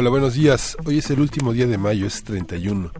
[0.00, 0.76] Hola, buenos días.
[0.86, 2.92] Hoy es el último día de mayo, es 31.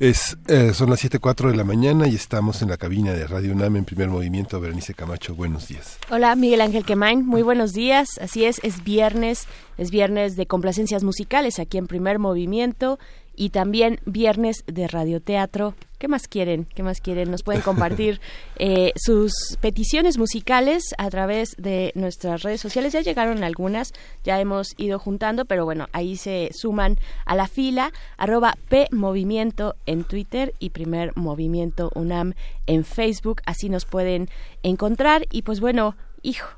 [0.00, 3.52] Es, eh, son las 7.04 de la mañana y estamos en la cabina de Radio
[3.52, 4.58] UNAM en primer movimiento.
[4.58, 5.98] Berenice Camacho, buenos días.
[6.08, 8.08] Hola, Miguel Ángel Quemain, muy buenos días.
[8.22, 12.98] Así es, es viernes, es viernes de complacencias musicales aquí en primer movimiento
[13.36, 15.74] y también viernes de radioteatro.
[15.98, 16.66] ¿Qué más quieren?
[16.74, 17.30] ¿Qué más quieren?
[17.30, 18.20] Nos pueden compartir
[18.58, 22.92] eh, sus peticiones musicales a través de nuestras redes sociales.
[22.92, 23.92] Ya llegaron algunas,
[24.22, 27.92] ya hemos ido juntando, pero bueno, ahí se suman a la fila.
[28.16, 32.34] Arroba P Movimiento en Twitter y Primer Movimiento UNAM
[32.66, 33.40] en Facebook.
[33.46, 34.28] Así nos pueden
[34.62, 35.26] encontrar.
[35.30, 36.48] Y pues bueno, hijo,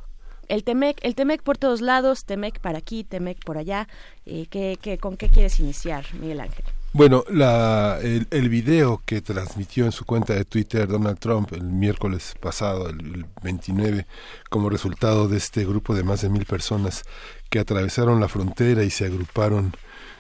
[0.49, 3.89] el Temec, el Temec por todos lados, Temec para aquí, Temec por allá.
[4.25, 6.65] Eh, ¿qué, con qué quieres iniciar, Miguel Ángel?
[6.93, 11.65] Bueno, la, el, el, video que transmitió en su cuenta de Twitter Donald Trump el
[11.65, 14.07] miércoles pasado, el, 29,
[14.49, 17.03] como resultado de este grupo de más de mil personas
[17.51, 19.75] que atravesaron la frontera y se agruparon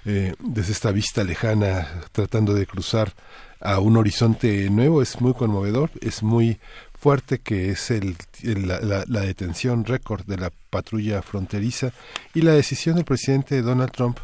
[0.05, 3.13] eh, desde esta vista lejana tratando de cruzar
[3.61, 6.61] a un horizonte nuevo, es muy conmovedor, es muy
[7.07, 11.93] fuerte que es el, la, la, detención récord de la patrulla fronteriza
[12.35, 14.19] y la decisión del presidente Donald Trump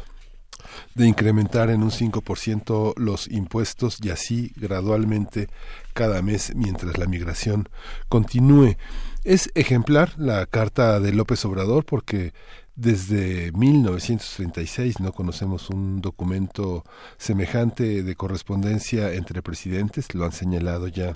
[0.93, 5.47] de incrementar en un 5% los impuestos y así gradualmente
[5.93, 7.69] cada mes mientras la migración
[8.09, 8.75] continúe.
[9.23, 12.33] Es ejemplar la carta de López Obrador porque
[12.75, 16.83] desde 1936 no conocemos un documento
[17.17, 21.15] semejante de correspondencia entre presidentes, lo han señalado ya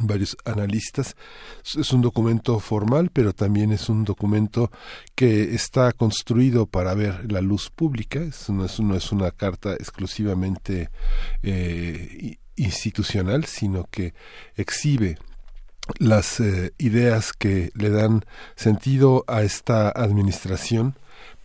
[0.00, 1.16] varios analistas.
[1.76, 4.70] Es un documento formal, pero también es un documento
[5.14, 8.20] que está construido para ver la luz pública.
[8.48, 8.64] no,
[8.96, 10.90] es, una carta exclusivamente
[11.42, 14.14] eh, institucional, sino que
[14.56, 15.18] exhibe
[15.98, 20.94] las eh, ideas que le dan sentido a esta administración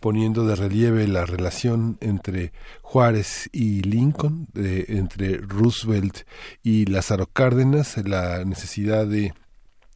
[0.00, 6.26] poniendo de relieve la relación entre Juárez y Lincoln, entre Roosevelt
[6.62, 9.32] y Lázaro Cárdenas, la necesidad de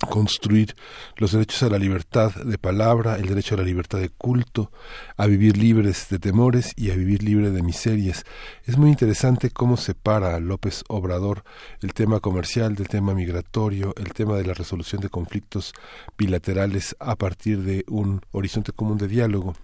[0.09, 0.75] construir
[1.17, 4.73] los derechos a la libertad de palabra, el derecho a la libertad de culto,
[5.17, 8.25] a vivir libres de temores y a vivir libre de miserias.
[8.65, 11.45] Es muy interesante cómo separa López Obrador
[11.81, 15.73] el tema comercial del tema migratorio, el tema de la resolución de conflictos
[16.19, 19.55] bilaterales a partir de un horizonte común de diálogo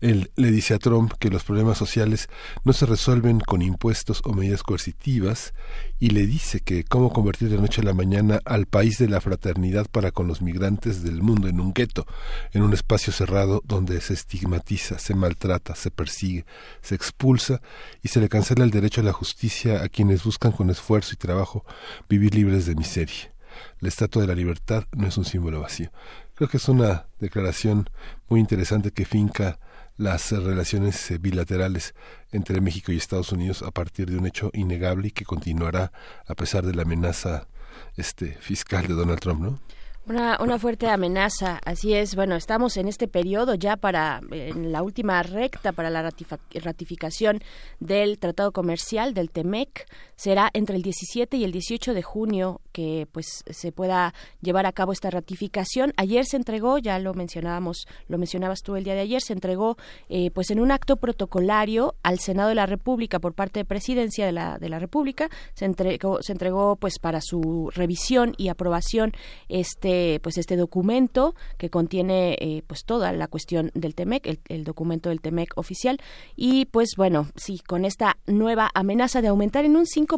[0.00, 2.28] él le dice a Trump que los problemas sociales
[2.64, 5.54] no se resuelven con impuestos o medidas coercitivas
[5.98, 9.20] y le dice que cómo convertir de noche a la mañana al país de la
[9.20, 12.06] fraternidad para con los migrantes del mundo en un gueto,
[12.52, 16.44] en un espacio cerrado donde se estigmatiza, se maltrata, se persigue,
[16.80, 17.60] se expulsa
[18.02, 21.16] y se le cancela el derecho a la justicia a quienes buscan con esfuerzo y
[21.16, 21.64] trabajo
[22.08, 23.32] vivir libres de miseria.
[23.80, 25.90] La estatua de la libertad no es un símbolo vacío.
[26.40, 27.90] Creo que es una declaración
[28.30, 29.58] muy interesante que finca
[29.98, 31.94] las relaciones eh, bilaterales
[32.32, 35.92] entre México y Estados Unidos a partir de un hecho innegable y que continuará
[36.26, 37.46] a pesar de la amenaza
[37.98, 39.60] este fiscal de Donald Trump, ¿no?
[40.06, 42.16] Una, una fuerte amenaza, así es.
[42.16, 46.10] Bueno, estamos en este periodo ya para, en la última recta para la
[46.54, 47.40] ratificación
[47.80, 49.86] del Tratado Comercial del TEMEC.
[50.20, 54.72] Será entre el 17 y el 18 de junio que pues se pueda llevar a
[54.72, 55.94] cabo esta ratificación.
[55.96, 59.78] Ayer se entregó, ya lo mencionábamos, lo mencionabas tú el día de ayer, se entregó
[60.10, 64.26] eh, pues en un acto protocolario al Senado de la República por parte de Presidencia
[64.26, 65.30] de la, de la República.
[65.54, 69.12] Se entregó, se entregó pues para su revisión y aprobación
[69.48, 75.08] este pues este documento que contiene eh, pues toda la cuestión del Temec, el, documento
[75.08, 75.98] del Temec oficial
[76.36, 80.09] y pues bueno, sí, con esta nueva amenaza de aumentar en un 5%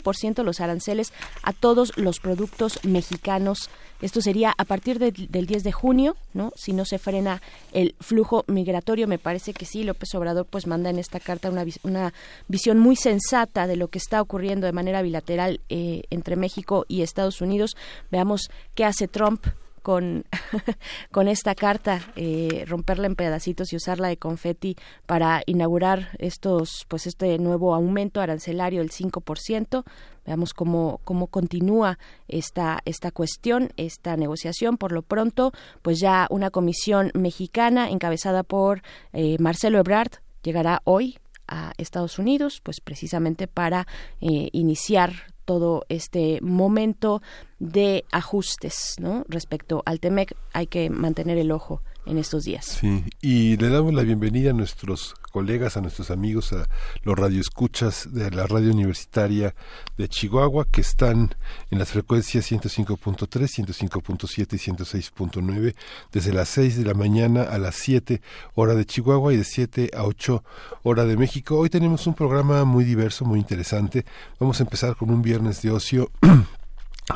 [0.45, 1.13] los aranceles
[1.43, 3.71] a todos los productos mexicanos.
[4.01, 6.53] Esto sería a partir del 10 de junio, ¿no?
[6.57, 7.41] Si no se frena
[7.73, 11.65] el flujo migratorio, me parece que sí, López Obrador pues manda en esta carta una,
[11.85, 12.13] una
[12.49, 17.03] visión muy sensata de lo que está ocurriendo de manera bilateral eh, entre México y
[17.03, 17.77] Estados Unidos.
[18.11, 19.47] Veamos qué hace Trump
[19.83, 20.25] con,
[21.11, 24.77] con esta carta, eh, romperla en pedacitos y usarla de confeti
[25.07, 29.85] para inaugurar estos, pues este nuevo aumento arancelario del 5%.
[30.25, 31.99] Veamos cómo, cómo continúa
[32.29, 34.77] esta, esta cuestión, esta negociación.
[34.77, 35.53] Por lo pronto,
[35.83, 38.83] pues ya una comisión mexicana encabezada por
[39.13, 40.13] eh, Marcelo Ebrard
[40.43, 41.19] llegará hoy
[41.49, 43.87] a Estados Unidos, pues precisamente para
[44.21, 47.23] eh, iniciar todo este momento
[47.59, 49.25] de ajustes, ¿no?
[49.29, 52.67] Respecto al TEMEC, hay que mantener el ojo en estos días.
[52.81, 56.69] Sí, y le damos la bienvenida a nuestros colegas, a nuestros amigos, a
[57.03, 59.55] los radioescuchas de la radio universitaria
[59.97, 61.35] de Chihuahua que están
[61.71, 65.75] en las frecuencias 105.3, 105.7 y 106.9
[66.13, 68.21] desde las 6 de la mañana a las 7
[68.55, 70.45] hora de Chihuahua y de 7 a 8
[70.83, 71.59] hora de México.
[71.59, 74.05] Hoy tenemos un programa muy diverso, muy interesante.
[74.39, 76.11] Vamos a empezar con un viernes de ocio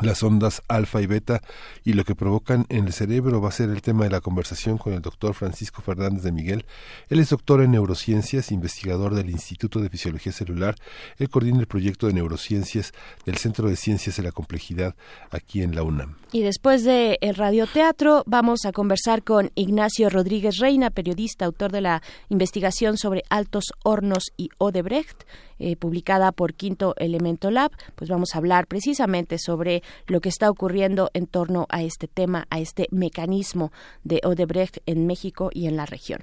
[0.01, 1.41] las ondas alfa y beta
[1.83, 4.77] y lo que provocan en el cerebro va a ser el tema de la conversación
[4.77, 6.65] con el doctor Francisco Fernández de Miguel.
[7.09, 10.75] Él es doctor en neurociencias, investigador del Instituto de Fisiología Celular.
[11.17, 12.93] Él coordina el proyecto de neurociencias
[13.25, 14.95] del Centro de Ciencias de la Complejidad
[15.31, 16.15] aquí en la UNAM.
[16.31, 21.81] Y después de el radioteatro vamos a conversar con Ignacio Rodríguez Reina, periodista, autor de
[21.81, 25.23] la investigación sobre Altos Hornos y Odebrecht.
[25.59, 30.49] Eh, publicada por Quinto Elemento Lab, pues vamos a hablar precisamente sobre lo que está
[30.49, 33.71] ocurriendo en torno a este tema, a este mecanismo
[34.03, 36.21] de Odebrecht en México y en la región.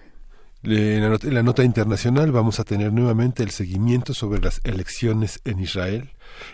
[0.64, 6.10] En la, nota, internacional vamos a tener nuevamente el seguimiento sobre las elecciones en Israel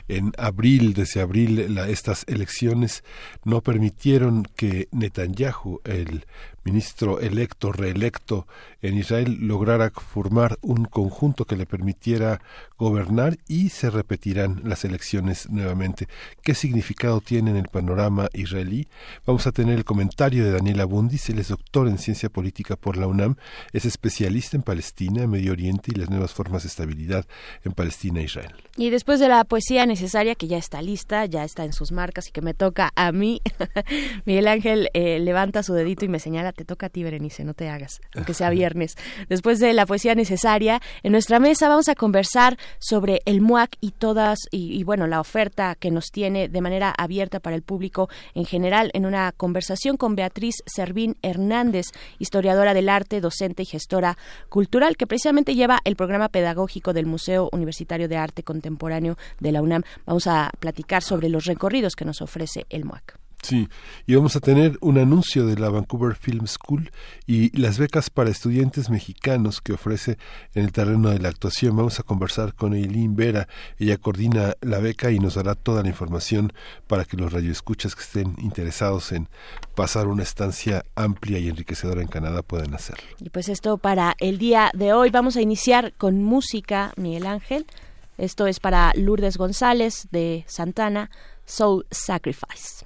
[0.09, 3.05] en abril, desde abril, estas elecciones
[3.45, 6.27] no permitieron que Netanyahu, el
[6.65, 8.47] ministro electo, reelecto
[8.83, 12.41] en Israel, lograra formar un conjunto que le permitiera
[12.79, 16.07] gobernar y se repetirán las elecciones nuevamente.
[16.43, 18.89] ¿Qué significado tiene en el panorama israelí?
[19.27, 22.97] Vamos a tener el comentario de Daniela Bundis, él es doctor en ciencia política por
[22.97, 23.37] la UNAM,
[23.73, 27.27] es especialista en Palestina, Medio Oriente y las nuevas formas de estabilidad
[27.65, 28.55] en Palestina e Israel.
[28.77, 32.29] Y después de la poesía necesaria que ya está lista, ya está en sus marcas
[32.29, 33.41] y que me toca a mí.
[34.25, 37.55] Miguel Ángel eh, levanta su dedito y me señala, te toca a ti, Berenice, no
[37.55, 38.97] te hagas, aunque sea viernes.
[39.29, 43.93] Después de la poesía necesaria, en nuestra mesa vamos a conversar sobre el MUAC y
[43.93, 48.45] todas, y, bueno, la oferta que nos tiene de manera abierta para el público en
[48.45, 51.87] general, en una conversación con Beatriz Servín Hernández,
[52.19, 54.19] historiadora del arte, docente y gestora
[54.49, 59.63] cultural, que precisamente lleva el programa pedagógico del Museo Universitario de Arte Contemporáneo de la
[59.63, 59.83] UNAM.
[60.07, 63.21] Vamos a platicar sobre los recorridos que nos ofrece el MUAC.
[63.43, 63.69] Sí,
[64.07, 66.91] y vamos a tener un anuncio de la Vancouver Film School
[67.27, 70.19] y las becas para estudiantes mexicanos que ofrece
[70.55, 71.75] en el terreno de la actuación.
[71.75, 73.49] Vamos a conversar con Eileen Vera,
[73.79, 76.53] ella coordina la beca y nos dará toda la información
[76.87, 79.29] para que los radioescuchas que estén interesados en
[79.75, 83.05] pasar una estancia amplia y enriquecedora en Canadá puedan hacerlo.
[83.21, 85.11] Y pues esto para el día de hoy.
[85.11, 87.65] Vamos a iniciar con música, Miguel Ángel.
[88.21, 91.11] Esto es para Lourdes González de Santana,
[91.47, 92.85] Soul Sacrifice.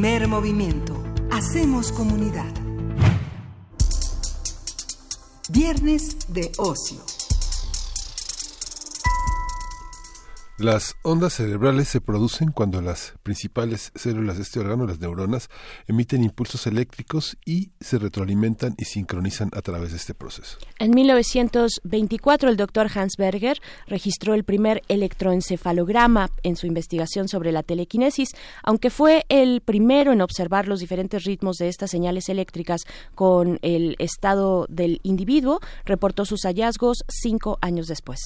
[0.00, 0.96] Primer movimiento.
[1.30, 2.50] Hacemos comunidad.
[5.50, 7.19] Viernes de ocio.
[10.60, 15.48] Las ondas cerebrales se producen cuando las principales células de este órgano, las neuronas,
[15.86, 20.58] emiten impulsos eléctricos y se retroalimentan y sincronizan a través de este proceso.
[20.78, 27.62] En 1924, el doctor Hans Berger registró el primer electroencefalograma en su investigación sobre la
[27.62, 28.28] telequinesis,
[28.62, 32.82] aunque fue el primero en observar los diferentes ritmos de estas señales eléctricas
[33.14, 38.20] con el estado del individuo, reportó sus hallazgos cinco años después.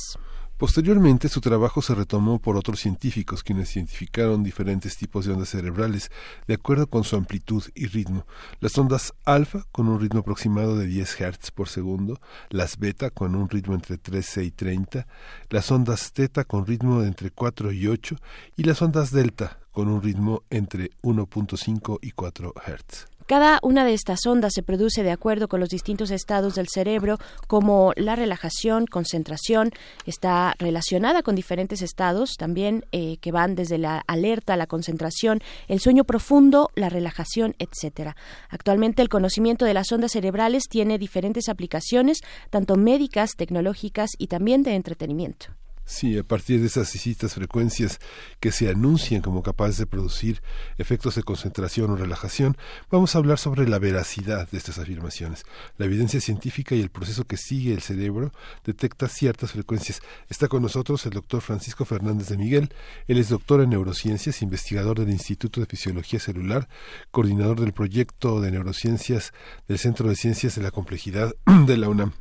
[0.56, 6.12] Posteriormente, su trabajo se retomó por otros científicos, quienes identificaron diferentes tipos de ondas cerebrales
[6.46, 8.25] de acuerdo con su amplitud y ritmo.
[8.61, 12.20] Las ondas alfa, con un ritmo aproximado de 10 Hz por segundo,
[12.50, 15.08] las beta, con un ritmo entre 13 y 30,
[15.50, 18.16] las ondas teta, con ritmo de entre 4 y 8,
[18.56, 23.13] y las ondas delta, con un ritmo entre 1.5 y 4 Hz.
[23.26, 27.19] Cada una de estas ondas se produce de acuerdo con los distintos estados del cerebro,
[27.47, 29.71] como la relajación, concentración,
[30.04, 35.81] está relacionada con diferentes estados también eh, que van desde la alerta, la concentración, el
[35.81, 38.14] sueño profundo, la relajación, etcétera.
[38.50, 42.19] Actualmente el conocimiento de las ondas cerebrales tiene diferentes aplicaciones,
[42.50, 45.47] tanto médicas, tecnológicas y también de entretenimiento.
[45.86, 48.00] Sí, a partir de esas distintas frecuencias
[48.40, 50.40] que se anuncian como capaces de producir
[50.78, 52.56] efectos de concentración o relajación,
[52.90, 55.44] vamos a hablar sobre la veracidad de estas afirmaciones.
[55.76, 58.32] La evidencia científica y el proceso que sigue el cerebro
[58.64, 60.00] detecta ciertas frecuencias.
[60.30, 62.72] Está con nosotros el doctor Francisco Fernández de Miguel.
[63.06, 66.66] Él es doctor en neurociencias, investigador del Instituto de Fisiología Celular,
[67.10, 69.32] coordinador del proyecto de neurociencias
[69.68, 71.34] del Centro de Ciencias de la Complejidad
[71.66, 72.12] de la UNAM.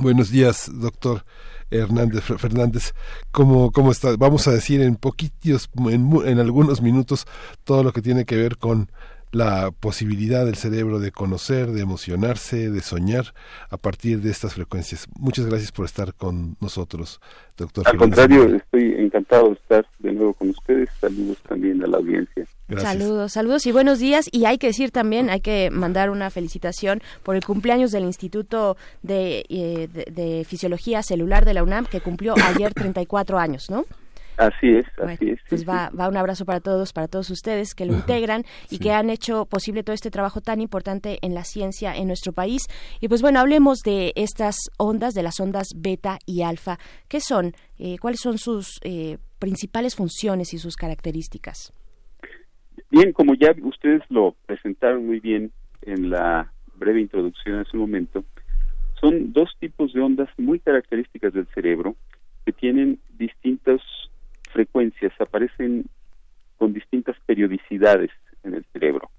[0.00, 1.24] Buenos días, doctor.
[1.72, 2.94] Hernández Fernández,
[3.30, 4.14] ¿cómo, cómo está?
[4.16, 7.26] Vamos a decir en poquitos, en, en algunos minutos,
[7.64, 8.90] todo lo que tiene que ver con
[9.32, 13.34] la posibilidad del cerebro de conocer, de emocionarse, de soñar
[13.70, 15.08] a partir de estas frecuencias.
[15.18, 17.20] Muchas gracias por estar con nosotros,
[17.56, 17.88] doctor.
[17.88, 20.90] Al contrario, estoy encantado de estar de nuevo con ustedes.
[21.00, 22.46] Saludos también a la audiencia.
[22.76, 24.28] Saludos, saludos y buenos días.
[24.32, 28.76] Y hay que decir también, hay que mandar una felicitación por el cumpleaños del Instituto
[29.02, 33.84] de, eh, de Fisiología Celular de la UNAM, que cumplió ayer 34 años, ¿no?
[34.36, 35.40] Así es, así es.
[35.48, 38.92] Pues va, va un abrazo para todos, para todos ustedes que lo integran y que
[38.92, 42.62] han hecho posible todo este trabajo tan importante en la ciencia en nuestro país.
[43.00, 46.78] Y pues bueno, hablemos de estas ondas, de las ondas beta y alfa.
[47.08, 47.52] ¿Qué son?
[47.78, 51.72] Eh, ¿Cuáles son sus eh, principales funciones y sus características?
[52.90, 55.50] Bien, como ya ustedes lo presentaron muy bien
[55.82, 58.24] en la breve introducción en su momento,
[59.00, 61.96] son dos tipos de ondas muy características del cerebro
[62.44, 63.80] que tienen distintos
[64.52, 65.86] frecuencias aparecen
[66.58, 68.10] con distintas periodicidades
[68.44, 69.10] en el cerebro.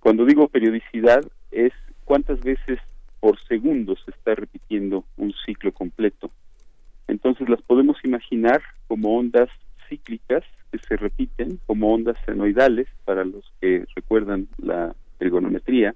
[0.00, 1.72] Cuando digo periodicidad es
[2.04, 2.78] cuántas veces
[3.20, 6.30] por segundo se está repitiendo un ciclo completo.
[7.08, 9.48] Entonces las podemos imaginar como ondas
[9.88, 15.94] cíclicas que se repiten, como ondas senoidales, para los que recuerdan la ergonometría,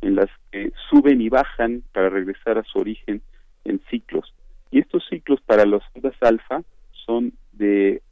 [0.00, 3.20] en las que suben y bajan para regresar a su origen
[3.64, 4.34] en ciclos.
[4.70, 6.62] Y estos ciclos para las ondas alfa
[7.06, 8.02] son de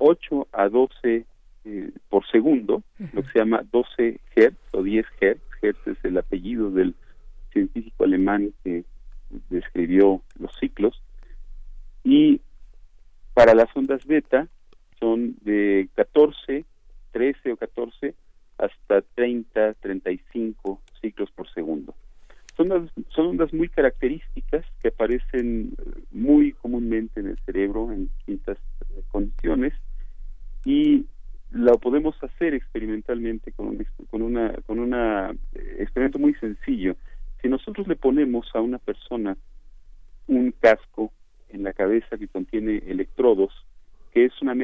[0.00, 1.26] 8 a 12
[1.66, 5.42] eh, por segundo, lo que se llama 12 Hertz o 10 Hertz.
[5.62, 6.94] Hertz es el apellido del
[7.52, 8.84] científico alemán que
[9.50, 11.02] describió los ciclos.
[12.02, 12.40] Y
[13.34, 14.48] para las ondas beta
[14.98, 16.64] son de 14,
[17.12, 18.14] 13 o 14
[18.56, 21.94] hasta 30, 35 ciclos por segundo.
[22.56, 25.74] Son son ondas muy características que aparecen
[26.10, 28.58] muy comúnmente en el cerebro en distintas
[28.90, 29.74] eh, condiciones
[30.70, 31.06] y
[31.50, 36.94] lo podemos hacer experimentalmente con un, con una con una eh, experimento muy sencillo.
[37.42, 39.36] Si nosotros le ponemos a una persona
[40.28, 41.12] un casco
[41.48, 43.52] en la cabeza que contiene electrodos,
[44.12, 44.54] que es una,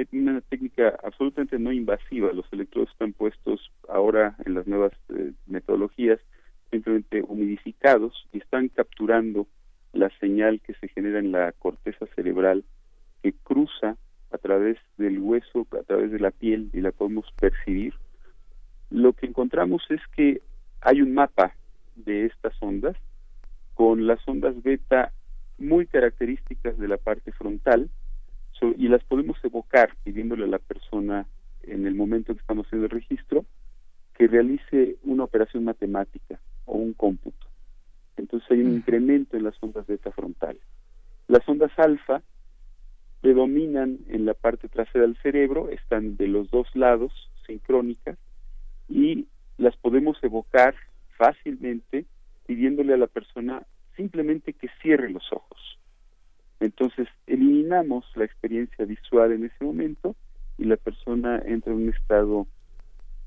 [0.48, 6.20] técnica absolutamente no invasiva, los electrodos están puestos ahora en las nuevas eh, metodologías
[6.70, 9.48] simplemente humidificados y están capturando
[9.92, 12.64] la señal que se genera en la corteza cerebral
[13.24, 13.96] que cruza
[14.30, 17.94] a través del hueso, a través de la piel y la podemos percibir,
[18.90, 20.42] lo que encontramos es que
[20.80, 21.54] hay un mapa
[21.96, 22.96] de estas ondas
[23.74, 25.12] con las ondas beta
[25.58, 27.90] muy características de la parte frontal
[28.78, 31.26] y las podemos evocar pidiéndole a la persona
[31.62, 33.44] en el momento que estamos haciendo el registro
[34.14, 37.46] que realice una operación matemática o un cómputo.
[38.16, 40.62] Entonces hay un incremento en las ondas beta frontales.
[41.28, 42.22] Las ondas alfa
[43.26, 47.12] predominan en la parte trasera del cerebro, están de los dos lados,
[47.44, 48.16] sincrónicas,
[48.88, 49.26] y
[49.58, 50.76] las podemos evocar
[51.18, 52.04] fácilmente
[52.46, 55.58] pidiéndole a la persona simplemente que cierre los ojos.
[56.60, 60.14] Entonces eliminamos la experiencia visual en ese momento
[60.56, 62.46] y la persona entra en un estado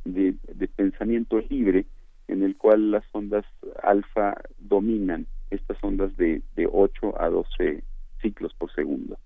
[0.06, 0.34] de,
[0.78, 1.86] pensamiento libre
[2.30, 3.44] en el cual las ondas
[3.84, 7.84] alfa dominan estas ondas de, de 8 a 12
[8.22, 9.18] ciclos por segundo.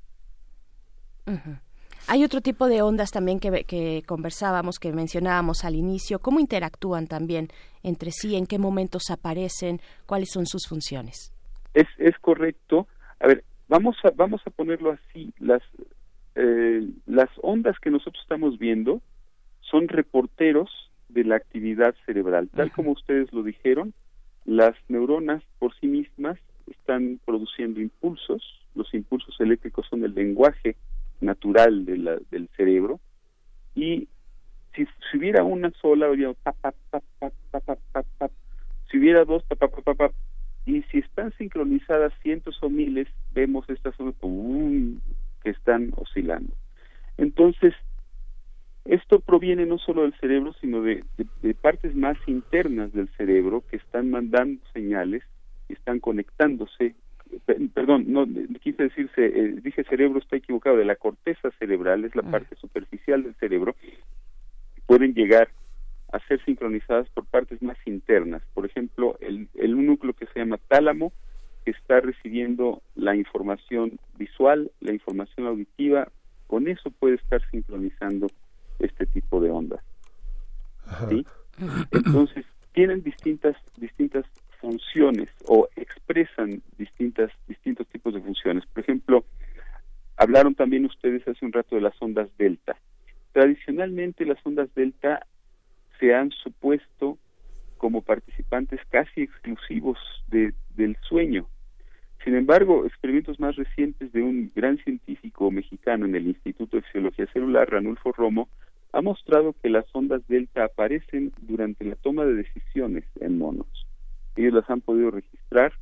[2.07, 6.19] Hay otro tipo de ondas también que, que, conversábamos, que mencionábamos al inicio.
[6.19, 7.47] ¿Cómo interactúan también
[7.81, 8.35] entre sí?
[8.35, 9.79] ¿En qué momentos aparecen?
[10.05, 11.33] ¿Cuáles son sus funciones?
[11.73, 12.87] Es, es correcto.
[13.19, 15.33] A ver, vamos a, vamos a ponerlo así.
[15.39, 15.61] Las,
[16.35, 19.01] eh, las ondas que nosotros estamos viendo
[19.61, 20.69] son reporteros
[21.07, 22.49] de la actividad cerebral.
[22.49, 23.93] Tal como ustedes lo dijeron,
[24.45, 28.43] las neuronas por sí mismas están produciendo impulsos.
[28.75, 30.75] Los impulsos eléctricos son el lenguaje
[31.23, 32.99] natural de la, del cerebro
[33.75, 34.07] y
[34.75, 38.29] si, si, hubiera una sola habría pa, pa, pa,
[38.89, 39.43] si hubiera dos
[40.65, 44.15] y si están sincronizadas cientos o miles vemos estas ondas
[45.43, 46.53] que están oscilando
[47.17, 47.73] entonces
[48.85, 51.03] esto proviene no solo del cerebro sino de,
[51.41, 55.23] de partes más internas del cerebro que están mandando señales
[55.69, 56.95] están conectándose
[57.73, 58.25] perdón, no
[58.61, 62.31] quise decirse, eh, dije cerebro, está equivocado, de la corteza cerebral, es la ah.
[62.31, 63.75] parte superficial del cerebro,
[64.85, 65.49] pueden llegar
[66.11, 68.43] a ser sincronizadas por partes más internas.
[68.53, 71.11] Por ejemplo, el, el núcleo que se llama tálamo,
[71.65, 76.09] que está recibiendo la información visual, la información auditiva,
[76.47, 78.27] con eso puede estar sincronizando
[78.79, 79.81] este tipo de ondas.
[81.09, 81.25] ¿sí?
[81.91, 84.25] Entonces, tienen distintas, distintas
[84.63, 88.65] funciones o expresan distintas, distintos tipos de funciones.
[88.67, 89.25] Por ejemplo,
[90.15, 92.77] hablaron también ustedes hace un rato de las ondas delta.
[93.33, 95.27] Tradicionalmente las ondas delta
[95.99, 97.17] se han supuesto
[97.77, 101.45] como participantes casi exclusivos de, del sueño.
[102.23, 107.27] Sin embargo, experimentos más recientes de un gran científico mexicano en el Instituto de Fisiología
[107.33, 108.47] Celular, Ranulfo Romo,
[108.93, 113.67] ha mostrado que las ondas delta aparecen durante la toma de decisiones en monos
[114.35, 115.73] ellos las han podido registrar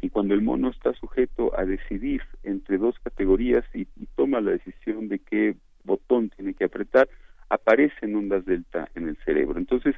[0.00, 5.08] y cuando el mono está sujeto a decidir entre dos categorías y, toma la decisión
[5.08, 7.08] de qué botón tiene que apretar,
[7.48, 9.58] aparecen ondas delta en el cerebro.
[9.58, 9.94] Entonces,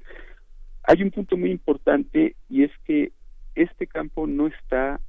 [0.83, 3.13] hay un punto muy importante y es que
[3.55, 5.01] este campo no está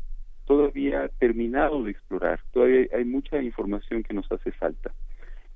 [0.46, 4.92] todavía terminado de explorar, todavía hay mucha información que nos hace falta.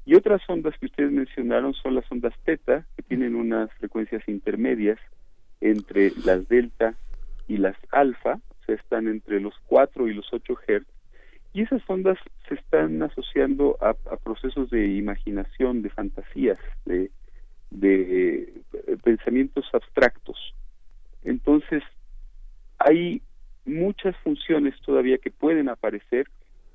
[0.05, 4.99] Y otras ondas que ustedes mencionaron son las ondas teta, que tienen unas frecuencias intermedias
[5.63, 6.93] entre las delta
[7.47, 10.85] y las alfa, se están entre los 4 y los 8 Hz,
[11.53, 12.17] y esas ondas
[12.49, 17.11] se están asociando a, procesos de imaginación, de fantasías, de,
[17.69, 18.41] de
[18.73, 20.53] eh, pensamientos abstractos.
[21.23, 21.81] Entonces,
[22.79, 23.21] hay
[23.65, 26.27] muchas funciones todavía que pueden aparecer,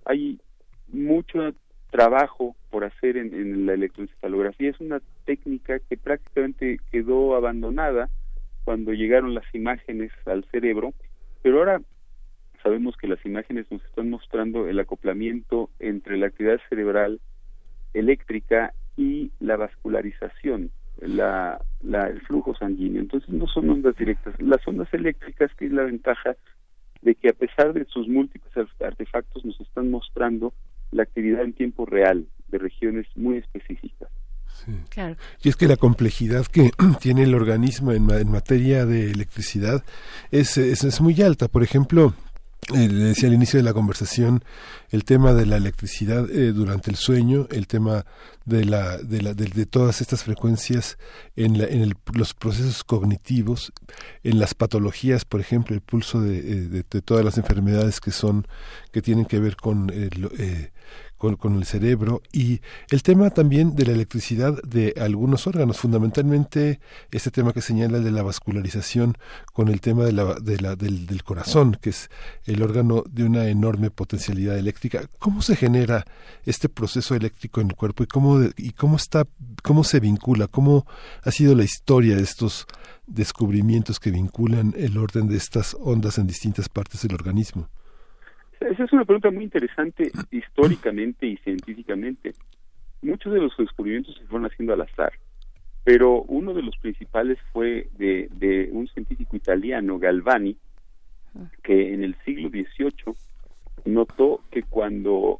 [0.06, 0.40] hay
[0.86, 1.52] mucho
[1.90, 8.08] trabajo por hacer en, en la electroencefalografía, es una técnica que prácticamente quedó abandonada
[8.68, 10.92] cuando llegaron las imágenes al cerebro,
[11.40, 11.80] pero ahora
[12.62, 17.18] sabemos que las imágenes nos están mostrando el acoplamiento entre la actividad cerebral
[17.94, 23.00] eléctrica y la vascularización, la, el flujo sanguíneo.
[23.00, 24.34] Entonces no son ondas directas.
[24.38, 26.36] Las ondas eléctricas, que es la ventaja
[27.00, 30.52] de que a pesar de sus múltiples artefactos nos están mostrando
[30.90, 34.10] la actividad en tiempo real de regiones muy específicas.
[35.42, 39.84] Y es que la complejidad que tiene el organismo en, materia de electricidad
[40.30, 41.48] es, es, muy alta.
[41.48, 42.14] Por ejemplo,
[42.74, 44.44] eh, le decía al inicio de la conversación
[44.90, 48.04] el tema de la electricidad eh, durante el sueño, el tema
[48.44, 50.98] de la de, la, de, todas estas frecuencias
[51.36, 53.72] en, la, en los procesos cognitivos,
[54.22, 58.46] en las patologías, por ejemplo, el pulso de, eh, de, todas las enfermedades que son
[58.92, 60.70] que tienen que ver con el,
[61.18, 66.80] con, con, el cerebro y el tema también de la electricidad de algunos órganos, fundamentalmente
[67.10, 69.18] este tema que señala de la vascularización
[69.52, 72.10] con el tema de la, de la, del, del corazón, que es
[72.44, 75.08] el órgano de una enorme potencialidad eléctrica.
[75.18, 76.04] ¿Cómo se genera
[76.46, 79.26] este proceso eléctrico en el cuerpo y cómo, y cómo, está,
[79.62, 80.46] cómo se vincula?
[80.46, 80.86] ¿Cómo
[81.22, 82.66] ha sido la historia de estos
[83.06, 87.68] descubrimientos que vinculan el orden de estas ondas en distintas partes del organismo?
[88.60, 92.32] Esa es una pregunta muy interesante históricamente y científicamente.
[93.02, 95.12] Muchos de los descubrimientos se fueron haciendo al azar,
[95.84, 100.56] pero uno de los principales fue de, un científico italiano, Galvani,
[101.62, 103.14] que en el siglo XVIII
[103.84, 105.38] notó que cuando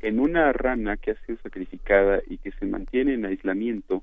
[0.00, 4.02] en una rana que ha sido sacrificada y que se mantiene en aislamiento,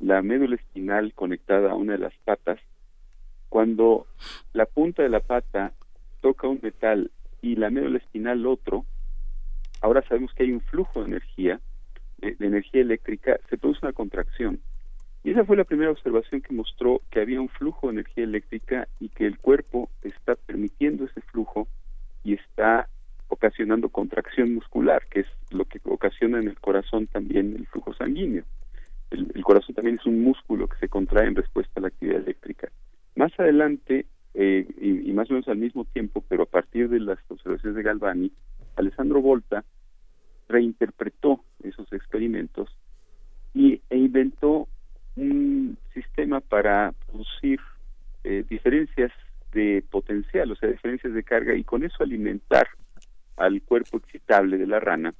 [0.00, 2.58] la médula espinal conectada a una de las patas,
[3.48, 4.08] cuando
[4.52, 5.72] la punta de la pata
[6.20, 7.10] toca un metal
[7.44, 8.86] y la médula espinal otro,
[9.82, 11.60] ahora sabemos que hay un flujo de energía,
[12.16, 14.60] de, energía eléctrica, se produce una contracción.
[15.22, 18.88] Y esa fue la primera observación que mostró que había un flujo de energía eléctrica
[18.98, 21.68] y que el cuerpo está permitiendo ese flujo
[22.22, 22.88] y está
[23.28, 28.44] ocasionando contracción muscular, que es lo que ocasiona en el corazón también el flujo sanguíneo.
[29.10, 32.70] El, corazón también es un músculo que se contrae en respuesta a la actividad eléctrica.
[33.16, 37.18] Más adelante, eh, y, más o menos al mismo tiempo, pero a partir de las
[37.28, 38.32] observaciones de Galvani,
[38.76, 39.64] Alessandro Volta
[40.48, 42.68] reinterpretó esos experimentos
[43.54, 44.68] y, e inventó
[45.16, 47.60] un sistema para producir
[48.24, 49.12] eh, diferencias
[49.52, 52.66] de potencial, o sea, diferencias de carga, y con eso alimentar
[53.36, 55.14] al cuerpo excitable de la rana.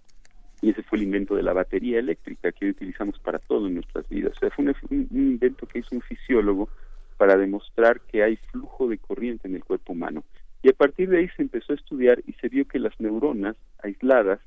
[0.61, 4.09] Y ese fue el invento de la batería eléctrica que utilizamos para todo en nuestras
[4.09, 4.33] vidas.
[4.37, 6.68] O sea, fue un, invento que hizo un fisiólogo
[7.16, 10.24] para demostrar que hay flujo de corriente en el cuerpo humano.
[10.62, 13.57] Y a partir de ahí se empezó a estudiar y se vio que las neuronas
[13.83, 14.40] aisladas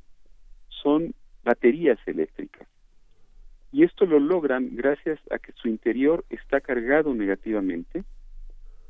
[0.70, 2.68] son baterías eléctricas.
[3.72, 8.04] Y esto lo logran gracias a que su interior está cargado negativamente,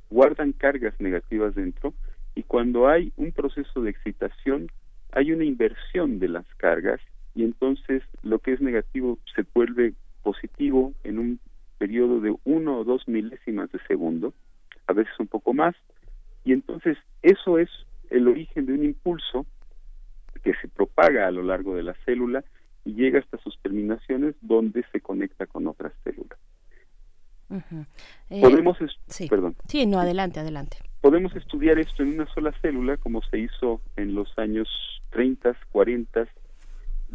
[0.10, 1.94] guardan cargas negativas dentro
[2.36, 4.72] y cuando hay un proceso de excitación
[5.12, 7.02] hay una inversión de las cargas
[7.36, 11.40] y entonces lo que es negativo se vuelve positivo en un
[11.78, 14.34] periodo de uno o dos milésimas de segundo,
[14.88, 15.76] a veces un poco más,
[16.44, 17.70] y entonces eso es
[18.10, 19.46] el origen de un impulso
[20.44, 22.44] que se propaga a lo largo de la célula
[22.86, 26.40] y llega hasta sus terminaciones donde se conecta con otras células.
[28.30, 29.28] Eh, podemos sí.
[29.28, 29.56] perdón.
[29.68, 30.78] Sí, no, adelante, adelante.
[31.02, 34.68] Podemos estudiar esto en una sola célula como se hizo en los años
[35.12, 36.28] 30, 40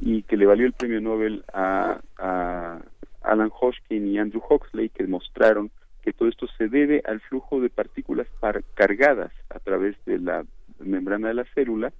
[0.00, 2.80] y que le valió el premio Nobel a,
[3.24, 5.70] Alan Hodgkin y Andrew Huxley que demostraron
[6.02, 8.26] que todo esto se debe al flujo de partículas
[8.74, 10.44] cargadas a través de la
[10.80, 11.92] membrana de la célula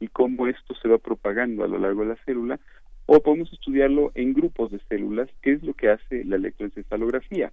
[0.00, 2.60] y cómo esto se va propagando a lo largo de la célula
[3.06, 7.52] o podemos estudiarlo en grupos de células, que es lo que hace la electroencefalografía.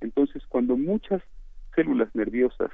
[0.00, 1.22] Entonces, cuando muchas
[1.74, 2.70] células nerviosas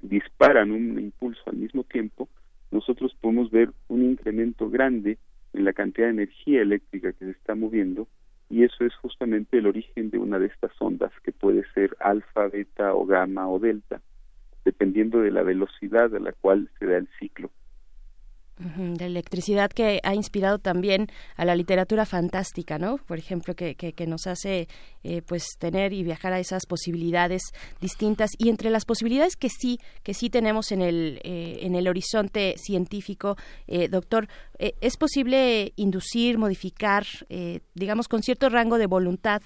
[0.00, 2.28] disparan un impulso al mismo tiempo,
[2.72, 5.18] nosotros podemos ver un incremento grande
[5.52, 8.08] en la cantidad de energía eléctrica que se está moviendo
[8.52, 12.48] y eso es justamente el origen de una de estas ondas que puede ser alfa,
[12.48, 14.02] beta o gamma o delta,
[14.66, 17.50] dependiendo de la velocidad a la cual se da el ciclo
[18.76, 22.98] de electricidad que ha inspirado también a la literatura fantástica, ¿no?
[22.98, 24.68] Por ejemplo, que, que, nos hace
[25.04, 27.42] eh, pues tener y viajar a esas posibilidades
[27.80, 31.88] distintas y entre las posibilidades que sí que sí tenemos en el eh, en el
[31.88, 37.04] horizonte científico, eh, doctor, es posible inducir, modificar,
[37.74, 39.42] digamos, con cierto rango de voluntad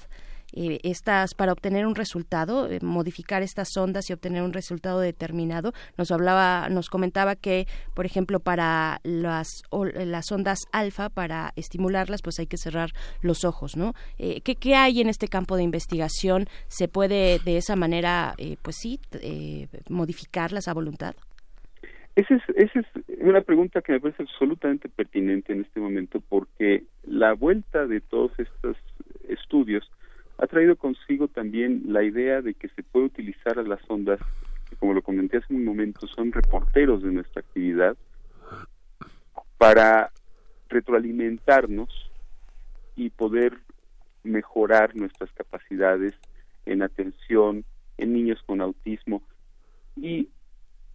[0.52, 5.72] eh, estas para obtener un resultado, eh, modificar estas ondas y obtener un resultado determinado.
[5.98, 12.38] Nos hablaba, nos comentaba que, por ejemplo, para las las ondas alfa, para estimularlas, pues
[12.38, 12.90] hay que cerrar
[13.22, 13.92] los ojos, ¿no?
[14.18, 16.46] Eh, ¿qué, ¿qué, hay en este campo de investigación?
[16.68, 19.00] ¿Se puede de esa manera, pues sí,
[19.88, 21.14] modificarlas a voluntad?
[22.14, 22.86] Esa es, esa es
[23.20, 28.32] una pregunta que me parece absolutamente pertinente en este momento porque la vuelta de todos
[28.38, 28.76] estos
[29.28, 29.90] estudios
[30.38, 34.20] ha traído consigo también la idea de que se puede utilizar a las ondas,
[34.68, 37.96] que como lo comenté hace un momento, son reporteros de nuestra actividad,
[39.58, 40.10] para
[40.68, 41.88] retroalimentarnos
[42.96, 43.58] y poder
[44.24, 46.14] mejorar nuestras capacidades
[46.66, 47.64] en atención,
[47.96, 49.22] en niños con autismo.
[49.96, 50.28] Y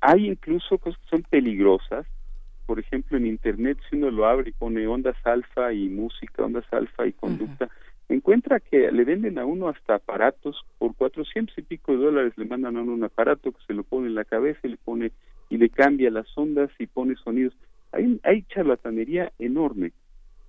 [0.02, 2.06] hay incluso cosas que son peligrosas.
[2.66, 6.66] Por ejemplo, en Internet, si uno lo abre y pone ondas alfa y música, ondas
[6.72, 7.70] alfa y conducta,
[8.16, 12.46] encuentra que le venden a uno hasta aparatos por cuatrocientos y pico de dólares le
[12.46, 15.12] mandan a uno un aparato que se lo pone en la cabeza y le pone
[15.50, 17.54] y le cambia las ondas y pone sonidos.
[17.92, 19.92] Hay hay charlatanería enorme.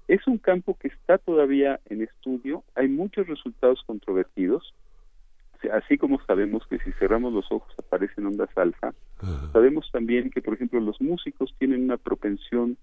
[0.08, 4.74] Es un campo que está todavía en estudio hay muchos resultados controvertidos.
[5.72, 8.92] Así como sabemos que si cerramos los ojos aparecen ondas alfa
[9.52, 12.76] sabemos también que por ejemplo los músicos tienen una propensión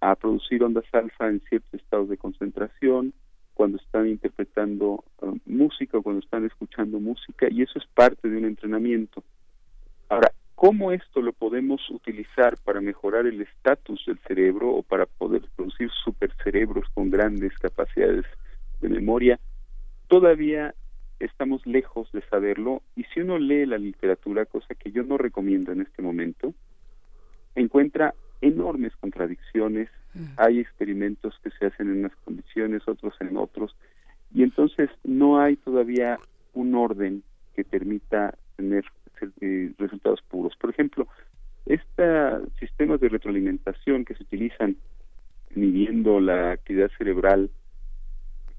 [0.00, 3.12] a producir ondas alfa en ciertos estados de concentración
[3.54, 8.38] cuando están interpretando um, música o cuando están escuchando música y eso es parte de
[8.38, 9.22] un entrenamiento.
[10.08, 15.42] Ahora, ¿cómo esto lo podemos utilizar para mejorar el estatus del cerebro o para poder
[15.56, 18.24] producir supercerebros con grandes capacidades
[18.80, 19.38] de memoria?
[20.08, 20.74] Todavía
[21.20, 25.70] estamos lejos de saberlo y si uno lee la literatura, cosa que yo no recomiendo
[25.70, 26.54] en este momento,
[27.54, 29.88] encuentra enormes contradicciones,
[30.36, 33.76] hay experimentos que se hacen en unas condiciones, otros en otros,
[34.32, 36.18] Y entonces no hay todavía
[36.52, 37.22] un orden
[37.54, 38.84] que permita tener
[39.40, 40.54] eh, resultados puros.
[40.56, 41.08] Por ejemplo,
[41.66, 44.76] estos sistemas de retroalimentación que se utilizan
[45.54, 47.50] midiendo la actividad cerebral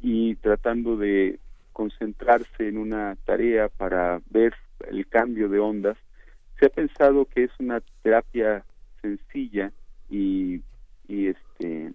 [0.02, 1.39] y tratando de
[1.74, 4.54] concentrarse en una tarea para ver
[4.89, 5.98] el cambio de ondas,
[6.60, 8.63] se ha pensado que es una terapia
[9.01, 9.71] sencilla
[10.09, 10.61] y,
[11.07, 11.93] y este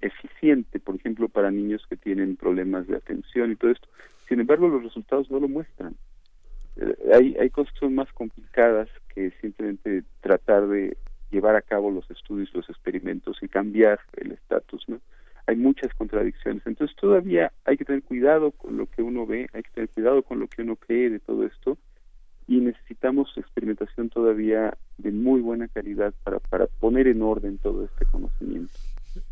[0.00, 3.88] eficiente, por ejemplo, para niños que tienen problemas de atención y todo esto.
[4.28, 5.96] Sin embargo, los resultados no lo muestran.
[6.76, 10.96] Eh, hay, hay cosas que son más complicadas que simplemente tratar de
[11.30, 15.00] llevar a cabo los estudios, los experimentos y cambiar el estatus, ¿no?
[15.46, 16.62] Hay muchas contradicciones.
[16.66, 20.22] Entonces todavía hay que tener cuidado con lo que uno ve, hay que tener cuidado
[20.22, 21.78] con lo que uno cree de todo esto
[22.46, 28.06] y necesitamos experimentación todavía de muy buena calidad para, para poner en orden todo este
[28.06, 28.72] conocimiento.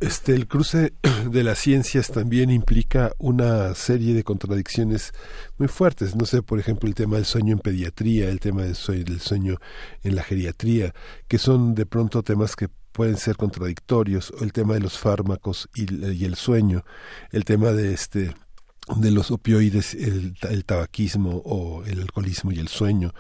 [0.00, 0.92] Este, el cruce
[1.31, 5.12] de las ciencias también implica una serie de contradicciones
[5.59, 6.16] muy fuertes.
[6.16, 9.57] No sé, por ejemplo, el tema del sueño en pediatría, el tema del sueño,
[10.03, 10.94] en la geriatría,
[11.29, 15.68] que son de pronto temas que pueden ser contradictorios, o el tema de los fármacos
[15.74, 16.85] y el sueño,
[17.33, 18.35] el tema de este
[18.97, 23.14] de los opioides, el, tabaquismo o el alcoholismo y el sueño,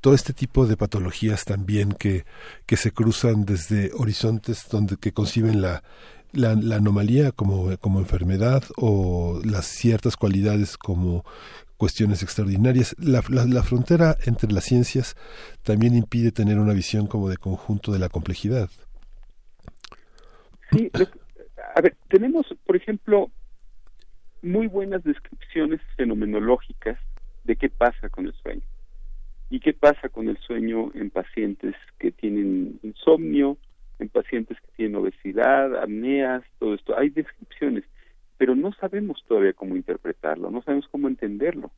[0.00, 2.24] todo este tipo de patologías también que,
[2.66, 5.82] que se cruzan desde horizontes donde que conciben la,
[6.32, 11.24] la, la anomalía como, como enfermedad o las ciertas cualidades como
[11.76, 12.94] cuestiones extraordinarias.
[12.98, 15.16] La, la, la, frontera entre las ciencias
[15.62, 18.70] también impide tener una visión como de conjunto de la complejidad.
[20.72, 20.90] Sí,
[21.74, 23.30] a ver, tenemos, por ejemplo,
[24.42, 26.98] muy buenas descripciones fenomenológicas
[27.44, 28.62] de qué pasa con el sueño
[29.50, 33.58] y qué pasa con el sueño en pacientes que tienen insomnio,
[33.98, 36.96] en pacientes que tienen obesidad, apneas, todo esto.
[36.96, 37.84] Hay descripciones,
[38.38, 41.70] pero no sabemos todavía cómo interpretarlo, no sabemos cómo entenderlo.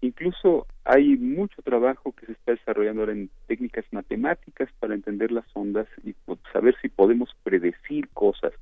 [0.00, 5.44] Incluso hay mucho trabajo que se está desarrollando ahora en técnicas matemáticas para entender las
[5.54, 6.14] ondas y
[6.52, 8.52] saber si podemos predecir cosas.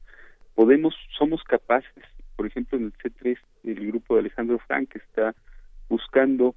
[0.54, 2.04] Podemos, somos capaces
[2.36, 5.34] por ejemplo, en el C3, el grupo de Alejandro Frank está
[5.88, 6.54] buscando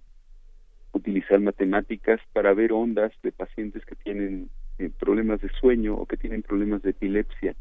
[0.91, 6.17] utilizar matemáticas para ver ondas de pacientes que tienen eh, problemas de sueño o que
[6.17, 7.55] tienen problemas de epilepsia.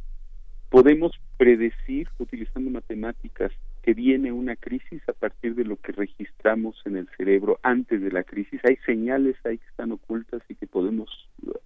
[0.71, 3.53] Podemos predecir, utilizando matemáticas,
[3.83, 8.11] que viene una crisis a partir de lo que registramos en el cerebro antes de
[8.11, 8.61] la crisis.
[8.65, 11.09] Hay señales ahí que están ocultas y que podemos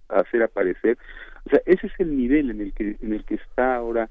[0.07, 0.97] hacer aparecer.
[1.45, 4.09] O sea, ese es el nivel en el que en el que está ahora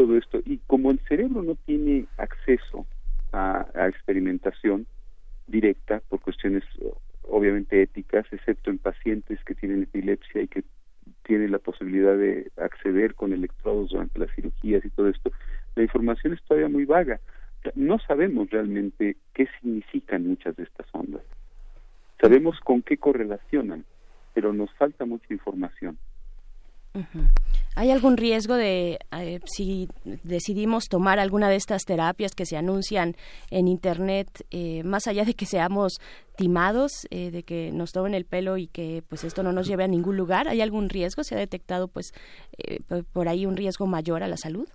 [0.00, 0.40] todo esto.
[0.46, 2.86] Y como el cerebro no tiene acceso
[3.32, 4.86] a, experimentación
[5.46, 6.64] directa por cuestiones
[7.28, 10.64] obviamente éticas, excepto en pacientes que tienen epilepsia y que
[11.24, 15.32] tienen la posibilidad de acceder con electrodos durante las cirugías y todo esto,
[15.76, 17.20] la información es todavía muy vaga.
[17.74, 21.22] No sabemos realmente qué significan muchas de estas ondas.
[22.22, 23.84] Sabemos con qué correlacionan,
[24.32, 25.98] pero nos falta mucha información.
[27.76, 29.88] ¿Hay algún riesgo de, eh, si
[30.24, 33.14] decidimos tomar alguna de estas terapias que se anuncian
[33.50, 36.00] en Internet, eh, más allá de que seamos
[36.36, 39.84] timados, eh, de que nos tomen el pelo y que pues esto no nos lleve
[39.84, 40.48] a ningún lugar?
[40.48, 41.22] ¿Hay algún riesgo?
[41.22, 42.12] ¿Se ha detectado pues
[43.12, 44.68] por ahí un riesgo mayor a la salud?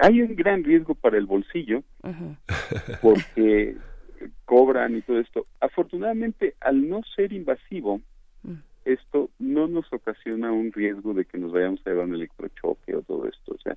[0.00, 1.82] Hay un gran riesgo para el bolsillo,
[3.02, 3.76] porque
[4.44, 5.46] cobran y todo esto.
[5.60, 8.00] Afortunadamente, al no ser invasivo,
[8.84, 13.02] esto no nos ocasiona un riesgo de que nos vayamos a llevar un electrochoque o
[13.02, 13.52] todo esto.
[13.54, 13.76] O sea,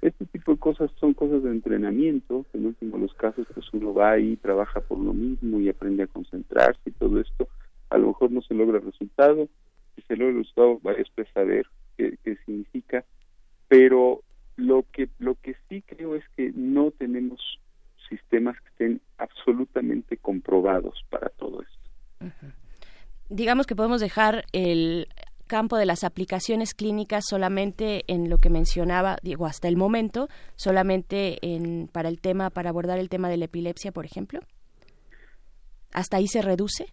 [0.00, 4.12] este tipo de cosas son cosas de entrenamiento, en último los casos pues uno va
[4.12, 7.48] ahí, trabaja por lo mismo y aprende a concentrarse y todo esto.
[7.90, 9.48] A lo mejor no se logra el resultado,
[9.96, 13.04] si se logra el resultado va a saber qué, qué significa,
[13.68, 14.20] pero
[14.56, 17.40] lo que lo que sí creo es que no tenemos
[18.08, 21.84] sistemas que estén absolutamente comprobados para todo esto
[23.34, 25.08] digamos que podemos dejar el
[25.48, 31.38] campo de las aplicaciones clínicas solamente en lo que mencionaba, digo, hasta el momento, solamente
[31.42, 34.40] en, para el tema, para abordar el tema de la epilepsia, por ejemplo?
[35.92, 36.86] ¿Hasta ahí se reduce?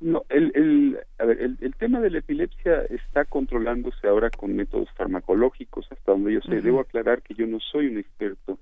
[0.00, 4.88] No, el, el, a ver, el, tema de la epilepsia está controlándose ahora con métodos
[4.96, 6.60] farmacológicos, hasta donde yo sé.
[6.60, 8.58] Debo aclarar que yo no soy un experto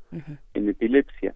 [0.55, 1.35] en epilepsia.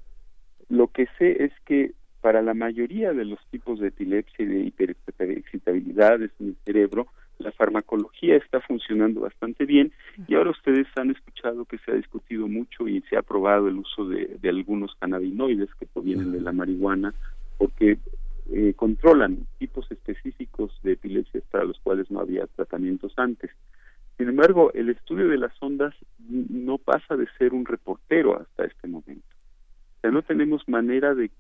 [0.69, 1.93] Lo que sé es que
[2.27, 7.07] para la mayoría de los tipos de epilepsia y de hiperexcitabilidades en el cerebro,
[7.39, 9.93] la farmacología está funcionando bastante bien
[10.27, 13.77] y ahora ustedes han escuchado que se ha discutido mucho y se ha aprobado el
[13.77, 17.15] uso de, algunos cannabinoides que provienen de la marihuana
[17.59, 18.01] porque
[18.53, 23.53] eh, controlan tipos específicos de epilepsia para los cuales no había tratamientos antes.
[24.17, 28.89] Sin embargo, el estudio de las ondas no pasa de ser un reportero hasta este
[28.89, 29.29] momento.
[30.01, 31.31] Sea, no tenemos manera de,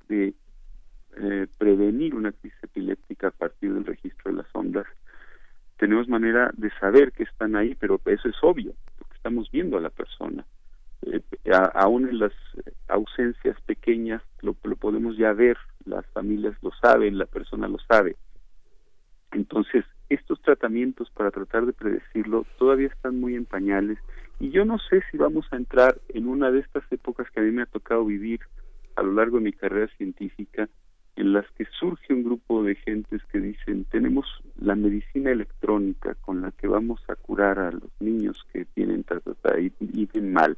[1.16, 4.87] eh, prevenir una crisis epiléptica a partir del registro de las ondas.
[5.79, 9.81] Tenemos manera de saber que están ahí, pero eso es obvio, porque estamos viendo a
[9.81, 10.44] la persona.
[11.02, 11.20] Eh,
[11.74, 12.33] aún en las
[12.88, 18.16] ausencias pequeñas lo, lo podemos ya ver, las familias lo saben, la persona lo sabe.
[19.33, 23.98] Entonces, estos tratamientos para tratar de predecirlo todavía están muy en pañales
[24.38, 27.42] y yo no sé si vamos a entrar en una de estas épocas que a
[27.42, 28.40] mí me ha tocado vivir
[28.94, 30.68] a lo largo de mi carrera científica,
[31.16, 34.26] en las que surge un grupo de gentes que dicen, tenemos
[34.61, 39.05] la medicina electrónica con la que vamos a curar a los niños que tienen
[39.59, 40.57] y, y bien mal.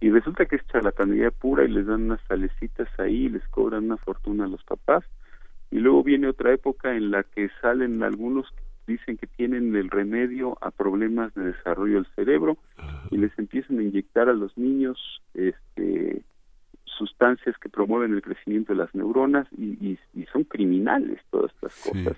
[0.00, 3.84] Y resulta que es charlatanería pura y les dan unas salecitas ahí y les cobran
[3.84, 5.04] una fortuna a los papás.
[5.70, 8.46] Y luego viene otra época en la que salen algunos
[8.86, 12.56] dicen que tienen el remedio a problemas de desarrollo del cerebro
[13.10, 16.22] y les empiezan a inyectar a los niños este,
[16.96, 19.98] sustancias que promueven el crecimiento de las neuronas y,
[20.32, 22.16] son criminales todas estas cosas.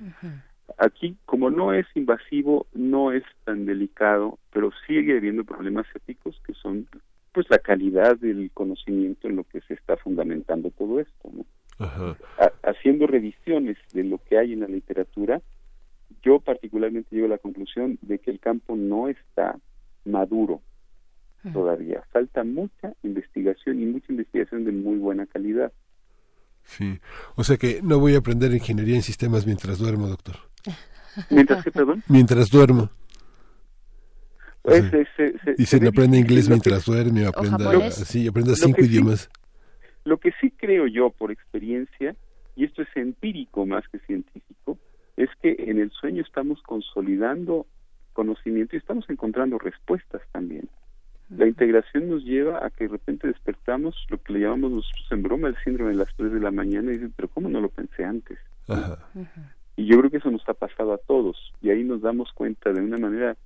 [0.78, 6.54] Aquí, como no es invasivo, no es tan delicado, pero sigue habiendo problemas éticos que
[6.54, 6.86] son
[7.32, 11.30] pues la calidad del conocimiento en lo que se está fundamentando todo esto.
[12.62, 15.40] haciendo revisiones de lo que hay en la literatura,
[16.22, 19.58] yo particularmente llego a la conclusión de que el campo no está
[20.04, 20.62] maduro
[21.52, 22.02] todavía.
[22.12, 25.72] Falta mucha investigación y mucha investigación de muy buena calidad.
[26.64, 27.00] Sí,
[27.34, 30.36] o sea que no voy a aprender ingeniería en sistemas mientras duermo, doctor.
[31.30, 32.02] ¿Mientras qué, perdón?
[32.08, 32.90] Mientras duermo.
[34.62, 34.84] Pues,
[35.56, 39.30] y se, aprende inglés mientras duerme, aprenda, así, aprenda cinco idiomas.
[40.04, 42.14] lo que sí creo yo por experiencia,
[42.54, 44.78] y esto es empírico más que científico,
[45.16, 47.66] es que en el sueño estamos consolidando
[48.12, 50.68] conocimiento y estamos encontrando respuestas también.
[51.30, 55.22] La integración nos lleva a que de repente despertamos lo que le llamamos nosotros en
[55.22, 57.68] broma el síndrome de las 3 de la mañana y dicen, pero ¿cómo no lo
[57.68, 58.38] pensé antes?
[59.76, 62.72] Y yo creo que eso nos ha pasado a todos y ahí nos damos cuenta
[62.72, 63.36] de una manera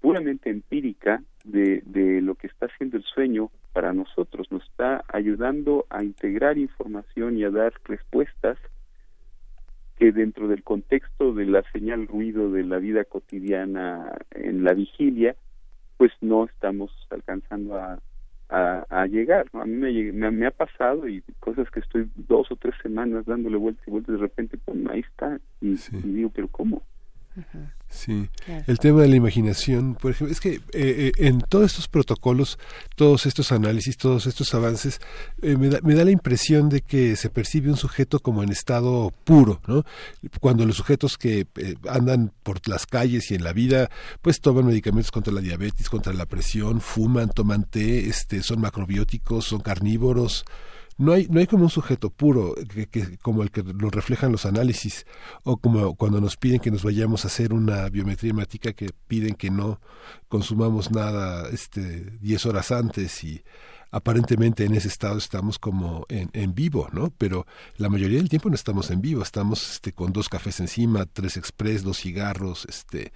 [0.00, 4.50] puramente empírica de, de lo que está haciendo el sueño para nosotros.
[4.50, 8.58] Nos está ayudando a integrar información y a dar respuestas
[9.98, 15.36] que dentro del contexto de la señal ruido de la vida cotidiana en la vigilia,
[15.96, 17.98] pues no estamos alcanzando a,
[18.48, 19.46] a, llegar.
[19.52, 23.56] A mí me, me, ha pasado y cosas que estoy dos o tres semanas dándole
[23.56, 25.40] vueltas y vueltas, de repente, pues ahí está.
[25.60, 26.82] Y, y digo, pero ¿cómo?
[27.94, 28.28] Sí,
[28.66, 32.58] el tema de la imaginación, por ejemplo, es que eh, eh, en todos estos protocolos,
[32.96, 35.00] todos estos análisis, todos estos avances,
[35.42, 38.50] eh, me, da, me, da, la impresión de que se percibe un sujeto como en
[38.50, 39.84] estado puro, ¿no?
[40.40, 41.46] Cuando los sujetos que
[41.88, 43.88] andan por las calles y en la vida,
[44.22, 49.44] pues toman medicamentos contra la diabetes, contra la presión, fuman, toman té, este, son macrobióticos,
[49.44, 50.44] son carnívoros,
[50.96, 52.54] no hay, no hay como un sujeto puro
[52.90, 55.06] que, como el que lo reflejan los análisis
[55.42, 59.34] o como cuando nos piden que nos vayamos a hacer una biometría hemática que piden
[59.34, 59.80] que no
[60.28, 63.42] consumamos nada este 10 horas antes y
[63.90, 67.12] aparentemente en ese estado estamos como en, en vivo, ¿no?
[67.16, 71.06] Pero la mayoría del tiempo no estamos en vivo, estamos este, con dos cafés encima,
[71.06, 73.12] tres express, dos cigarros, este,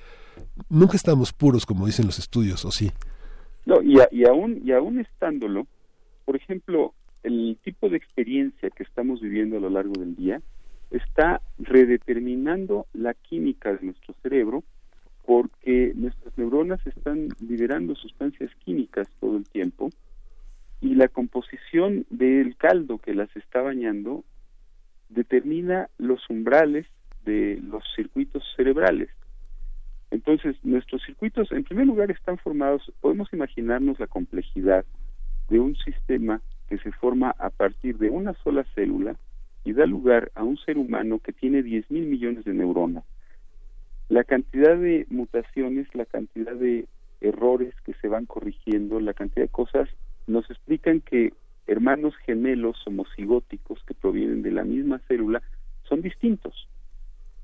[0.69, 2.93] nunca estamos puros como dicen los estudios, ¿o sí?
[3.67, 5.67] No, y, y aún y aún estándolo,
[6.25, 6.95] por ejemplo,
[7.29, 10.41] el tipo de experiencia que estamos viviendo a lo largo del día
[10.91, 14.65] está redeterminando la química de nuestro cerebro
[15.27, 19.91] porque nuestras neuronas están liberando sustancias químicas todo el tiempo
[20.81, 24.25] y la composición del caldo que las está bañando
[25.11, 26.87] determina los umbrales
[27.27, 29.11] de los circuitos cerebrales.
[30.11, 34.87] Entonces, nuestros circuitos, en primer lugar, están formados, podemos imaginarnos la complejidad
[35.51, 39.17] de un sistema que se forma a partir de una sola célula
[39.65, 43.05] y da lugar a un ser humano que tiene 10 mil millones de neuronas.
[44.09, 46.87] La cantidad de mutaciones, la cantidad de
[47.21, 49.89] errores que se van corrigiendo, la cantidad de cosas,
[50.27, 51.33] nos explican que
[51.67, 55.43] hermanos gemelos homocigóticos que provienen de la misma célula
[55.89, 56.69] son distintos.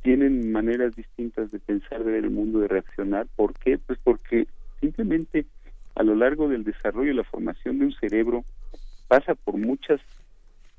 [0.03, 3.27] Tienen maneras distintas de pensar, de ver el mundo, de reaccionar.
[3.37, 3.79] ¿Por qué?
[3.79, 4.47] Pues porque
[4.81, 5.47] simplemente
[5.95, 8.45] a lo largo del desarrollo y la formación de un cerebro
[9.15, 10.01] pasa por muchas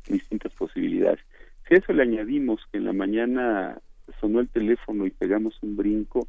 [0.09, 1.21] distintas posibilidades.
[1.65, 3.79] Si a eso le añadimos que en la mañana
[4.19, 6.27] sonó el teléfono y pegamos un brinco,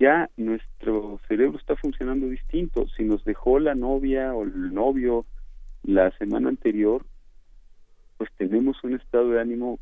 [0.00, 2.86] ya nuestro cerebro está funcionando distinto.
[2.96, 5.26] Si nos dejó la novia o el novio
[5.82, 7.04] la semana anterior,
[8.16, 9.78] pues tenemos un estado de ánimo,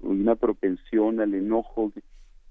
[0.00, 1.92] una propensión al enojo,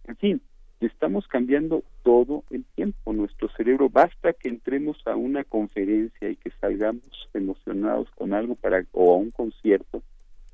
[0.03, 0.41] en fin,
[0.85, 3.13] estamos cambiando todo el tiempo.
[3.13, 8.85] Nuestro cerebro, basta que entremos a una conferencia y que salgamos emocionados con algo para
[8.91, 10.01] o a un concierto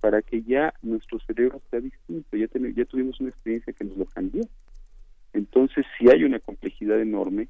[0.01, 4.05] para que ya nuestro cerebro sea distinto, ya, ya tuvimos una experiencia que nos lo
[4.05, 4.43] cambió.
[5.33, 7.49] Entonces sí hay una complejidad enorme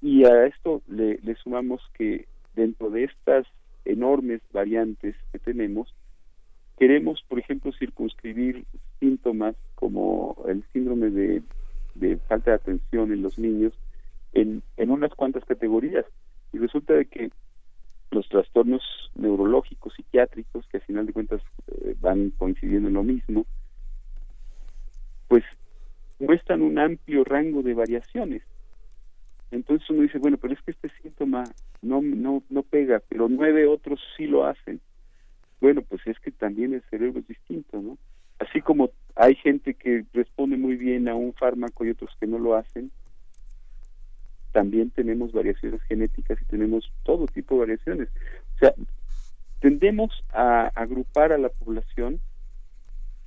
[0.00, 3.46] y a esto le, le sumamos que dentro de estas
[3.84, 5.94] enormes variantes que tenemos,
[6.78, 8.64] queremos, por ejemplo, circunscribir
[9.00, 11.42] síntomas como el síndrome de,
[11.94, 13.72] de falta de atención en los niños
[14.32, 16.04] en, en unas cuantas categorías.
[16.52, 17.30] Y resulta de que
[18.10, 18.82] los trastornos
[19.14, 23.46] neurológicos, psiquiátricos, que al final de cuentas eh, van coincidiendo en lo mismo,
[25.28, 25.44] pues
[26.18, 28.42] muestran un amplio rango de variaciones.
[29.50, 31.44] Entonces uno dice, bueno, pero es que este síntoma
[31.82, 34.80] no, no, no pega, pero nueve otros sí lo hacen.
[35.60, 37.98] Bueno, pues es que también el cerebro es distinto, ¿no?
[38.42, 42.40] Así como hay gente que responde muy bien a un fármaco y otros que no
[42.40, 42.90] lo hacen,
[44.50, 48.08] también tenemos variaciones genéticas y tenemos todo tipo de variaciones.
[48.56, 48.74] O sea,
[49.60, 52.20] tendemos a agrupar a la población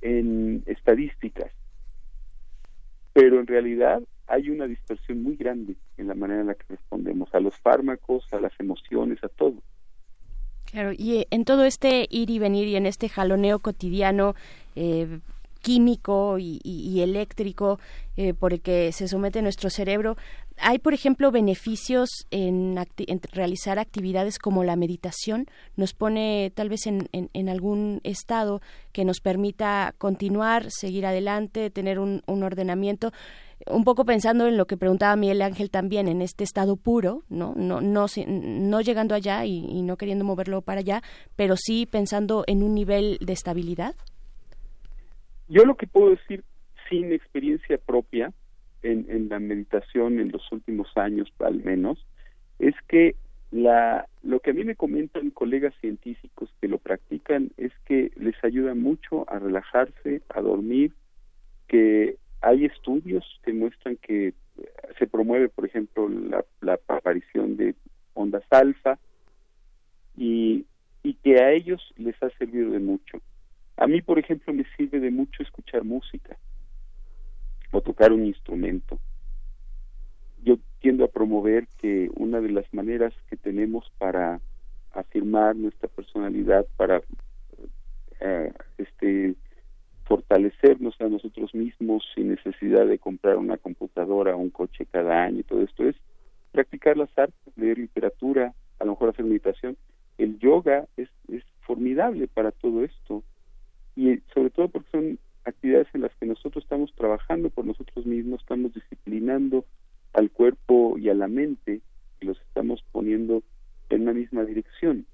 [0.02, 1.50] en estadísticas,
[3.14, 7.34] pero en realidad hay una dispersión muy grande en la manera en la que respondemos
[7.34, 9.62] a los fármacos, a las emociones, a todo.
[10.70, 14.34] Claro, y eh, en todo este ir y venir y en este jaloneo cotidiano,
[14.74, 15.20] eh,
[15.66, 17.80] químico y, eléctrico
[18.16, 20.16] eh, por el que se somete nuestro cerebro.
[20.58, 22.78] ¿Hay, por ejemplo, beneficios en,
[23.32, 25.46] realizar actividades como la meditación?
[25.74, 28.62] ¿Nos pone tal vez en, en, algún estado
[28.92, 33.12] que nos permita continuar, seguir adelante, tener un, ordenamiento?
[33.64, 37.54] Un poco pensando en lo que preguntaba Miguel Ángel también, en este estado puro, no,
[37.56, 41.02] no, no, no llegando allá y, no queriendo moverlo para allá,
[41.36, 43.94] pero sí pensando en un nivel de estabilidad.
[45.48, 46.44] Yo lo que puedo decir
[46.88, 48.32] sin experiencia propia
[48.82, 51.98] en, en la meditación en los últimos años al menos
[52.58, 53.16] es que
[53.50, 58.34] la, lo que a mí me comentan colegas científicos que lo practican es que les
[58.44, 60.92] ayuda mucho a relajarse, a dormir,
[61.68, 62.16] que
[62.46, 64.32] hay estudios que muestran que
[64.98, 67.74] se promueve, por ejemplo, la, aparición de
[68.14, 68.98] ondas alfa
[70.16, 70.64] y,
[71.02, 73.18] y que a ellos les ha servido de mucho.
[73.76, 76.36] A mí, por ejemplo, me sirve de mucho escuchar música
[77.72, 79.00] o tocar un instrumento.
[80.44, 84.40] Yo tiendo a promover que una de las maneras que tenemos para
[84.92, 87.02] afirmar nuestra personalidad, para
[88.20, 89.34] eh, este
[90.06, 95.40] fortalecernos a nosotros mismos sin necesidad de comprar una computadora o un coche cada año
[95.40, 95.96] y todo esto es
[96.52, 99.76] practicar las artes, leer literatura, a lo mejor hacer meditación.
[100.16, 103.22] El yoga es, es formidable para todo esto
[103.96, 108.40] y sobre todo porque son actividades en las que nosotros estamos trabajando por nosotros mismos,
[108.40, 109.64] estamos disciplinando
[110.12, 111.80] al cuerpo y a la mente
[112.20, 113.42] y los estamos poniendo
[113.90, 115.04] en una misma dirección.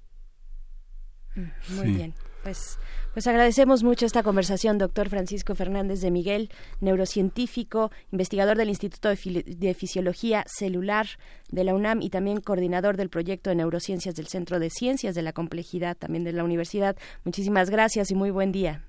[1.35, 2.13] Mm, muy bien.
[2.43, 2.77] Pues,
[3.13, 6.49] pues agradecemos mucho esta conversación, doctor Francisco Fernández de Miguel,
[6.81, 11.07] neurocientífico, investigador del Instituto de, Fisiología Celular
[11.49, 15.21] de la UNAM y también coordinador del proyecto de neurociencias del Centro de Ciencias de
[15.21, 16.97] la Complejidad también de la Universidad.
[17.23, 18.83] Muchísimas gracias y muy buen día.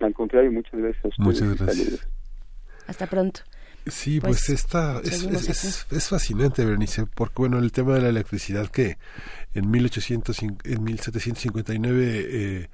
[0.00, 1.26] Al contrario, muchas gracias a ustedes.
[1.26, 2.08] Muchas gracias.
[2.86, 3.40] Hasta pronto.
[3.86, 8.08] Sí, pues, pues esta es, es, es, fascinante, Bernice, porque bueno, el tema de la
[8.10, 8.98] electricidad que
[9.54, 12.68] en 1800, en 1759 eh,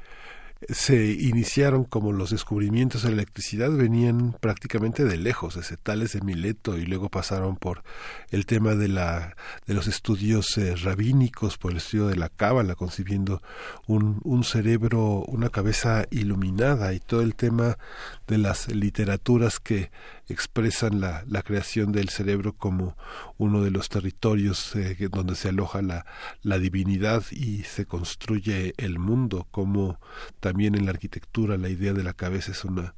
[0.68, 6.20] se iniciaron como los descubrimientos de la electricidad venían prácticamente de lejos, desde Tales de
[6.20, 7.82] Mileto y luego pasaron por
[8.30, 9.36] el tema de la
[9.66, 13.42] de los estudios eh, rabínicos, por el estudio de la cábala, concibiendo
[13.86, 17.78] un, un cerebro, una cabeza iluminada y todo el tema
[18.26, 19.90] de las literaturas que
[20.28, 22.96] expresan la, la creación del cerebro como
[23.36, 26.06] uno de los territorios eh, donde se aloja la,
[26.42, 30.00] la divinidad y se construye el mundo, como
[30.40, 32.94] también en la arquitectura la idea de la cabeza es una,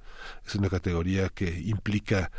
[0.47, 2.31] es una categoría que implica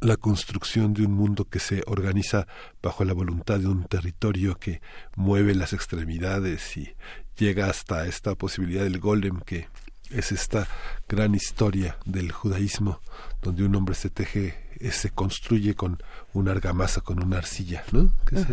[0.00, 2.46] la construcción de un mundo que se organiza
[2.82, 4.82] bajo la voluntad de un territorio que
[5.16, 6.94] mueve las extremidades y
[7.36, 9.68] llega hasta esta posibilidad del golem que
[10.10, 10.68] es esta
[11.08, 13.00] gran historia del judaísmo
[13.42, 15.98] donde un hombre se teje, se construye con
[16.36, 18.10] una argamasa, con una arcilla, ¿no?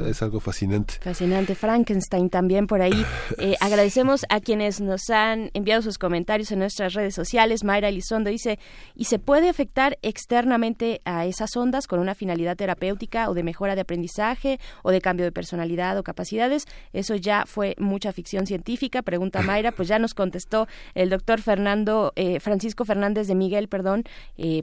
[0.07, 0.95] es, algo fascinante.
[1.01, 1.53] Fascinante.
[1.53, 3.05] Frankenstein también por ahí.
[3.37, 7.63] Eh, agradecemos a quienes nos han enviado sus comentarios en nuestras redes sociales.
[7.63, 8.57] Mayra Elizondo dice,
[8.95, 13.75] ¿y se puede afectar externamente a esas ondas con una finalidad terapéutica o de mejora
[13.75, 16.65] de aprendizaje o de cambio de personalidad o capacidades?
[16.93, 19.73] Eso ya fue mucha ficción científica, pregunta Mayra.
[19.73, 24.03] Pues ya nos contestó el doctor Fernando, eh, Francisco Fernández de Miguel, perdón,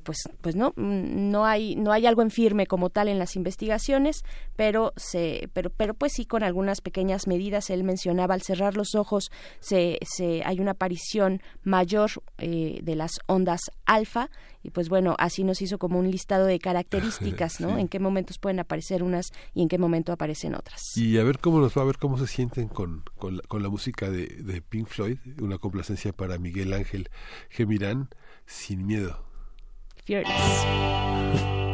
[0.05, 4.25] pues pues no, no hay no hay algo en firme como tal en las investigaciones,
[4.57, 7.71] pero se pero pero pues sí con algunas pequeñas medidas.
[7.71, 9.31] Él mencionaba al cerrar los ojos
[9.61, 14.31] se, se hay una aparición mayor eh, de las ondas alfa
[14.63, 17.79] y pues bueno así nos hizo como un listado de características, ¿no?
[17.79, 20.81] En qué momentos pueden aparecer unas y en qué momento aparecen otras.
[20.97, 23.63] Y a ver cómo nos va a ver cómo se sienten con, con, la, con
[23.63, 27.09] la música de, de Pink Floyd, una complacencia para Miguel Ángel
[27.49, 28.09] Gemirán,
[28.47, 29.30] sin miedo.
[30.11, 31.70] Furious.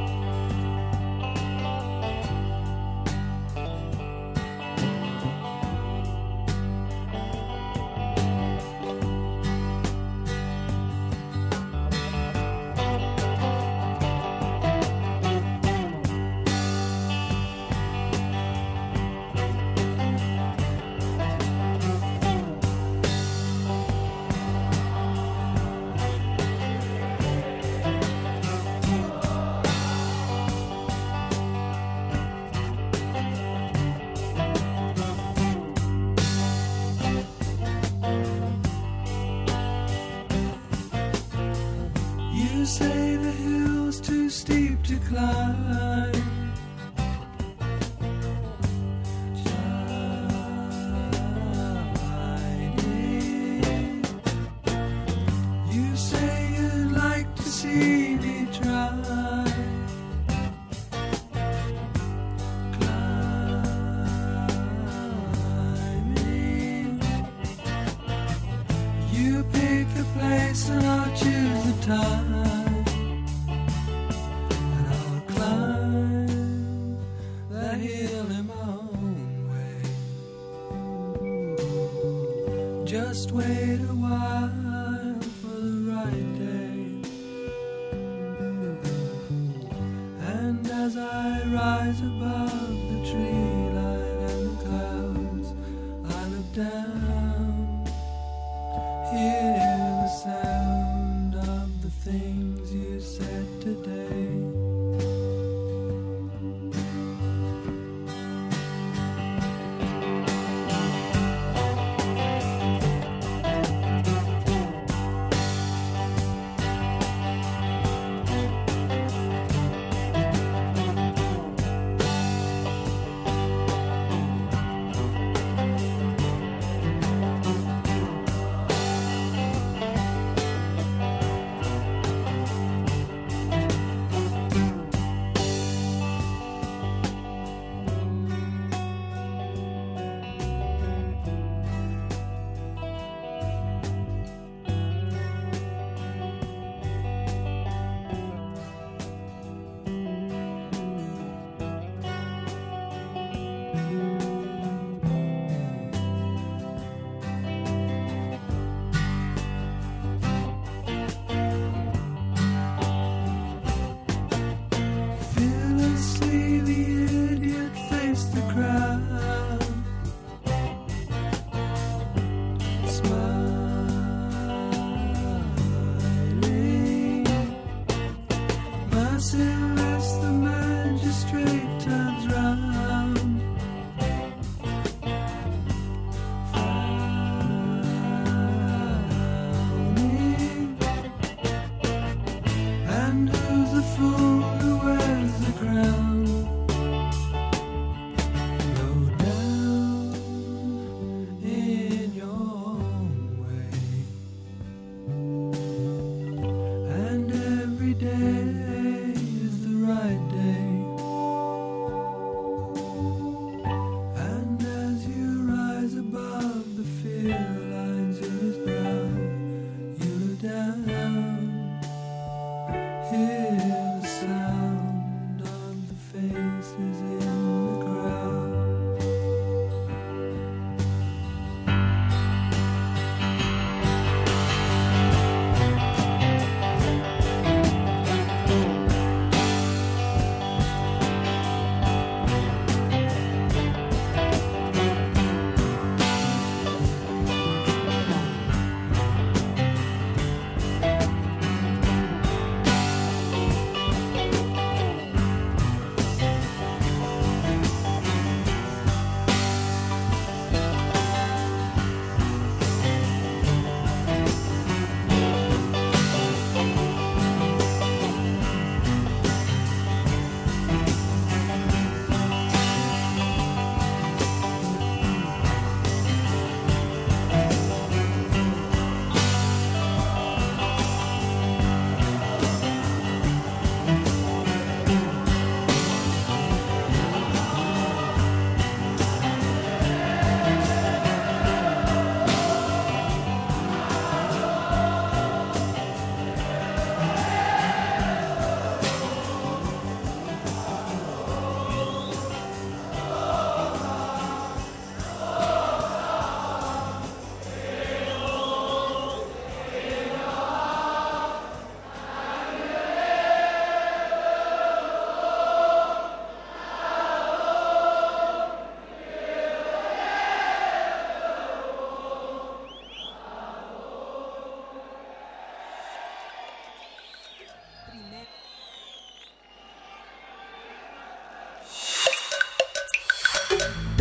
[42.66, 46.15] say the hill's too steep to climb.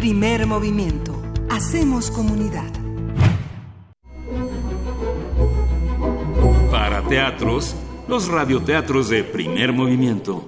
[0.05, 1.19] Primer movimiento.
[1.49, 2.71] Hacemos comunidad.
[6.69, 7.75] Para teatros,
[8.07, 10.45] los radioteatros de primer movimiento.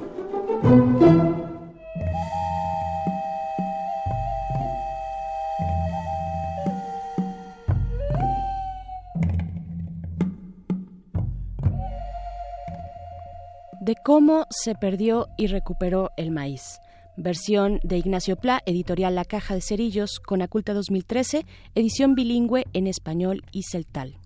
[13.81, 16.79] De cómo se perdió y recuperó el maíz.
[17.19, 22.85] Versión de Ignacio Pla, editorial La Caja de Cerillos, con Aculta 2013, edición bilingüe en
[22.85, 24.19] español y celtal.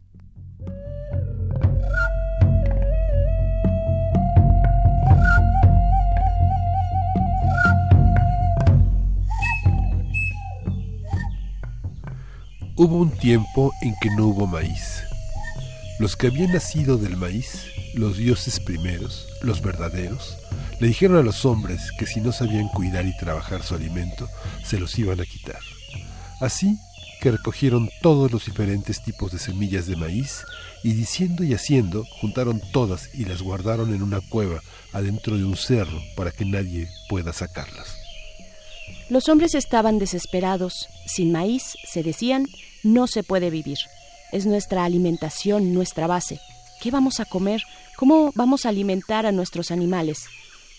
[12.76, 15.02] Hubo un tiempo en que no hubo maíz.
[15.98, 20.41] Los que habían nacido del maíz, los dioses primeros, los verdaderos,
[20.82, 24.28] le dijeron a los hombres que si no sabían cuidar y trabajar su alimento,
[24.66, 25.60] se los iban a quitar.
[26.40, 26.76] Así
[27.22, 30.44] que recogieron todos los diferentes tipos de semillas de maíz
[30.84, 34.60] y diciendo y haciendo, juntaron todas y las guardaron en una cueva
[34.92, 37.96] adentro de un cerro para que nadie pueda sacarlas.
[39.08, 40.88] Los hombres estaban desesperados.
[41.06, 42.48] Sin maíz, se decían,
[42.82, 43.78] no se puede vivir.
[44.32, 46.40] Es nuestra alimentación, nuestra base.
[46.82, 47.62] ¿Qué vamos a comer?
[47.98, 50.26] ¿Cómo vamos a alimentar a nuestros animales?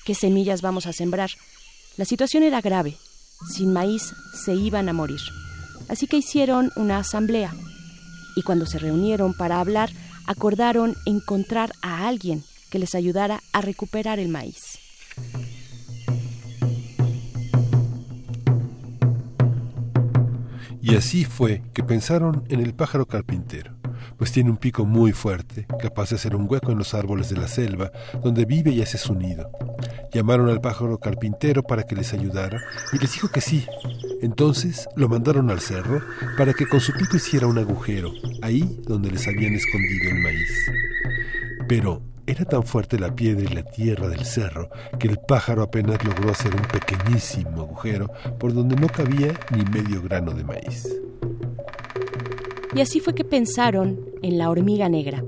[0.05, 1.31] ¿Qué semillas vamos a sembrar?
[1.97, 2.97] La situación era grave.
[3.49, 5.21] Sin maíz se iban a morir.
[5.89, 7.55] Así que hicieron una asamblea.
[8.35, 9.91] Y cuando se reunieron para hablar,
[10.27, 14.79] acordaron encontrar a alguien que les ayudara a recuperar el maíz.
[20.81, 23.77] Y así fue que pensaron en el pájaro carpintero,
[24.17, 27.37] pues tiene un pico muy fuerte, capaz de hacer un hueco en los árboles de
[27.37, 27.91] la selva,
[28.23, 29.51] donde vive y hace su nido.
[30.13, 32.61] Llamaron al pájaro carpintero para que les ayudara
[32.93, 33.67] y les dijo que sí.
[34.21, 36.01] Entonces lo mandaron al cerro
[36.37, 40.71] para que con su pico hiciera un agujero, ahí donde les habían escondido el maíz.
[41.69, 46.05] Pero era tan fuerte la piedra y la tierra del cerro que el pájaro apenas
[46.05, 50.89] logró hacer un pequeñísimo agujero por donde no cabía ni medio grano de maíz.
[52.75, 55.25] Y así fue que pensaron en la hormiga negra,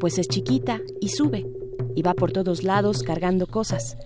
[0.00, 1.46] pues es chiquita y sube,
[1.94, 3.96] y va por todos lados cargando cosas.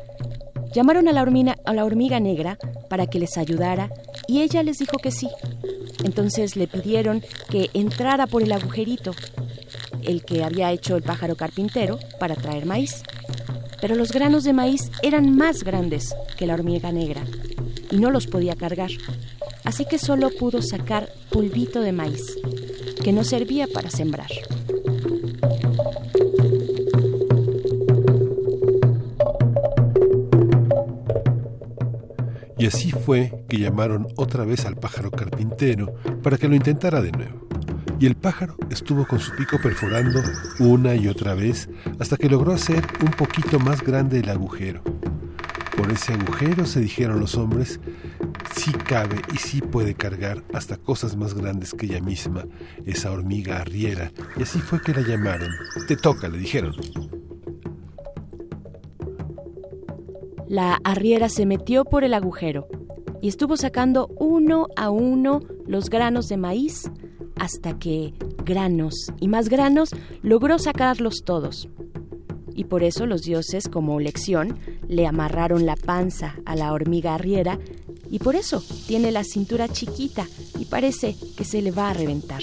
[0.75, 2.59] Llamaron a la, hormiga, a la hormiga negra
[2.91, 3.91] para que les ayudara
[4.27, 5.29] y ella les dijo que sí.
[6.03, 9.13] Entonces le pidieron que entrara por el agujerito
[10.03, 13.03] el que había hecho el pájaro carpintero para traer maíz.
[13.81, 17.23] Pero los granos de maíz eran más grandes que la hormiga negra
[17.91, 18.91] y no los podía cargar.
[19.65, 22.37] Así que solo pudo sacar polvito de maíz,
[23.03, 24.31] que no servía para sembrar.
[32.57, 37.13] Y así fue que llamaron otra vez al pájaro carpintero para que lo intentara de
[37.13, 37.45] nuevo
[37.99, 40.21] y el pájaro estuvo con su pico perforando
[40.59, 44.83] una y otra vez hasta que logró hacer un poquito más grande el agujero.
[45.77, 47.81] Por ese agujero, se dijeron los hombres,
[48.55, 52.47] sí cabe y sí puede cargar hasta cosas más grandes que ella misma,
[52.87, 55.51] esa hormiga arriera, y así fue que la llamaron.
[55.89, 56.75] Te toca, le dijeron.
[60.47, 62.69] La arriera se metió por el agujero
[63.21, 66.91] y estuvo sacando uno a uno los granos de maíz
[67.37, 69.91] hasta que, granos y más granos,
[70.23, 71.69] logró sacarlos todos.
[72.55, 77.59] Y por eso los dioses, como lección, le amarraron la panza a la hormiga arriera
[78.15, 80.29] y por eso tiene la cintura chiquita
[80.61, 82.43] y parece que se le va a reventar.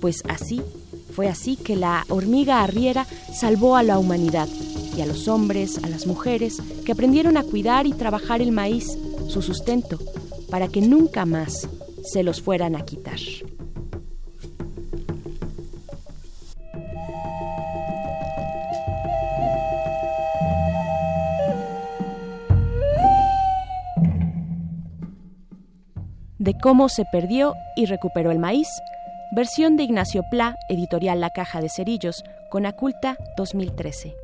[0.00, 0.62] Pues así,
[1.14, 3.06] fue así que la hormiga arriera
[3.38, 4.48] salvó a la humanidad
[4.96, 8.96] y a los hombres, a las mujeres, que aprendieron a cuidar y trabajar el maíz,
[9.28, 9.98] su sustento,
[10.48, 11.68] para que nunca más
[12.02, 13.20] se los fueran a quitar.
[26.42, 28.68] De cómo se perdió y recuperó el maíz,
[29.30, 34.21] versión de Ignacio Pla, editorial La Caja de Cerillos, con Aculta 2013.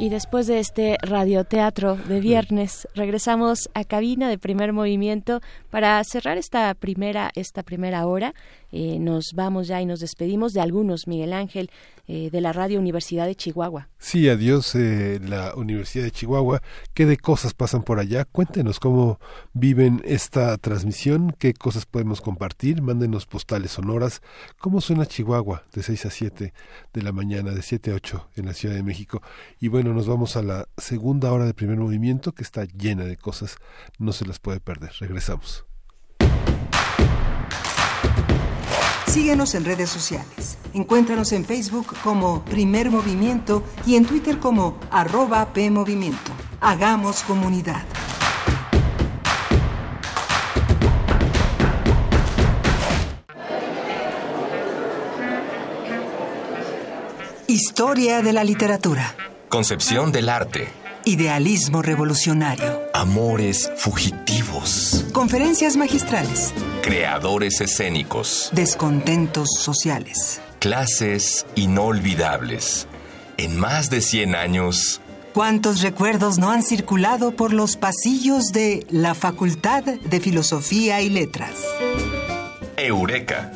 [0.00, 6.38] Y después de este radioteatro de viernes, regresamos a cabina de primer movimiento para cerrar
[6.38, 8.32] esta primera, esta primera hora.
[8.72, 11.70] Eh, nos vamos ya y nos despedimos de algunos, Miguel Ángel,
[12.12, 13.88] eh, de la Radio Universidad de Chihuahua.
[13.96, 16.60] Sí, adiós eh, la Universidad de Chihuahua.
[16.92, 18.24] ¿Qué de cosas pasan por allá?
[18.24, 19.20] Cuéntenos cómo
[19.52, 24.22] viven esta transmisión, qué cosas podemos compartir, mándenos postales sonoras.
[24.58, 26.52] ¿Cómo suena Chihuahua de 6 a 7
[26.92, 29.22] de la mañana, de 7 a 8 en la Ciudad de México?
[29.60, 33.18] Y bueno, nos vamos a la segunda hora de primer movimiento que está llena de
[33.18, 33.54] cosas,
[34.00, 34.90] no se las puede perder.
[34.98, 35.69] Regresamos.
[39.10, 40.56] Síguenos en redes sociales.
[40.72, 46.30] Encuéntranos en Facebook como Primer Movimiento y en Twitter como arroba PMovimiento.
[46.60, 47.82] Hagamos comunidad.
[57.48, 59.16] Historia de la literatura.
[59.48, 60.79] Concepción del arte.
[61.06, 62.82] Idealismo revolucionario.
[62.92, 65.06] Amores fugitivos.
[65.12, 66.52] Conferencias magistrales.
[66.82, 68.50] Creadores escénicos.
[68.52, 70.42] Descontentos sociales.
[70.58, 72.86] Clases inolvidables.
[73.38, 75.00] En más de 100 años.
[75.32, 81.52] ¿Cuántos recuerdos no han circulado por los pasillos de la Facultad de Filosofía y Letras?
[82.76, 83.52] Eureka.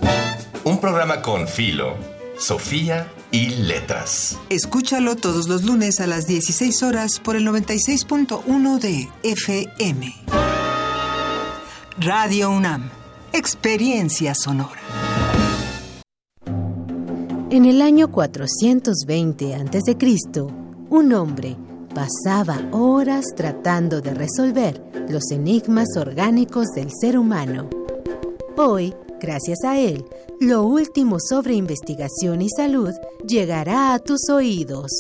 [0.64, 1.98] Un programa con Filo,
[2.46, 4.38] Sofía y Letras.
[4.50, 10.14] Escúchalo todos los lunes a las 16 horas por el 96.1 de FM.
[11.96, 12.90] Radio UNAM.
[13.32, 14.78] Experiencia sonora.
[17.48, 19.96] En el año 420 a.C.,
[20.90, 21.56] un hombre
[21.94, 27.70] pasaba horas tratando de resolver los enigmas orgánicos del ser humano.
[28.58, 30.04] Hoy, gracias a él,
[30.38, 32.92] lo último sobre investigación y salud
[33.26, 34.90] llegará a tus oídos.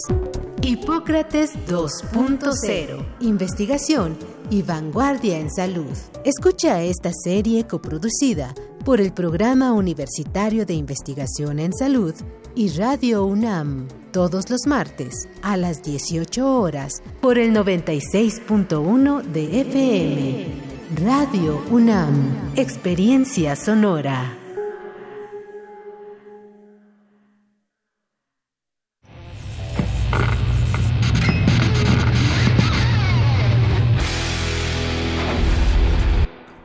[0.62, 3.06] Hipócrates 2.0.
[3.20, 4.16] Investigación
[4.50, 5.92] y vanguardia en salud.
[6.24, 12.14] Escucha esta serie coproducida por el Programa Universitario de Investigación en Salud
[12.54, 20.73] y Radio UNAM todos los martes a las 18 horas por el 96.1 de FM.
[21.02, 24.32] Radio UNAM, Experiencia Sonora.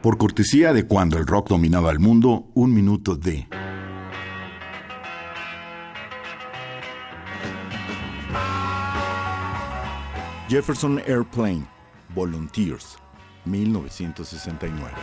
[0.02, 3.48] Por cortesía de cuando el rock dominaba el mundo, un minuto de...
[10.48, 11.66] Jefferson Airplane,
[12.14, 12.98] Volunteers,
[13.46, 14.94] 1969.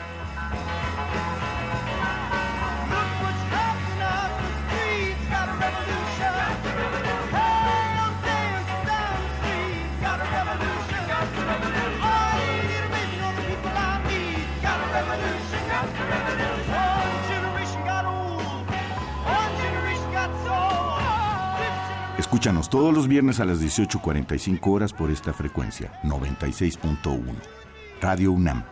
[22.18, 27.65] Escúchanos todos los viernes a las 18.45 horas por esta frecuencia, 96.1.
[28.01, 28.62] Radio UNAM,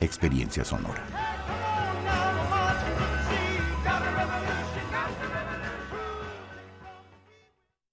[0.00, 1.02] Experiencia Sonora.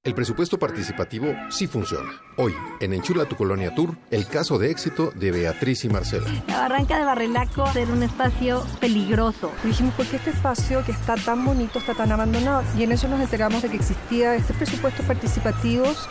[0.03, 2.09] El presupuesto participativo sí funciona.
[2.37, 6.27] Hoy, en Enchula tu Colonia Tour, el caso de éxito de Beatriz y Marcela.
[6.47, 9.51] La barranca de Barrelaco era un espacio peligroso.
[9.63, 12.63] dijimos, ¿por qué este espacio que está tan bonito está tan abandonado?
[12.77, 16.07] Y en eso nos enteramos de que existía este presupuesto participativos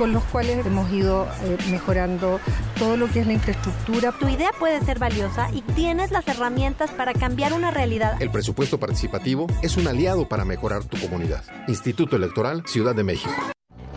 [0.00, 2.40] con los cuales hemos ido eh, mejorando
[2.78, 4.12] todo lo que es la infraestructura.
[4.12, 8.16] Tu idea puede ser valiosa y tienes las herramientas para cambiar una realidad.
[8.18, 11.44] El presupuesto participativo es un aliado para mejorar tu comunidad.
[11.68, 13.34] Instituto Electoral Ciudad de México.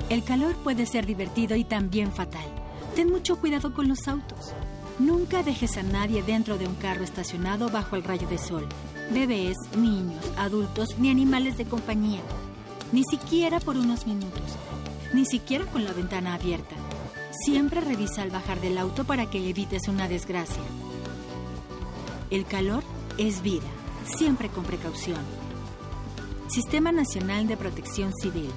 [0.10, 2.44] El calor puede ser divertido y también fatal.
[2.98, 4.54] Ten mucho cuidado con los autos.
[5.00, 8.68] Nunca dejes a nadie dentro de un carro estacionado bajo el rayo de sol.
[9.14, 12.20] Bebés, niños, adultos ni animales de compañía.
[12.92, 14.58] Ni siquiera por unos minutos
[15.14, 16.76] ni siquiera con la ventana abierta.
[17.46, 20.64] Siempre revisa al bajar del auto para que evites una desgracia.
[22.30, 22.84] El calor
[23.18, 23.68] es vida,
[24.06, 25.22] siempre con precaución.
[26.48, 28.50] Sistema Nacional de Protección Civil.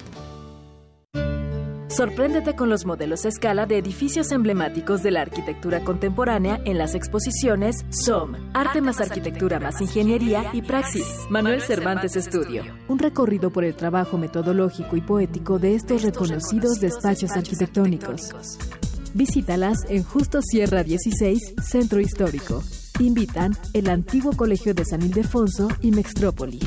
[1.89, 6.95] Sorpréndete con los modelos a escala de edificios emblemáticos de la arquitectura contemporánea en las
[6.95, 12.65] exposiciones SOM, Arte más Arquitectura más Ingeniería y Praxis, Manuel Cervantes Estudio.
[12.89, 18.33] Un recorrido por el trabajo metodológico y poético de estos reconocidos despachos arquitectónicos.
[19.13, 22.65] Visítalas en Justo Sierra 16, Centro Histórico.
[22.99, 26.59] Invitan el antiguo Colegio de San Ildefonso y Mextrópoli.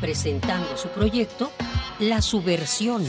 [0.00, 1.50] Presentando su proyecto
[1.98, 3.04] La Subversión.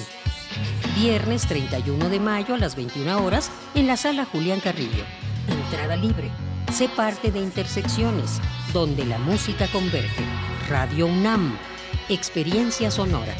[0.96, 5.04] Viernes 31 de mayo a las 21 horas en la sala Julián Carrillo.
[5.48, 6.32] Entrada libre.
[6.72, 8.40] Sé parte de Intersecciones,
[8.72, 10.24] donde la música converge.
[10.70, 11.58] Radio UNAM.
[12.10, 13.34] Experiencia sonora.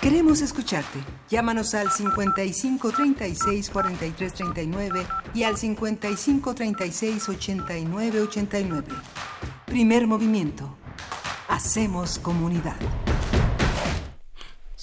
[0.00, 0.98] Queremos escucharte.
[1.28, 8.88] Llámanos al 55 36 43 39 y al 55 36 89 89.
[9.66, 10.74] Primer movimiento.
[11.48, 12.76] Hacemos comunidad.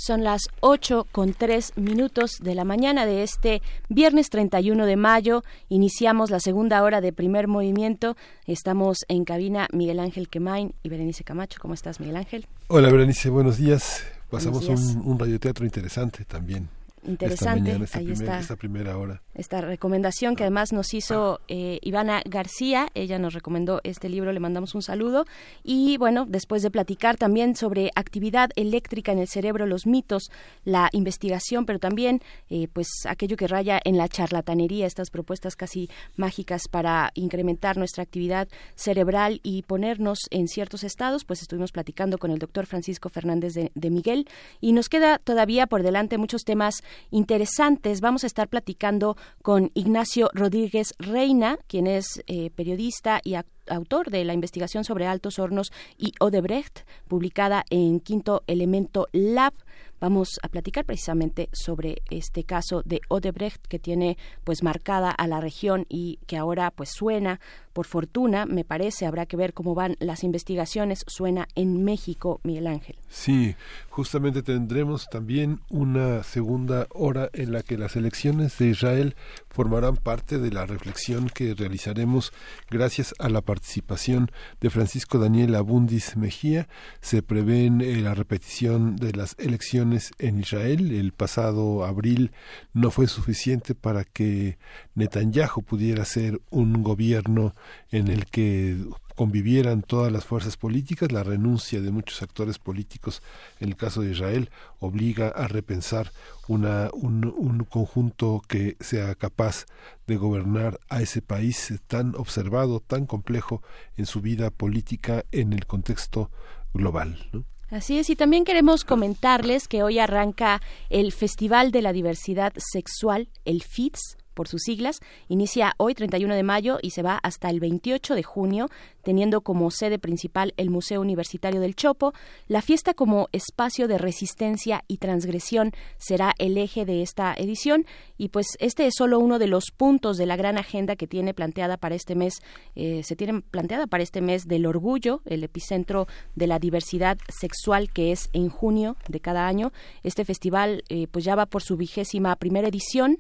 [0.03, 5.43] Son las 8 con 3 minutos de la mañana de este viernes 31 de mayo.
[5.69, 8.17] Iniciamos la segunda hora de primer movimiento.
[8.47, 11.59] Estamos en cabina Miguel Ángel Quemain y Berenice Camacho.
[11.61, 12.47] ¿Cómo estás, Miguel Ángel?
[12.67, 13.29] Hola, Berenice.
[13.29, 14.03] Buenos días.
[14.31, 16.67] Pasamos un, un radioteatro interesante también.
[17.03, 17.71] Interesante.
[17.83, 18.39] Esta, Ahí primer, está.
[18.39, 19.21] esta primera hora.
[19.41, 22.87] Esta recomendación que además nos hizo eh, Ivana García.
[22.93, 25.25] Ella nos recomendó este libro, le mandamos un saludo.
[25.63, 30.31] Y bueno, después de platicar también sobre actividad eléctrica en el cerebro, los mitos,
[30.63, 35.89] la investigación, pero también eh, pues aquello que raya en la charlatanería, estas propuestas casi
[36.15, 42.31] mágicas para incrementar nuestra actividad cerebral y ponernos en ciertos estados, pues estuvimos platicando con
[42.31, 44.27] el doctor Francisco Fernández de, de Miguel
[44.59, 48.01] y nos queda todavía por delante muchos temas interesantes.
[48.01, 53.35] Vamos a estar platicando con Ignacio Rodríguez Reina, quien es eh, periodista y
[53.67, 59.53] autor de la investigación sobre Altos Hornos y Odebrecht, publicada en Quinto Elemento Lab.
[59.99, 65.39] Vamos a platicar precisamente sobre este caso de Odebrecht que tiene pues marcada a la
[65.41, 67.39] región y que ahora pues suena
[67.73, 72.67] por fortuna, me parece, habrá que ver cómo van las investigaciones, suena en México, Miguel
[72.67, 72.97] Ángel.
[73.09, 73.55] Sí,
[73.89, 79.15] justamente tendremos también una segunda hora en la que las elecciones de Israel
[79.49, 82.31] formarán parte de la reflexión que realizaremos
[82.69, 86.67] gracias a la participación de Francisco Daniel Abundis Mejía.
[87.01, 90.91] Se prevé eh, la repetición de las elecciones en Israel.
[90.91, 92.31] El pasado abril
[92.73, 94.57] no fue suficiente para que
[94.95, 97.53] Netanyahu pudiera ser un gobierno
[97.91, 98.77] en el que
[99.15, 103.21] convivieran todas las fuerzas políticas, la renuncia de muchos actores políticos,
[103.59, 104.49] en el caso de Israel,
[104.79, 106.11] obliga a repensar
[106.47, 109.65] una, un, un, conjunto que sea capaz
[110.07, 113.61] de gobernar a ese país tan observado, tan complejo
[113.95, 116.31] en su vida política en el contexto
[116.73, 117.45] global.
[117.69, 123.29] Así es, y también queremos comentarles que hoy arranca el Festival de la Diversidad Sexual,
[123.45, 127.59] el FITS, por sus siglas, inicia hoy 31 de mayo y se va hasta el
[127.59, 128.69] 28 de junio,
[129.03, 132.13] teniendo como sede principal el Museo Universitario del Chopo.
[132.47, 137.85] La fiesta como espacio de resistencia y transgresión será el eje de esta edición
[138.17, 141.33] y pues este es solo uno de los puntos de la gran agenda que tiene
[141.33, 142.41] planteada para este mes,
[142.75, 147.91] eh, se tiene planteada para este mes del orgullo, el epicentro de la diversidad sexual
[147.91, 149.71] que es en junio de cada año.
[150.03, 153.19] Este festival eh, pues ya va por su vigésima primera edición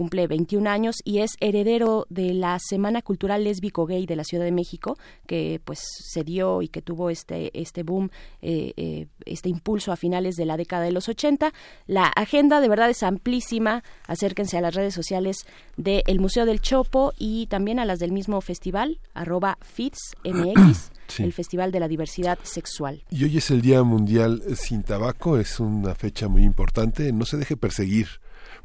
[0.00, 4.46] cumple 21 años y es heredero de la Semana Cultural Lésbico Gay de la Ciudad
[4.46, 4.96] de México,
[5.26, 5.78] que pues
[6.08, 8.08] se dio y que tuvo este, este boom,
[8.40, 11.52] eh, eh, este impulso a finales de la década de los 80.
[11.86, 13.84] La agenda de verdad es amplísima.
[14.06, 15.44] Acérquense a las redes sociales
[15.76, 20.92] del Museo del Chopo y también a las del mismo festival, arroba FITSMX.
[21.10, 21.24] Sí.
[21.24, 23.02] el Festival de la Diversidad Sexual.
[23.10, 27.12] Y hoy es el Día Mundial sin Tabaco, es una fecha muy importante.
[27.12, 28.20] No se deje perseguir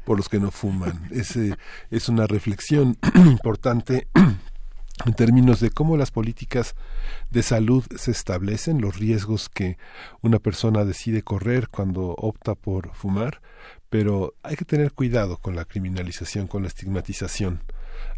[0.06, 1.08] por los que no fuman.
[1.10, 1.54] Es, eh,
[1.90, 4.08] es una reflexión importante
[5.04, 6.74] en términos de cómo las políticas
[7.30, 9.76] de salud se establecen, los riesgos que
[10.22, 13.42] una persona decide correr cuando opta por fumar,
[13.90, 17.60] pero hay que tener cuidado con la criminalización, con la estigmatización.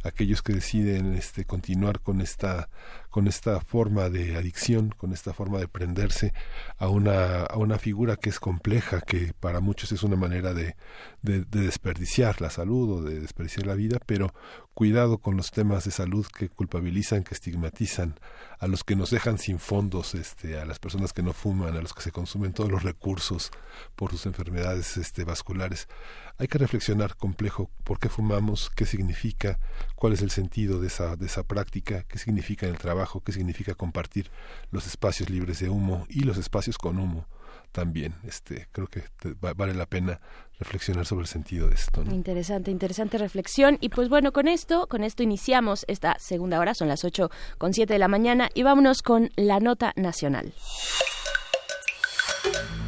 [0.05, 2.69] Aquellos que deciden este, continuar con esta
[3.11, 6.33] con esta forma de adicción, con esta forma de prenderse
[6.77, 10.77] a una, a una figura que es compleja, que para muchos es una manera de,
[11.23, 14.33] de, de desperdiciar la salud o de desperdiciar la vida, pero
[14.75, 18.15] cuidado con los temas de salud que culpabilizan, que estigmatizan
[18.61, 21.81] a los que nos dejan sin fondos, este, a las personas que no fuman, a
[21.81, 23.51] los que se consumen todos los recursos
[23.97, 25.89] por sus enfermedades este, vasculares.
[26.37, 29.59] Hay que reflexionar complejo por qué fumamos, qué significa,
[29.99, 33.33] cuál es el sentido de esa, de esa práctica, qué significa en el trabajo, qué
[33.33, 34.31] significa compartir
[34.71, 37.27] los espacios libres de humo y los espacios con humo
[37.73, 38.15] también.
[38.25, 39.03] Este, creo que
[39.41, 40.21] vale la pena
[40.59, 42.03] reflexionar sobre el sentido de esto.
[42.03, 43.77] Interesante, interesante reflexión.
[43.81, 47.75] Y pues bueno, con esto, con esto iniciamos esta segunda hora, son las ocho con
[47.75, 50.53] siete de la mañana, y vámonos con la nota nacional.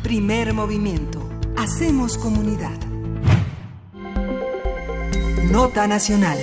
[0.03, 1.29] Primer movimiento.
[1.57, 2.79] Hacemos comunidad.
[5.51, 6.39] Nota nacional.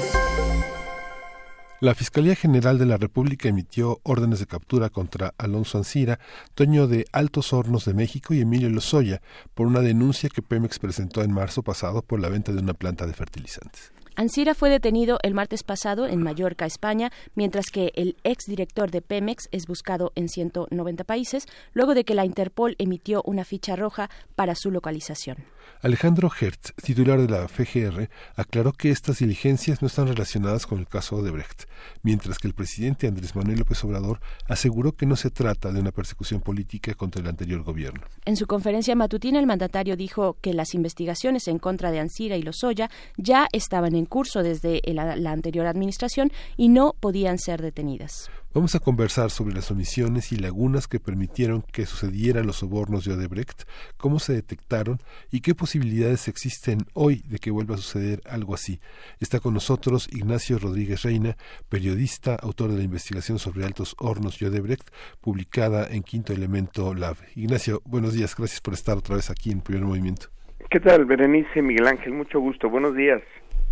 [1.80, 6.19] La Fiscalía General de la República emitió órdenes de captura contra Alonso Ancira,
[6.55, 9.21] dueño de Altos Hornos de México, y Emilio Lozoya,
[9.53, 13.05] por una denuncia que Pemex presentó en marzo pasado por la venta de una planta
[13.05, 13.91] de fertilizantes.
[14.15, 19.47] Ansira fue detenido el martes pasado en Mallorca, España, mientras que el exdirector de Pemex
[19.51, 24.55] es buscado en 190 países, luego de que la Interpol emitió una ficha roja para
[24.55, 25.38] su localización.
[25.82, 30.88] Alejandro Hertz, titular de la FGR, aclaró que estas diligencias no están relacionadas con el
[30.88, 31.65] caso Odebrecht,
[32.01, 35.91] mientras que el presidente Andrés Manuel López Obrador aseguró que no se trata de una
[35.91, 38.01] persecución política contra el anterior gobierno.
[38.26, 42.41] En su conferencia matutina, el mandatario dijo que las investigaciones en contra de Ansira y
[42.41, 48.30] Lozoya ya estaban en curso desde la anterior administración y no podían ser detenidas.
[48.53, 53.13] Vamos a conversar sobre las omisiones y lagunas que permitieron que sucedieran los sobornos de
[53.13, 53.63] Odebrecht,
[53.97, 54.99] cómo se detectaron
[55.31, 58.79] y qué posibilidades existen hoy de que vuelva a suceder algo así.
[59.19, 61.35] Está con nosotros Ignacio Rodríguez Reina,
[61.69, 64.89] periodista, autor de la investigación sobre altos hornos y Odebrecht,
[65.21, 67.17] publicada en Quinto Elemento Lab.
[67.35, 70.27] Ignacio, buenos días, gracias por estar otra vez aquí en Primer Movimiento.
[70.71, 72.13] ¿Qué tal, Berenice Miguel Ángel?
[72.13, 73.21] Mucho gusto, buenos días.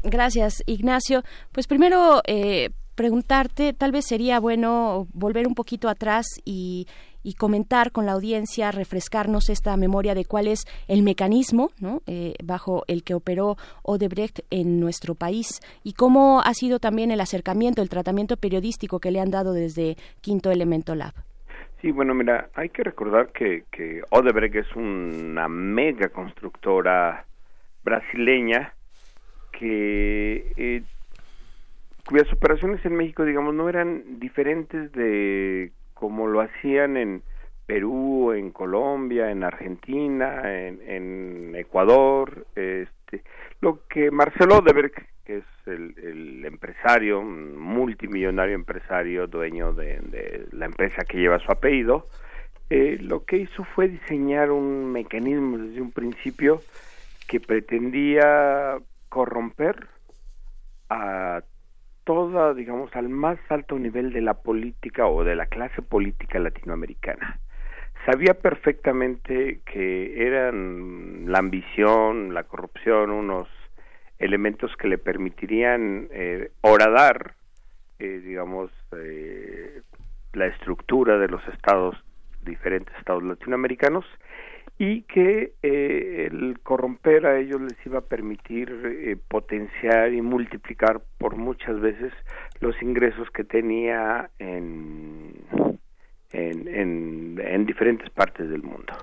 [0.03, 1.23] Gracias, Ignacio.
[1.51, 6.88] Pues primero, eh, preguntarte, tal vez sería bueno volver un poquito atrás y,
[7.39, 11.72] comentar con la audiencia, refrescarnos esta memoria de cuál es el mecanismo
[12.06, 17.20] eh, bajo el que operó Odebrecht en nuestro país y cómo ha sido también el
[17.20, 21.14] acercamiento, el tratamiento periodístico que le han dado desde Quinto Elemento Lab.
[21.82, 27.26] Sí, bueno, mira, hay que recordar que, que Odebrecht es una mega constructora
[27.84, 28.74] brasileña
[29.52, 30.84] que eh,
[32.08, 37.24] cuyas operaciones en México, digamos, no eran diferentes de como lo hacían en
[37.66, 43.24] Perú, en Colombia, en Argentina, en, Ecuador, este,
[43.62, 44.91] lo que Marcelo Odeberg,
[45.24, 52.08] que es el, empresario, multimillonario empresario, dueño de, la empresa que lleva su apellido,
[52.70, 56.62] eh, lo que hizo fue diseñar un mecanismo desde un principio
[57.28, 58.78] que pretendía
[59.10, 59.88] corromper
[60.89, 61.41] a
[62.06, 67.39] toda, digamos, al más alto nivel de la política o de la clase política latinoamericana.
[68.06, 73.47] Sabía perfectamente que eran la ambición, la corrupción, unos
[74.20, 77.34] elementos que le permitirían eh, horadar,
[77.99, 79.82] eh, digamos, eh,
[80.34, 81.95] la estructura de los estados,
[82.43, 84.06] diferentes estados latinoamericanos,
[84.78, 91.01] y que eh, el corromper a ellos les iba a permitir eh, potenciar y multiplicar
[91.17, 92.11] por muchas veces
[92.59, 95.34] los ingresos que tenía en,
[96.34, 98.93] en, en, diferentes partes del mundo.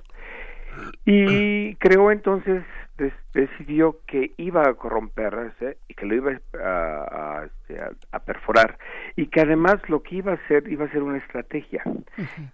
[1.06, 2.62] Y creó entonces,
[3.34, 7.46] decidió que iba a corromperse y que lo iba a,
[8.12, 8.78] a, perforar
[9.16, 11.82] y que además lo que iba a hacer iba a ser una estrategia.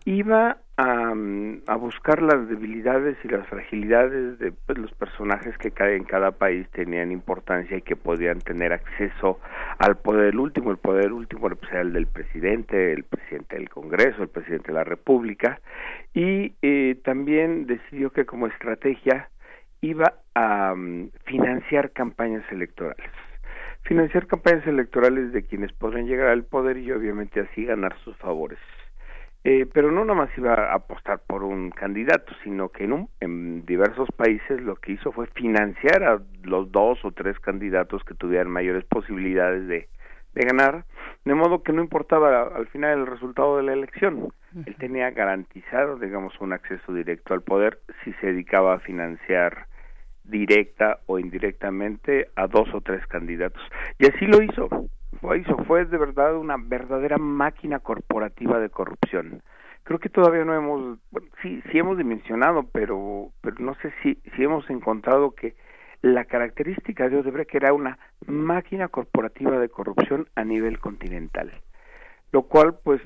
[0.05, 6.31] Iba a, buscar las debilidades y las fragilidades de pues, los personajes que en cada
[6.33, 9.41] país tenían importancia y que podían tener acceso
[9.79, 10.71] al poder último.
[10.71, 14.75] El poder último pues, era el del presidente, el presidente del Congreso, el presidente de
[14.75, 15.61] la República.
[16.15, 19.29] Y eh, también decidió que como estrategia
[19.81, 23.11] iba a mm, financiar campañas electorales
[23.89, 28.59] financiar campañas electorales de quienes podrían llegar al poder y obviamente así ganar sus favores.
[29.45, 34.09] Eh, pero no nomás iba a apostar por un candidato, sino que en, en diversos
[34.15, 38.85] países lo que hizo fue financiar a los dos o tres candidatos que tuvieran mayores
[38.85, 39.89] posibilidades de,
[40.39, 40.85] de ganar,
[41.25, 44.33] de modo que no importaba al final el resultado de la elección.
[44.65, 49.67] Él tenía garantizado, digamos, un acceso directo al poder si se dedicaba a financiar
[50.23, 53.63] directa o indirectamente a dos o tres candidatos.
[53.99, 54.69] Y así lo hizo.
[55.21, 59.43] Fue, hizo, fue de verdad una verdadera máquina corporativa de corrupción.
[59.83, 64.21] Creo que todavía no hemos, bueno, sí, sí hemos dimensionado, pero, pero no sé si,
[64.37, 65.57] si hemos encontrado que
[66.03, 71.53] la característica de Odebrecht era una máquina corporativa de corrupción a nivel continental,
[72.33, 73.01] lo cual pues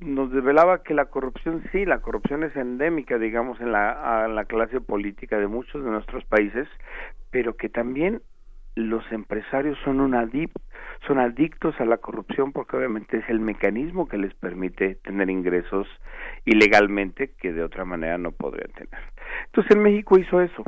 [0.00, 4.80] nos revelaba que la corrupción sí, la corrupción es endémica, digamos, en la, la clase
[4.80, 6.66] política de muchos de nuestros países,
[7.30, 8.22] pero que también
[8.74, 10.26] los empresarios son una
[11.06, 15.88] son adictos a la corrupción porque obviamente es el mecanismo que les permite tener ingresos
[16.44, 19.00] ilegalmente que de otra manera no podrían tener.
[19.46, 20.62] Entonces en México hizo eso,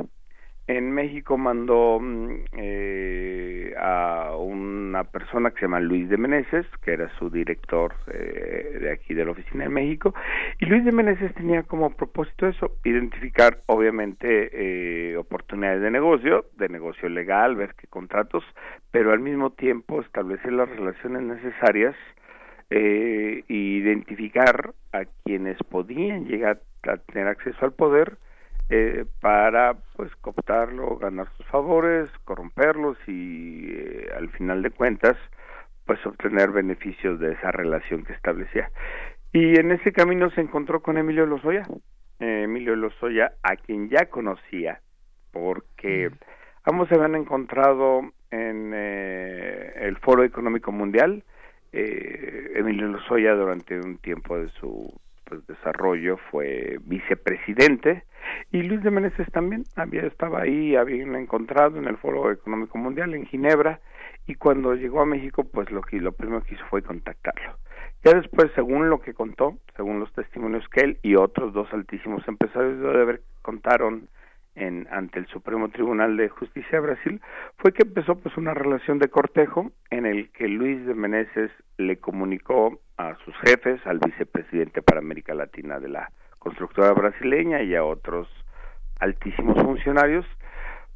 [0.67, 6.93] en México mandó mm, eh, a una persona que se llama Luis de Meneses, que
[6.93, 10.13] era su director eh, de aquí de la oficina de México,
[10.59, 16.69] y Luis de Meneses tenía como propósito eso, identificar obviamente eh, oportunidades de negocio, de
[16.69, 18.43] negocio legal, ver qué contratos,
[18.91, 21.95] pero al mismo tiempo establecer las relaciones necesarias
[22.69, 28.17] e identificar a quienes podían llegar a tener acceso al poder,
[28.75, 35.15] eh, para pues cooptarlo, ganar sus favores, corromperlos y eh, al final de cuentas
[35.85, 38.71] pues obtener beneficios de esa relación que establecía.
[39.31, 41.67] Y en ese camino se encontró con Emilio Lozoya,
[42.19, 44.81] eh, Emilio Lozoya a quien ya conocía
[45.29, 46.13] porque mm.
[46.63, 48.01] ambos se habían encontrado
[48.31, 51.23] en el Foro Económico Mundial.
[51.71, 54.91] Emilio Lozoya durante un tiempo de su
[55.25, 58.03] pues, desarrollo fue vicepresidente
[58.51, 63.13] y Luis de Meneses también había estaba ahí, habían encontrado en el Foro Económico Mundial
[63.13, 63.79] en Ginebra
[64.27, 67.57] y cuando llegó a México pues lo que lo primero que hizo fue contactarlo.
[68.03, 72.27] Ya después, según lo que contó, según los testimonios que él y otros dos altísimos
[72.27, 74.09] empresarios de Odebrecht contaron
[74.55, 77.21] en, ante el Supremo Tribunal de Justicia de Brasil,
[77.57, 81.97] fue que empezó pues una relación de cortejo en el que Luis de Meneses le
[81.97, 87.83] comunicó a sus jefes, al vicepresidente para América Latina de la constructora brasileña y a
[87.83, 88.27] otros
[88.99, 90.25] altísimos funcionarios,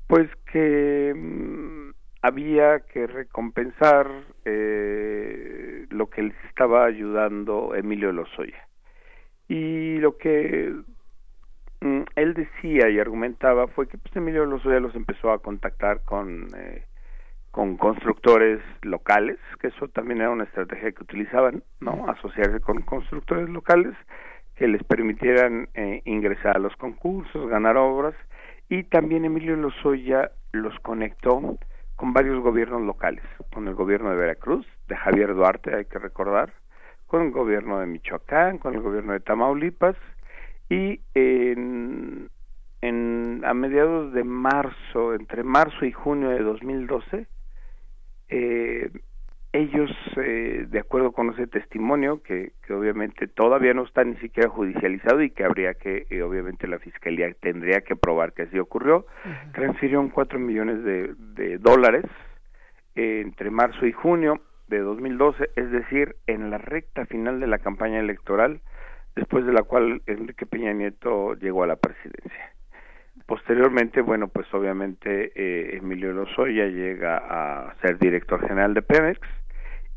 [0.08, 4.10] pues que mm, había que recompensar
[4.46, 8.68] eh, lo que les estaba ayudando Emilio Lozoya.
[9.48, 10.74] Y lo que
[11.82, 16.84] él decía y argumentaba fue que pues, Emilio Lozoya los empezó a contactar con eh,
[17.52, 22.06] con constructores locales, que eso también era una estrategia que utilizaban, ¿no?
[22.08, 23.95] Asociarse con constructores locales
[24.56, 28.14] que les permitieran eh, ingresar a los concursos, ganar obras,
[28.70, 31.58] y también Emilio Lozoya los conectó
[31.95, 36.54] con varios gobiernos locales, con el gobierno de Veracruz, de Javier Duarte, hay que recordar,
[37.08, 39.95] con el gobierno de Michoacán, con el gobierno de Tamaulipas,
[40.69, 42.30] y en,
[42.81, 47.27] en a mediados de marzo, entre marzo y junio de 2012,
[48.30, 48.91] eh,
[49.53, 54.49] ellos, eh, de acuerdo con ese testimonio, que, que, obviamente todavía no está ni siquiera
[54.49, 59.06] judicializado y que habría que, eh, obviamente la Fiscalía tendría que probar que así ocurrió,
[59.53, 62.06] transfirieron cuatro millones de, de dólares
[62.95, 67.60] eh, entre marzo y junio de 2012, es decir, en la recta final de la
[67.60, 68.60] campaña electoral,
[69.18, 72.53] después de la cual Enrique Peña Nieto llegó a la presidencia.
[73.26, 79.19] Posteriormente, bueno, pues obviamente eh, Emilio Lozoya llega a ser director general de Pemex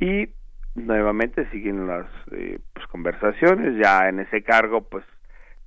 [0.00, 0.30] y
[0.74, 5.04] nuevamente siguen las eh, pues, conversaciones, ya en ese cargo, pues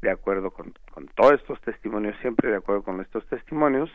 [0.02, 3.90] de acuerdo con, con todos estos testimonios, siempre de acuerdo con estos testimonios,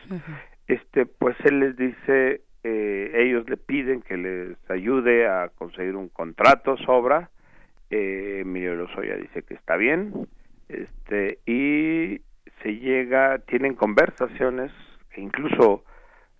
[0.67, 6.07] este pues él les dice, eh, ellos le piden que les ayude a conseguir un
[6.07, 7.29] contrato, sobra,
[7.89, 10.27] eh, Emilio Lozoya dice que está bien,
[10.67, 12.21] este y
[12.61, 14.71] se llega, tienen conversaciones
[15.13, 15.83] que incluso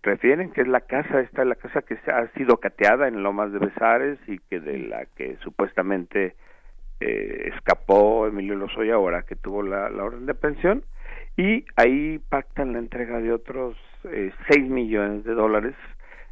[0.01, 3.51] refieren que es la casa, esta es la casa que ha sido cateada en Lomas
[3.51, 6.35] de Besares y que de la que supuestamente
[6.99, 10.84] eh, escapó Emilio Lozoya ahora que tuvo la, orden de pensión.
[11.38, 15.76] Y ahí pactan la entrega de otros eh, 6 millones de dólares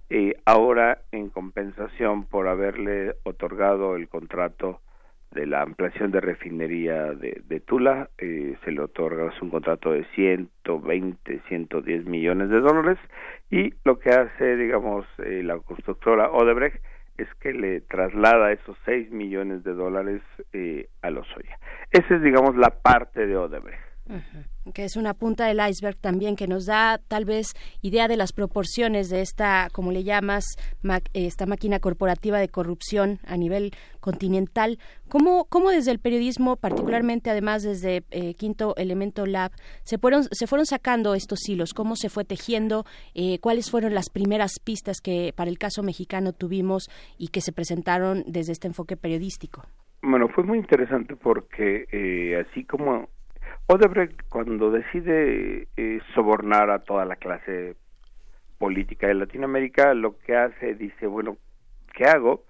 [0.10, 4.82] eh, ahora en compensación por haberle otorgado el contrato
[5.32, 11.42] de la ampliación de refinería de, Tula, eh, se le otorga un contrato de 120,
[11.48, 12.98] 110 millones de dólares
[13.52, 16.82] y lo que hace, digamos, eh, la constructora Odebrecht
[17.18, 20.22] es que le traslada esos 6 millones de dólares
[20.54, 21.58] eh, a Lozoya.
[21.92, 23.87] Esa es, digamos, la parte de Odebrecht
[24.74, 28.34] que es una punta del iceberg también que nos da tal vez idea de las
[28.34, 30.46] proporciones de esta, como le llamas,
[31.14, 34.80] esta máquina corporativa de corrupción a nivel continental.
[35.10, 39.52] ¿Cómo, cómo desde el periodismo, particularmente además desde eh, Quinto Elemento Lab,
[39.84, 41.74] se fueron, se fueron sacando estos hilos?
[41.74, 42.86] ¿Cómo se fue tejiendo?
[43.14, 47.52] Eh, ¿Cuáles fueron las primeras pistas que para el caso mexicano tuvimos y que se
[47.52, 49.64] presentaron desde este enfoque periodístico?
[50.02, 53.10] Bueno, fue muy interesante porque eh, así como
[53.70, 57.76] Odebrecht cuando decide eh, sobornar a toda la clase
[58.58, 61.36] política de Latinoamérica, lo que hace, dice, bueno,
[61.94, 62.46] ¿qué hago?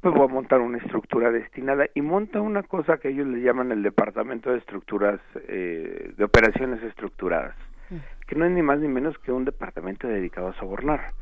[0.00, 3.70] Pues voy a montar una estructura destinada y monta una cosa que ellos le llaman
[3.70, 7.54] el Departamento de Estructuras, eh, de Operaciones Estructuradas,
[8.26, 11.12] que no es ni más ni menos que un departamento dedicado a sobornar,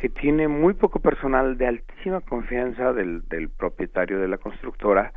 [0.00, 3.22] que tiene muy poco personal de altísima confianza del,
[3.56, 5.12] propietario de la constructora.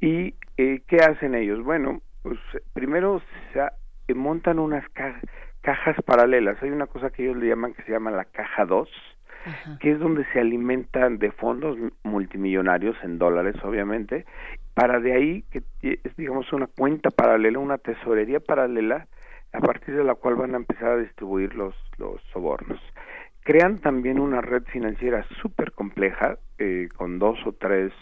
[0.00, 1.64] ¿Y eh, qué hacen ellos?
[1.64, 2.38] Bueno, pues
[2.72, 3.22] primero
[3.52, 6.62] se, montan unas cajas paralelas.
[6.62, 8.88] Hay una cosa que ellos le llaman que se llama la caja 2,
[9.80, 14.24] que es donde se alimentan de fondos multimillonarios en dólares, obviamente,
[14.74, 19.06] para de ahí que es digamos una cuenta paralela, una tesorería paralela
[19.52, 22.80] a partir de la cual van a empezar a distribuir los, los sobornos.
[23.42, 27.92] Crean también una red financiera súper compleja, eh, con dos o tres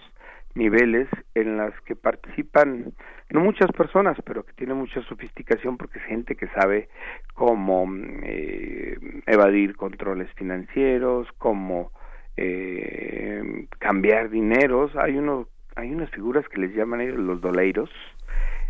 [0.57, 2.93] niveles en las que participan
[3.31, 6.89] no muchas personas, pero que tiene mucha sofisticación porque es gente que sabe
[7.35, 7.87] cómo
[8.23, 8.97] eh,
[9.27, 11.93] evadir controles financieros, cómo
[12.37, 14.95] eh, cambiar dineros.
[14.97, 17.91] Hay uno, hay unas figuras que les llaman ellos los doleiros,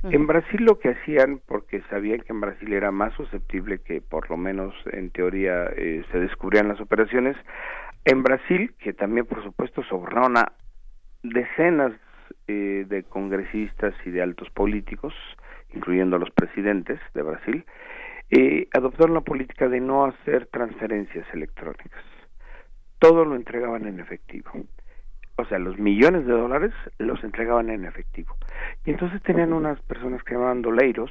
[0.03, 4.31] en Brasil lo que hacían, porque sabían que en Brasil era más susceptible que por
[4.31, 7.37] lo menos en teoría eh, se descubrían las operaciones,
[8.05, 10.53] en Brasil, que también por supuesto sobornaron a
[11.31, 11.93] decenas
[12.49, 15.15] eh, de congresistas y de altos políticos,
[15.75, 17.65] incluyendo a los presidentes de Brasil,
[18.31, 22.03] eh, adoptaron la política de no hacer transferencias electrónicas.
[22.99, 24.51] Todo lo entregaban en efectivo
[25.37, 28.35] o sea, los millones de dólares los entregaban en efectivo.
[28.85, 31.11] Y entonces tenían unas personas que llamaban doleiros,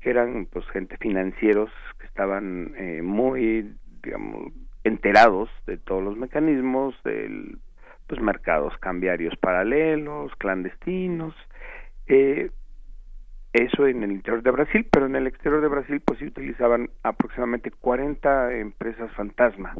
[0.00, 4.52] que eran pues gente financieros que estaban eh, muy, digamos,
[4.82, 7.58] enterados de todos los mecanismos del
[8.06, 11.34] pues mercados cambiarios paralelos, clandestinos,
[12.06, 12.50] eh,
[13.52, 16.90] eso en el interior de Brasil, pero en el exterior de Brasil pues sí utilizaban
[17.02, 19.74] aproximadamente 40 empresas fantasma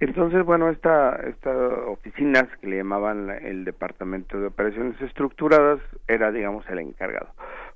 [0.00, 5.78] entonces, bueno, esta, esta oficinas que le llamaban el Departamento de Operaciones Estructuradas
[6.08, 7.28] era, digamos, el encargado.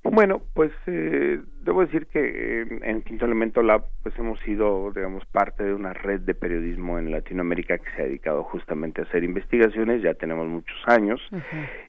[0.05, 5.25] Bueno, pues eh, debo decir que eh, en Quinto Elemento Lab pues hemos sido, digamos,
[5.25, 9.25] parte de una red de periodismo en Latinoamérica que se ha dedicado justamente a hacer
[9.25, 11.21] investigaciones, ya tenemos muchos años,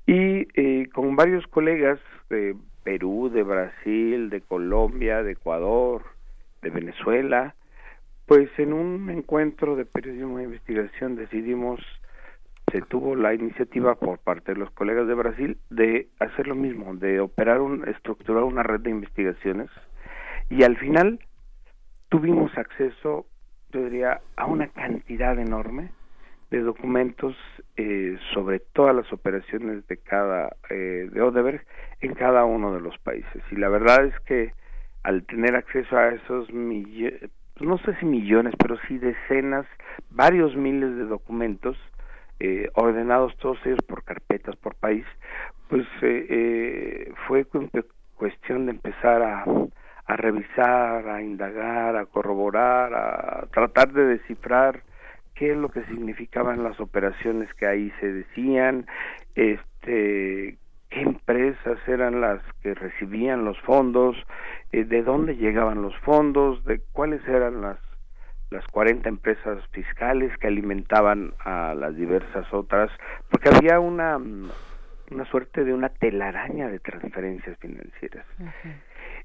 [0.08, 2.56] y eh, con varios colegas de
[2.86, 6.04] Perú, de Brasil, de Colombia, de Ecuador,
[6.62, 7.54] de Venezuela,
[8.28, 11.82] pues en un encuentro de periodismo de investigación decidimos,
[12.76, 16.94] se tuvo la iniciativa por parte de los colegas de Brasil de hacer lo mismo,
[16.94, 19.70] de operar, un, estructurar una red de investigaciones
[20.50, 21.22] y al final
[22.10, 23.28] tuvimos acceso,
[23.72, 25.92] yo diría, a una cantidad enorme
[26.52, 27.34] de documentos
[27.78, 31.66] eh, sobre todas las operaciones de cada eh, de Odeberg
[32.02, 33.42] en cada uno de los países.
[33.52, 34.52] Y la verdad es que
[35.04, 37.32] al tener acceso a esos millones
[37.62, 39.66] no sé si millones, pero sí decenas,
[40.10, 41.78] varios miles de documentos
[42.40, 45.06] eh, ordenados todos ellos por carpetas, por país,
[45.70, 47.46] pues eh, eh, fue
[48.16, 49.46] cuestión de empezar a,
[50.06, 54.82] a revisar, a indagar, a corroborar, a tratar de descifrar
[55.36, 58.88] qué es lo que significaban las operaciones que ahí se decían,
[59.36, 60.58] este,
[60.90, 64.16] qué empresas eran las que recibían los fondos,
[64.72, 67.78] eh, de dónde llegaban los fondos, de cuáles eran las
[68.52, 72.92] las 40 empresas fiscales que alimentaban a las diversas otras,
[73.30, 74.20] porque había una
[75.12, 78.26] una suerte de una telaraña de transferencias financieras.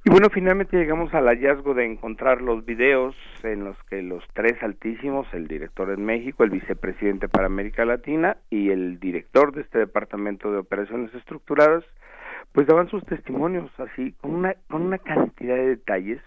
[0.05, 4.63] Y bueno, finalmente llegamos al hallazgo de encontrar los videos en los que los tres
[4.63, 9.79] altísimos, el director en México, el vicepresidente para América Latina y el director de este
[9.79, 11.85] departamento de operaciones estructuradas,
[12.53, 16.21] pues daban sus testimonios así, con una, con una cantidad de detalles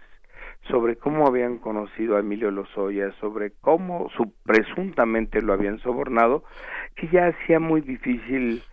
[0.69, 6.43] sobre cómo habían conocido a Emilio Lozoya, sobre cómo su, presuntamente lo habían sobornado,
[6.95, 8.63] que ya hacía muy difícil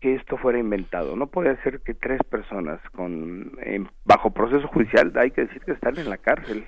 [0.00, 1.16] que esto fuera inventado.
[1.16, 3.52] No puede ser que tres personas con
[4.04, 6.64] bajo proceso judicial, hay que decir que están en la cárcel,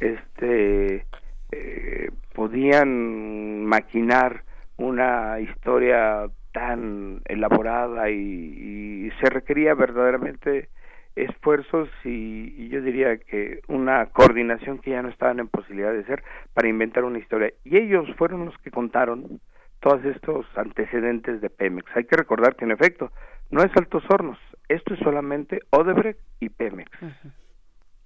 [0.00, 1.06] este
[1.52, 4.42] eh, podían maquinar
[4.76, 10.70] una historia tan elaborada y, se requería verdaderamente
[11.16, 16.00] esfuerzos y, y, yo diría que una coordinación que ya no estaban en posibilidad de
[16.00, 17.52] hacer para inventar una historia.
[17.64, 19.40] Y ellos fueron los que contaron
[19.80, 21.94] todos estos antecedentes de Pemex.
[21.96, 23.12] Hay que recordar que en efecto
[23.50, 24.38] no es Altos Hornos,
[24.68, 26.90] esto es solamente Odebrecht y Pemex.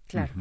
[0.08, 0.32] Claro.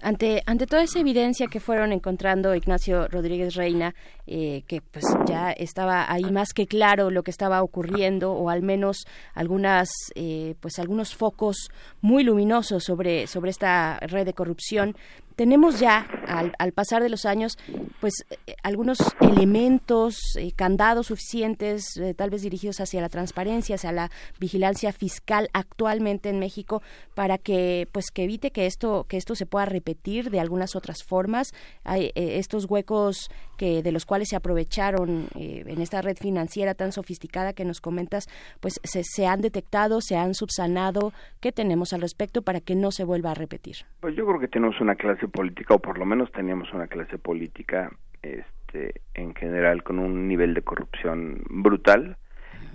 [0.00, 3.96] Ante, ante toda esa evidencia que fueron encontrando Ignacio Rodríguez Reina,
[4.28, 8.62] eh, que pues ya estaba ahí más que claro lo que estaba ocurriendo, o al
[8.62, 11.68] menos algunas, eh, pues algunos focos
[12.00, 14.94] muy luminosos sobre, sobre esta red de corrupción,
[15.38, 17.58] tenemos ya al, pasar de los años,
[18.00, 23.92] pues eh, algunos elementos, eh, candados suficientes, eh, tal vez dirigidos hacia la transparencia, hacia
[23.92, 24.10] la
[24.40, 26.82] vigilancia fiscal actualmente en México,
[27.14, 31.04] para que, pues, que evite que esto, que esto se pueda repetir de algunas otras
[31.04, 31.54] formas.
[31.84, 37.52] Hay estos huecos que de los cuales se aprovecharon en esta red financiera tan sofisticada
[37.52, 38.28] que nos comentas,
[38.60, 41.12] pues se, se han detectado, se han subsanado.
[41.40, 43.76] ¿Qué tenemos al respecto para que no se vuelva a repetir?
[44.00, 47.18] Pues yo creo que tenemos una clase política, o por lo menos teníamos una clase
[47.18, 47.90] política
[48.22, 52.16] este, en general con un nivel de corrupción brutal,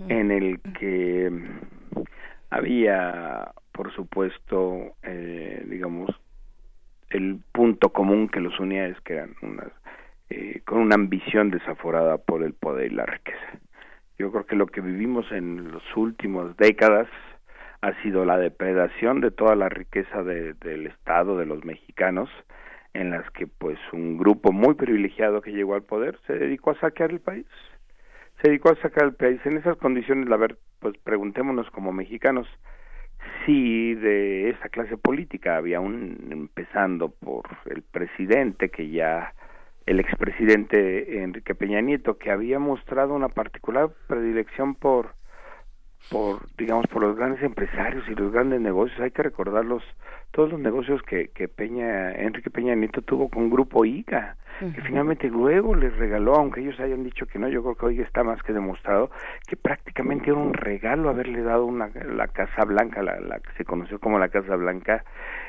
[0.08, 1.30] en el que
[2.50, 6.10] había, por supuesto, eh, digamos,
[7.10, 9.72] el punto común que los unía es que eran unas,
[10.30, 13.58] eh, con una ambición desaforada por el poder y la riqueza.
[14.18, 17.08] Yo creo que lo que vivimos en las últimas décadas
[17.80, 22.30] ha sido la depredación de toda la riqueza del Estado, de los mexicanos,
[22.94, 26.80] en las que pues un grupo muy privilegiado que llegó al poder se dedicó a
[26.80, 27.46] saquear el país.
[28.40, 29.40] Se dedicó a sacar el país.
[29.44, 32.46] En esas condiciones, a ver, pues preguntémonos como mexicanos
[33.44, 39.34] si de esa clase política había un, empezando por el presidente que ya
[39.86, 45.14] el expresidente Enrique Peña Nieto que había mostrado una particular predilección por
[46.10, 49.00] por digamos por los grandes empresarios y los grandes negocios.
[49.00, 49.82] Hay que recordarlos
[50.30, 55.28] todos los negocios que, que Peña Enrique Peña Nieto tuvo con Grupo ICA que finalmente
[55.28, 58.40] luego les regaló aunque ellos hayan dicho que no yo creo que hoy está más
[58.44, 59.10] que demostrado
[59.48, 63.64] que prácticamente era un regalo haberle dado una la Casa Blanca la, la que se
[63.64, 65.04] conoció como la Casa Blanca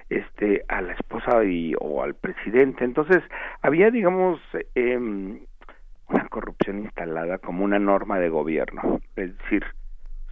[0.09, 2.83] este a la esposa y o al presidente.
[2.83, 3.23] Entonces
[3.61, 4.39] había digamos
[4.75, 9.01] eh, una corrupción instalada como una norma de gobierno.
[9.15, 9.65] Es decir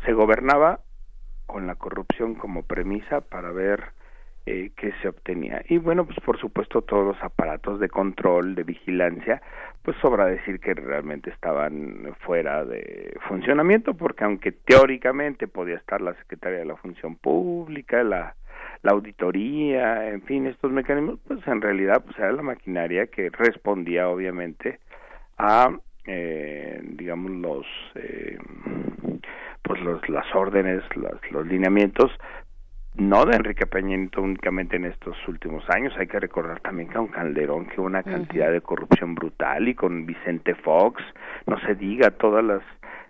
[0.05, 0.80] se gobernaba
[1.45, 3.91] con la corrupción como premisa para ver
[4.45, 5.61] eh, qué se obtenía.
[5.69, 9.41] Y bueno, pues por supuesto todos los aparatos de control, de vigilancia,
[9.84, 16.13] pues sobra decir que realmente estaban fuera de funcionamiento, porque aunque teóricamente podía estar la
[16.15, 18.35] Secretaría de la Función Pública, la,
[18.81, 24.09] la auditoría, en fin, estos mecanismos, pues en realidad pues era la maquinaria que respondía
[24.09, 24.80] obviamente
[25.38, 25.69] a,
[26.05, 27.65] eh, digamos, los...
[27.95, 28.38] Eh,
[29.64, 32.11] pues los, las órdenes, los, los lineamientos,
[32.95, 36.95] no de Enrique Peña Nieto únicamente en estos últimos años, hay que recordar también que
[36.95, 41.02] con Calderón que hubo una cantidad de corrupción brutal y con Vicente Fox,
[41.48, 42.61] no se diga todas las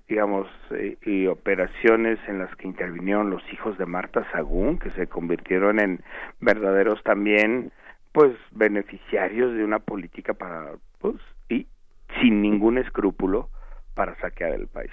[0.08, 5.08] digamos eh, y operaciones en las que intervinieron los hijos de Marta Sagún que se
[5.08, 6.02] convirtieron en
[6.40, 7.72] verdaderos también
[8.12, 11.16] pues beneficiarios de una política para pues
[11.50, 11.68] y
[12.22, 13.50] sin ningún escrúpulo
[13.96, 14.92] para saquear el país.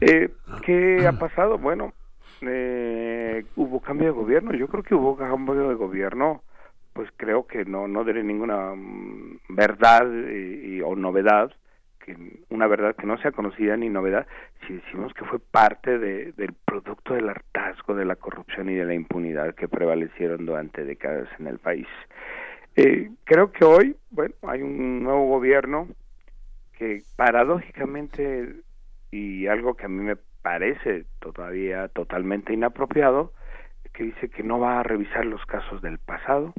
[0.00, 0.30] Eh,
[0.62, 1.58] ¿Qué ha pasado?
[1.58, 1.92] Bueno,
[2.42, 4.52] eh, hubo cambio de gobierno.
[4.54, 6.42] Yo creo que hubo cambio de gobierno,
[6.92, 11.52] pues creo que no no diré ninguna mm, verdad y, o novedad,
[12.04, 12.16] que
[12.48, 14.26] una verdad que no sea conocida ni novedad,
[14.66, 18.84] si decimos que fue parte de, del producto del hartazgo, de la corrupción y de
[18.84, 21.86] la impunidad que prevalecieron durante décadas en el país.
[22.76, 25.88] Eh, creo que hoy, bueno, hay un nuevo gobierno
[26.78, 28.54] que paradójicamente
[29.10, 33.32] y algo que a mí me parece todavía totalmente inapropiado,
[33.92, 36.54] que dice que no va a revisar los casos del pasado,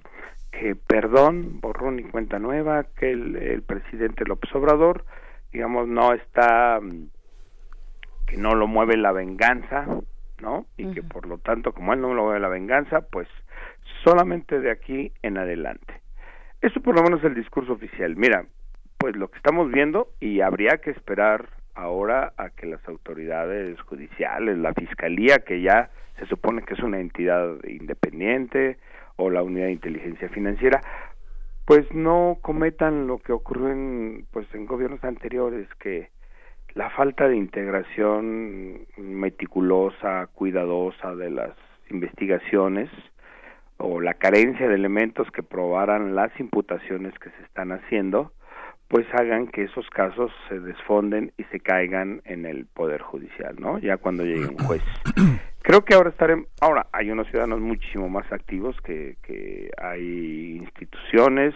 [0.52, 5.06] que perdón, borrón y cuenta nueva, que el, presidente López Obrador,
[5.52, 6.80] digamos, no está,
[8.28, 9.88] que no lo mueve la venganza,
[10.41, 10.65] ¿no?
[10.78, 13.28] Y que por lo tanto, como él no lo mueve la venganza, pues
[14.03, 16.02] solamente de aquí en adelante.
[16.61, 18.15] Eso por lo menos es el discurso oficial.
[18.15, 18.45] Mira,
[18.98, 24.57] pues lo que estamos viendo y habría que esperar ahora a que las autoridades judiciales,
[24.57, 25.89] la fiscalía que ya
[26.19, 28.77] se supone que es una entidad independiente
[29.15, 30.81] o la unidad de inteligencia financiera,
[31.65, 36.10] pues no cometan lo que ocurrió en pues en gobiernos anteriores que
[36.73, 41.52] la falta de integración meticulosa, cuidadosa de las
[41.89, 42.89] investigaciones
[43.77, 48.31] o la carencia de elementos que probaran las imputaciones que se están haciendo,
[48.91, 53.80] pues hagan que esos casos se desfonden y se caigan en el poder judicial, ¿no?
[53.80, 54.84] Ya cuando llegue un juez.
[55.61, 61.55] Creo que ahora estaremos, ahora hay unos ciudadanos muchísimo más activos que, que hay instituciones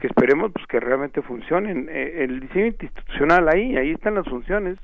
[0.00, 1.88] que esperemos pues que realmente funcionen.
[1.88, 4.76] Eh, el diseño institucional ahí, ahí están las funciones.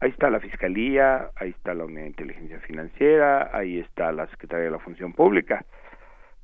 [0.00, 4.64] Ahí está la Fiscalía, ahí está la Unidad de Inteligencia Financiera, ahí está la Secretaría
[4.64, 5.64] de la Función Pública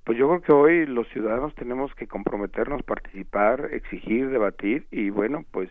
[0.09, 5.45] pues yo creo que hoy los ciudadanos tenemos que comprometernos, participar, exigir, debatir y bueno,
[5.51, 5.69] pues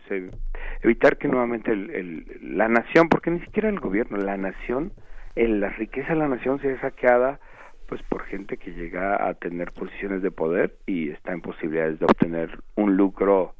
[0.80, 4.92] evitar que nuevamente el, la nación, porque ni siquiera el gobierno, la nación,
[5.34, 7.40] la riqueza de la nación sea saqueada
[7.88, 12.04] pues por gente que llega a tener posiciones de poder y está en posibilidades de
[12.04, 13.56] obtener un lucro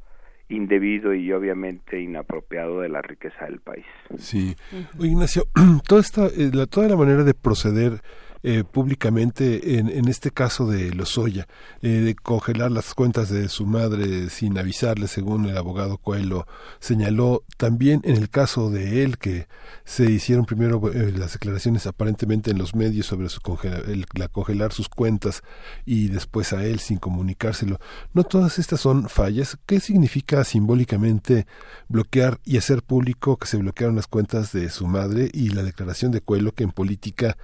[0.47, 3.85] indebido y obviamente inapropiado de la riqueza del país.
[4.17, 4.55] Sí.
[4.97, 5.43] Ignacio,
[5.89, 7.99] toda esta, eh, la, toda la manera de proceder
[8.41, 11.45] eh, públicamente en, en, este caso de Lozoya,
[11.81, 16.47] eh, de congelar las cuentas de su madre sin avisarle, según el abogado Coelho
[16.79, 19.49] señaló, también en el caso de él, que
[19.83, 23.41] se hicieron primero eh, las declaraciones aparentemente en los medios sobre su
[23.87, 25.43] el, la congelar sus cuentas
[25.85, 27.77] y después a él sin comunicárselo.
[28.13, 29.57] ¿No todas estas son fallas?
[29.65, 31.45] ¿Qué significa simbólicamente
[31.89, 36.13] bloquear y hacer público que se bloquearon las cuentas de su madre y la declaración
[36.13, 37.35] de Coelho que en política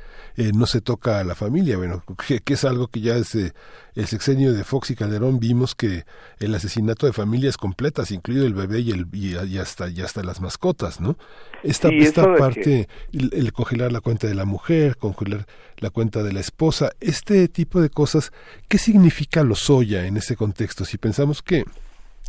[0.53, 3.51] no se toca a la familia, bueno, que, es algo que ya desde
[3.95, 6.05] el sexenio de Fox y Calderón vimos que
[6.39, 10.39] el asesinato de familias completas, incluido el bebé y, el, y, hasta, y hasta las
[10.39, 11.17] mascotas, ¿no?
[11.63, 15.45] Esta, esta parte, el, congelar la cuenta de la mujer, congelar
[15.79, 18.31] la cuenta de la esposa, este tipo de cosas,
[18.69, 20.85] ¿qué significa lo soya en ese contexto?
[20.85, 21.65] Si pensamos que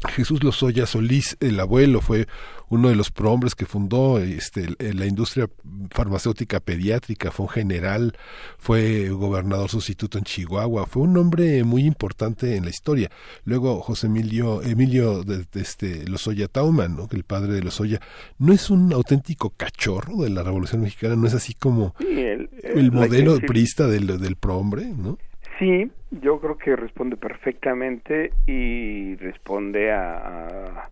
[0.08, 2.26] Jesús Lozoya Solís, el abuelo, fue
[2.68, 5.48] uno de los prohombres que fundó este, la industria
[5.90, 8.16] farmacéutica pediátrica, fue un general,
[8.58, 13.10] fue gobernador sustituto en Chihuahua, fue un hombre muy importante en la historia.
[13.44, 17.08] Luego José Emilio, Emilio de, este, Lozoya Tauman, ¿no?
[17.12, 18.00] el padre de Lozoya,
[18.38, 23.38] no es un auténtico cachorro de la Revolución Mexicana, no es así como el, modelo
[23.38, 25.18] prista del, del prohombre, ¿no?
[25.58, 30.90] Sí, yo creo que responde perfectamente y responde a,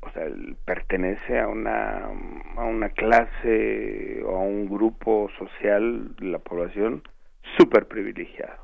[0.00, 0.26] o sea,
[0.64, 2.06] pertenece a una
[2.56, 7.02] a una clase o a un grupo social de la población
[7.56, 8.60] súper privilegiado,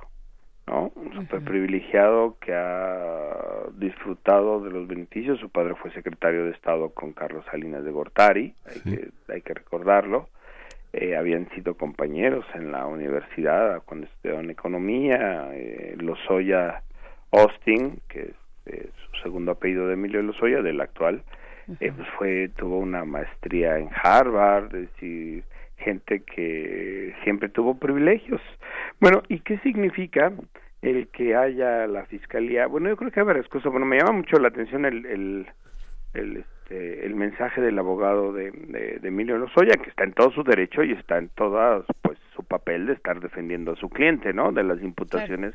[0.67, 0.93] ¿no?
[1.15, 5.39] Súper privilegiado que ha disfrutado de los beneficios.
[5.39, 9.55] Su padre fue secretario de Estado con Carlos Salinas de Gortari, hay que hay que
[9.55, 10.29] recordarlo
[10.93, 16.83] eh, habían sido compañeros en la universidad cuando estudiaron economía, eh, Lozoya
[17.31, 18.35] Austin, que es
[18.67, 21.23] eh, su segundo apellido de Emilio Lozoya, del actual,
[21.81, 25.45] eh, pues fue, tuvo una maestría en Harvard, es decir,
[25.79, 28.41] gente que siempre tuvo privilegios.
[29.01, 30.33] Bueno, ¿y qué significa
[30.83, 32.67] el que haya la fiscalía?
[32.67, 33.71] Bueno, yo creo que hay varias cosas.
[33.71, 35.47] Bueno, me llama mucho la atención el, el,
[36.15, 40.43] el este, el mensaje del abogado de, de, Emilio Lozoya, que está en todo su
[40.43, 44.53] derecho y está en todo pues, su papel de estar defendiendo a su cliente, ¿no?
[44.53, 45.55] De las imputaciones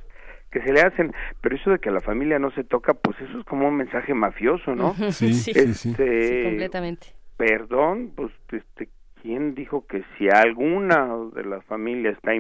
[0.52, 1.14] que se le hacen.
[1.42, 3.76] Pero eso de que a la familia no se toca, pues eso es como un
[3.76, 4.94] mensaje mafioso, ¿no?
[5.12, 7.08] Sí, sí, sí, este, completamente.
[7.38, 8.90] Perdón, pues, este,
[9.22, 12.34] ¿quién dijo que si alguna de las familias está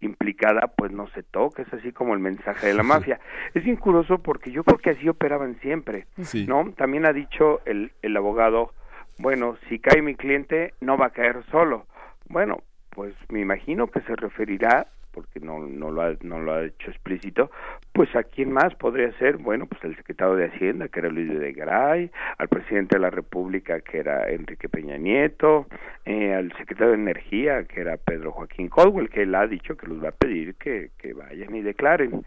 [0.00, 3.20] implicada, pues no se toca, es así como el mensaje de la mafia.
[3.54, 6.06] Es bien curioso porque yo creo que así operaban siempre,
[6.46, 6.72] ¿no?
[6.76, 8.72] También ha dicho el, el abogado,
[9.18, 11.86] bueno, si cae mi cliente, no va a caer solo.
[12.28, 16.64] Bueno, pues me imagino que se referirá porque no, no, lo ha, no lo ha
[16.64, 17.50] hecho explícito,
[17.92, 21.28] pues a quién más podría ser, bueno, pues el secretario de Hacienda, que era Luis
[21.28, 25.66] de Garay, al presidente de la República, que era Enrique Peña Nieto,
[26.04, 29.86] eh, al secretario de Energía, que era Pedro Joaquín Caldwell, que él ha dicho que
[29.86, 32.24] los va a pedir que, que vayan y declaren.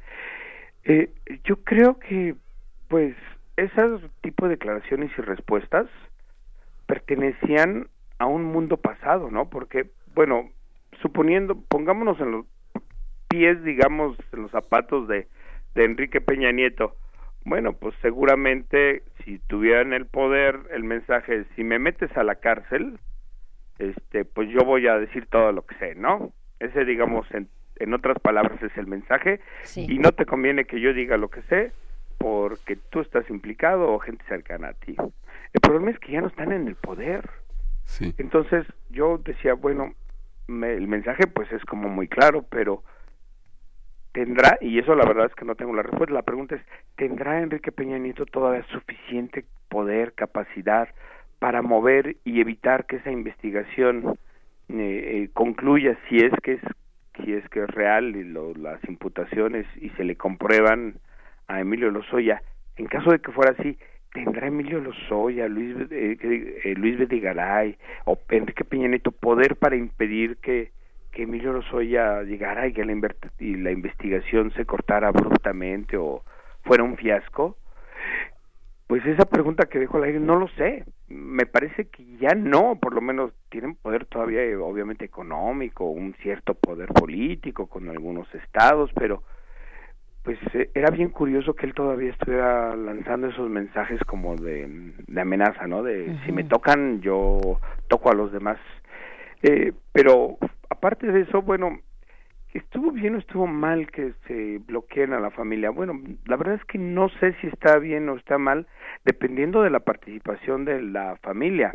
[0.83, 1.09] Eh,
[1.45, 2.35] yo creo que,
[2.87, 3.15] pues,
[3.55, 5.87] ese tipo de declaraciones y respuestas
[6.85, 7.87] pertenecían
[8.19, 9.49] a un mundo pasado, ¿no?
[9.49, 10.49] Porque, bueno,
[11.01, 12.45] suponiendo, pongámonos en los
[13.33, 15.27] pies, digamos, en los zapatos de,
[15.73, 16.95] de Enrique Peña Nieto.
[17.45, 22.99] Bueno, pues seguramente si tuvieran el poder, el mensaje si me metes a la cárcel,
[23.79, 26.31] este, pues yo voy a decir todo lo que sé, ¿no?
[26.59, 29.39] Ese, digamos, en, en otras palabras, es el mensaje.
[29.75, 31.71] Y no te conviene que yo diga lo que sé
[32.19, 34.95] porque tú estás implicado o gente cercana a ti.
[35.53, 37.27] El problema es que ya no están en el poder.
[38.19, 39.95] Entonces yo decía, bueno,
[40.47, 42.83] el mensaje pues es como muy claro, pero
[44.13, 46.61] tendrá, y eso la verdad es que no tengo la respuesta, la pregunta es,
[46.95, 50.87] ¿tendrá Enrique Peña Nieto todavía suficiente poder, capacidad
[51.39, 54.17] para mover y evitar que esa investigación
[54.69, 56.61] eh, eh, concluya si es que es
[57.21, 58.23] si es que es real y
[58.59, 60.95] las imputaciones y se le comprueban
[61.47, 62.41] a Emilio Lozoya
[62.77, 63.77] en caso de que fuera así
[64.13, 70.37] tendrá Emilio Lozoya Luis eh, eh Luis Bedigaray o Enrique Peña Nieto poder para impedir
[70.37, 70.71] que
[71.13, 72.93] que Emilio Lozoya llegara y que la,
[73.39, 76.23] y la investigación se cortara abruptamente o
[76.63, 77.55] fuera un fiasco?
[78.87, 80.83] Pues esa pregunta que dejo al aire no lo sé.
[81.07, 86.53] Me parece que ya no, por lo menos tienen poder todavía, obviamente económico, un cierto
[86.55, 89.23] poder político con algunos estados, pero
[90.23, 95.21] pues eh, era bien curioso que él todavía estuviera lanzando esos mensajes como de, de
[95.21, 95.83] amenaza, ¿no?
[95.83, 97.39] De si me tocan, yo
[97.87, 98.57] toco a los demás.
[99.41, 100.37] Eh, pero
[100.83, 101.79] aparte de eso, bueno,
[102.53, 105.71] ¿Estuvo bien o estuvo mal que se bloqueen a la familia?
[105.71, 108.67] Bueno, la verdad es que no sé si está bien o está mal,
[109.03, 111.71] dependiendo de la participación de la familia.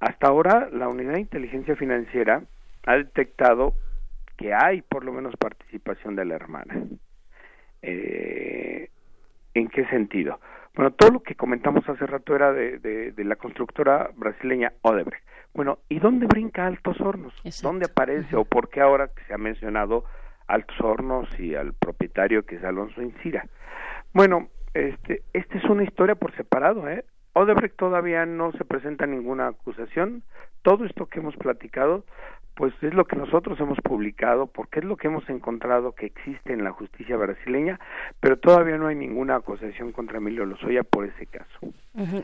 [0.00, 2.42] Hasta ahora, la Unidad de Inteligencia Financiera
[2.86, 3.74] ha detectado
[4.38, 6.74] que hay por lo menos participación de la hermana.
[7.82, 8.88] Eh,
[9.52, 10.40] ¿En qué sentido?
[10.74, 15.24] Bueno, todo lo que comentamos hace rato era de, de, la constructora brasileña Odebrecht.
[15.54, 17.32] Bueno, ¿y dónde brinca Altos Hornos?
[17.62, 20.04] ¿Dónde aparece o por qué ahora que se ha mencionado
[20.48, 23.46] Altos Hornos y al propietario que es Alonso Incira?
[24.12, 27.04] Bueno, este, esta es una historia por separado, ¿eh?
[27.34, 30.24] Odebrecht todavía no se presenta ninguna acusación.
[30.62, 32.04] Todo esto que hemos platicado
[32.54, 36.52] pues es lo que nosotros hemos publicado, porque es lo que hemos encontrado que existe
[36.52, 37.78] en la justicia brasileña,
[38.20, 41.74] pero todavía no hay ninguna acusación contra Emilio Lozoya por ese caso.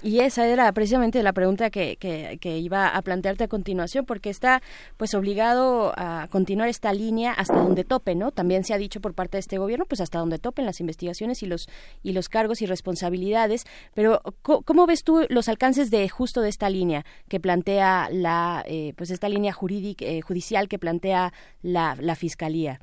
[0.02, 4.62] Y esa era precisamente la pregunta que, que, iba a plantearte a continuación, porque está
[4.96, 8.32] pues obligado a continuar esta línea hasta donde tope, ¿no?
[8.32, 11.44] También se ha dicho por parte de este gobierno, pues hasta donde topen las investigaciones
[11.44, 11.68] y los
[12.02, 13.64] y los cargos y responsabilidades.
[13.94, 18.92] Pero ¿cómo, ves tú los alcances de justo de esta línea que plantea la eh,
[18.96, 21.32] pues esta línea jurídica eh, judicial que plantea
[21.62, 22.80] la, la fiscalía?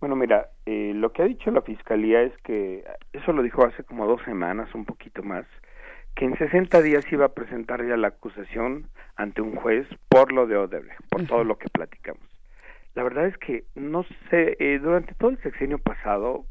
[0.00, 3.84] Bueno, mira, eh, lo que ha dicho la fiscalía es que eso lo dijo hace
[3.84, 5.46] como dos semanas, un poquito más
[6.14, 10.46] que en 60 días iba a presentar ya la acusación ante un juez por lo
[10.46, 12.22] de Odebrecht, por todo lo que platicamos.
[12.94, 16.44] La verdad es que no sé, eh, durante todo el sexenio pasado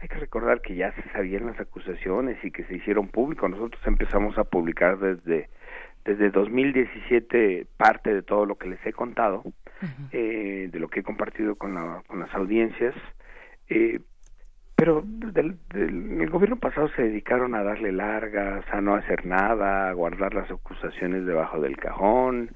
[0.00, 3.50] hay que recordar que ya se sabían las acusaciones y que se hicieron públicos.
[3.50, 5.50] Nosotros empezamos a publicar desde
[6.04, 9.42] desde 2017 parte de todo lo que les he contado,
[10.12, 12.94] eh, de lo que he compartido con, la, con las audiencias.
[13.68, 14.00] Eh,
[14.80, 19.92] pero del, el gobierno pasado se dedicaron a darle largas, a no hacer nada, a
[19.92, 22.52] guardar las acusaciones debajo del cajón.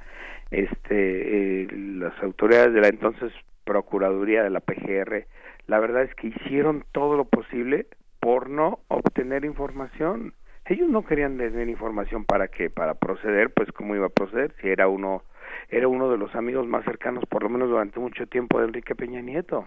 [0.50, 3.30] Este, eh, las autoridades de la entonces
[3.64, 5.26] Procuraduría de la PGR,
[5.66, 7.88] la verdad es que hicieron todo lo posible
[8.20, 10.32] por no obtener información.
[10.66, 14.68] Ellos no querían tener información para qué, para proceder, pues cómo iba a proceder, si
[14.68, 15.22] era uno
[15.68, 18.94] era uno de los amigos más cercanos, por lo menos durante mucho tiempo, de Enrique
[18.94, 19.64] Peña Nieto.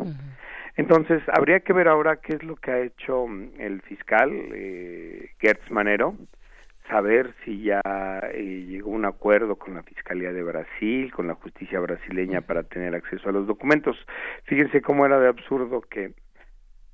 [0.75, 5.31] Entonces, habría que ver ahora qué es lo que ha hecho mm, el fiscal eh,
[5.39, 6.15] Gertz Manero,
[6.89, 7.81] saber si ya
[8.33, 12.95] eh, llegó un acuerdo con la Fiscalía de Brasil, con la justicia brasileña para tener
[12.95, 13.97] acceso a los documentos.
[14.43, 16.13] Fíjense cómo era de absurdo que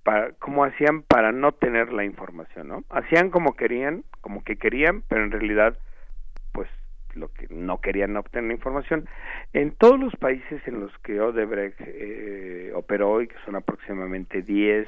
[0.03, 2.83] para, cómo hacían para no tener la información, ¿no?
[2.89, 5.77] Hacían como querían, como que querían, pero en realidad
[6.51, 6.69] pues
[7.15, 9.07] lo que no querían obtener la información.
[9.53, 14.87] En todos los países en los que Odebrecht eh, operó hoy, que son aproximadamente 10,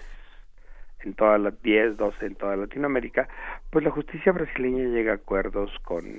[1.06, 3.28] en todas las 10, 12 en toda Latinoamérica,
[3.70, 6.16] pues la justicia brasileña llega a acuerdos con,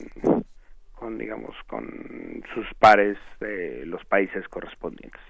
[0.95, 5.21] con digamos, con sus pares de los países correspondientes.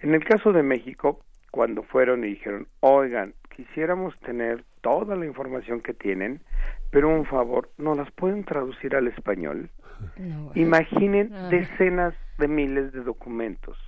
[0.00, 1.20] En el caso de México,
[1.56, 6.40] cuando fueron y dijeron, oigan, quisiéramos tener toda la información que tienen,
[6.90, 9.70] pero un favor, ¿no las pueden traducir al español?
[10.54, 13.78] Imaginen decenas de miles de documentos,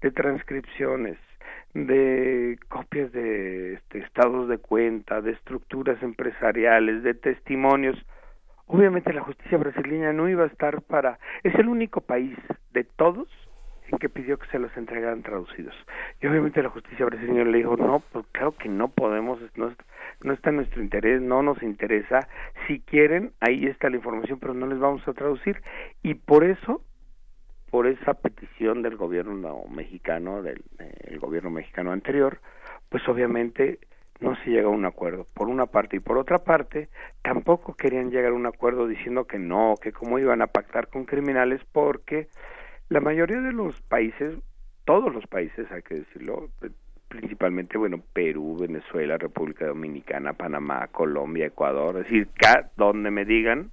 [0.00, 1.18] de transcripciones,
[1.74, 7.96] de copias de este, estados de cuenta, de estructuras empresariales, de testimonios.
[8.66, 11.18] Obviamente la justicia brasileña no iba a estar para...
[11.42, 12.38] Es el único país
[12.72, 13.26] de todos
[13.90, 15.74] en que pidió que se los entregaran traducidos.
[16.20, 19.72] Y obviamente la justicia brasileña le dijo, no, pues claro que no podemos, no,
[20.22, 22.28] no está en nuestro interés, no nos interesa.
[22.66, 25.62] Si quieren, ahí está la información, pero no les vamos a traducir.
[26.02, 26.82] Y por eso,
[27.70, 32.40] por esa petición del gobierno mexicano, del el gobierno mexicano anterior,
[32.88, 33.78] pues obviamente
[34.20, 36.88] no se llega a un acuerdo, por una parte, y por otra parte,
[37.22, 41.04] tampoco querían llegar a un acuerdo diciendo que no, que cómo iban a pactar con
[41.04, 42.28] criminales, porque
[42.88, 44.34] la mayoría de los países,
[44.84, 46.48] todos los países, hay que decirlo,
[47.08, 52.28] principalmente, bueno, Perú, Venezuela, República Dominicana, Panamá, Colombia, Ecuador, es decir,
[52.76, 53.70] donde me digan,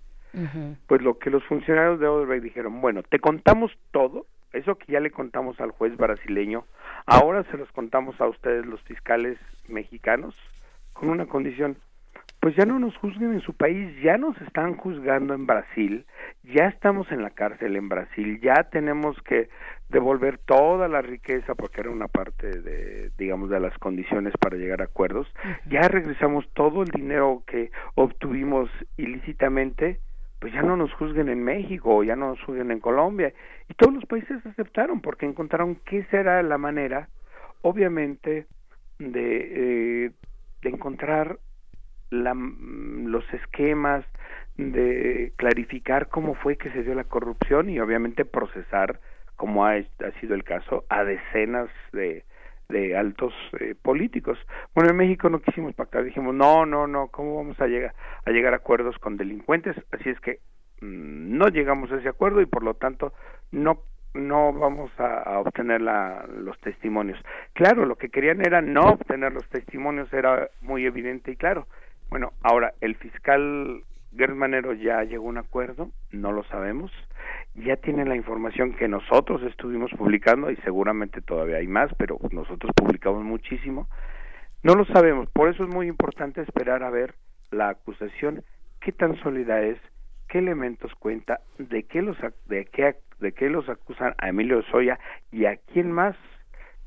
[0.88, 5.00] pues lo que los funcionarios de Odebrecht dijeron, bueno, te contamos todo, eso que ya
[5.00, 6.66] le contamos al juez brasileño,
[7.06, 9.38] ahora se los contamos a ustedes los fiscales
[9.70, 10.36] mexicanos,
[10.92, 11.78] con una condición,
[12.46, 16.06] pues ya no nos juzguen en su país, ya nos están juzgando en Brasil,
[16.44, 19.50] ya estamos en la cárcel en Brasil, ya tenemos que
[19.90, 24.82] devolver toda la riqueza porque era una parte de digamos de las condiciones para llegar
[24.82, 25.28] a acuerdos.
[25.72, 30.00] Ya regresamos todo el dinero que obtuvimos ilícitamente
[30.38, 33.34] pues ya no nos juzguen en México ya no nos juzguen en Colombia.
[33.68, 37.10] Y todos los países aceptaron porque encontraron qué será la manera
[37.64, 38.46] obviamente
[39.00, 40.12] de, eh,
[40.62, 41.40] de encontrar
[42.10, 44.06] la, los esquemas
[44.58, 49.00] de clarificar cómo fue que se dio la corrupción y obviamente procesar
[49.36, 49.76] como ha,
[50.22, 52.24] sido el caso, a decenas de
[52.70, 54.40] de altos eh, políticos.
[54.74, 57.94] Bueno, en México no quisimos pactar, dijimos, no, no, no, ¿cómo vamos a llegar
[58.26, 59.76] a llegar a acuerdos con delincuentes?
[59.92, 60.40] Así es que
[60.82, 63.14] mm, no llegamos a ese acuerdo y por lo tanto
[63.52, 63.84] no
[64.16, 67.20] no vamos a, obtener la, los testimonios.
[67.52, 71.68] Claro, lo que querían era no obtener los testimonios, era muy evidente y claro.
[72.10, 73.84] Bueno, ahora el fiscal
[74.16, 76.92] Gersmanero ya llegó a un acuerdo, no lo sabemos,
[77.56, 82.72] ya tiene la información que nosotros estuvimos publicando y seguramente todavía hay más, pero nosotros
[82.76, 83.88] publicamos muchísimo.
[84.64, 87.16] No lo sabemos, por eso es muy importante esperar a ver
[87.52, 88.44] la acusación,
[88.82, 89.78] qué tan sólida es,
[90.28, 92.18] qué elementos cuenta, de qué los
[92.48, 95.00] de qué de qué los acusan a Emilio Soya
[95.32, 96.16] y a quién más,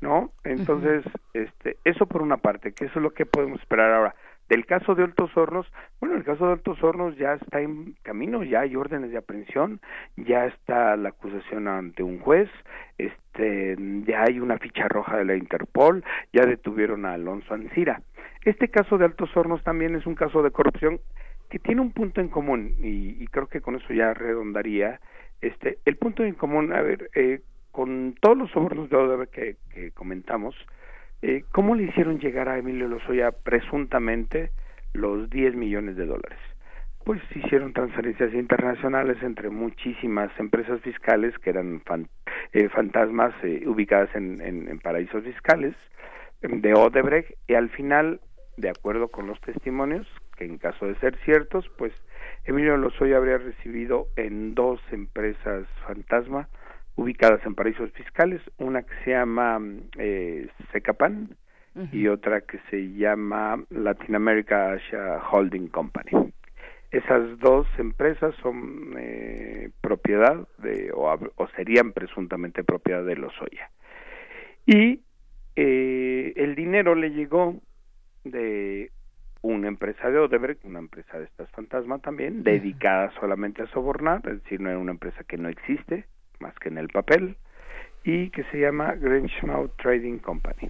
[0.01, 0.31] ¿no?
[0.43, 4.15] Entonces, este eso por una parte, que eso es lo que podemos esperar ahora.
[4.49, 8.43] Del caso de Altos Hornos, bueno, el caso de Altos Hornos ya está en camino,
[8.43, 9.79] ya hay órdenes de aprehensión,
[10.17, 12.49] ya está la acusación ante un juez,
[12.97, 13.75] este,
[14.07, 16.03] ya hay una ficha roja de la Interpol,
[16.33, 18.01] ya detuvieron a Alonso Ancira.
[18.43, 20.99] Este caso de Altos Hornos también es un caso de corrupción
[21.49, 24.99] que tiene un punto en común y, creo que con eso ya redondaría.
[25.41, 29.91] Este, el punto en común, a ver, eh, con todos los sobornos de que, que
[29.91, 30.55] comentamos,
[31.21, 34.51] eh, ¿Cómo le hicieron llegar a Emilio Lozoya presuntamente
[34.93, 36.39] los 10 millones de dólares?
[37.03, 41.81] Pues hicieron transferencias internacionales entre muchísimas empresas fiscales que eran
[42.53, 45.75] eh, fantasmas eh, ubicadas en, en, paraísos fiscales
[46.41, 48.21] em, de Odebrecht y al final,
[48.57, 51.91] de acuerdo con los testimonios, que en caso de ser ciertos, pues
[52.45, 56.47] Emilio Lozoya habría recibido en dos empresas fantasma
[56.99, 59.59] ubicadas en paraísos fiscales, una que se llama
[59.97, 61.29] eh, Secapan
[61.93, 66.33] y otra que se llama Latin America Asia Holding Company.
[66.91, 73.69] Esas dos empresas son eh, propiedad de, o, o, serían presuntamente propiedad de Lozoya.
[74.65, 75.01] Y
[75.55, 77.61] eh, el dinero le llegó
[78.25, 78.91] de
[79.41, 84.43] una empresa de Odebrecht, una empresa de estas fantasmas también, dedicada solamente a sobornar, es
[84.43, 86.05] decir, no era una empresa que no existe,
[86.39, 87.35] más que en el papel,
[88.03, 90.69] y que se llama Grangemouth Trading Company.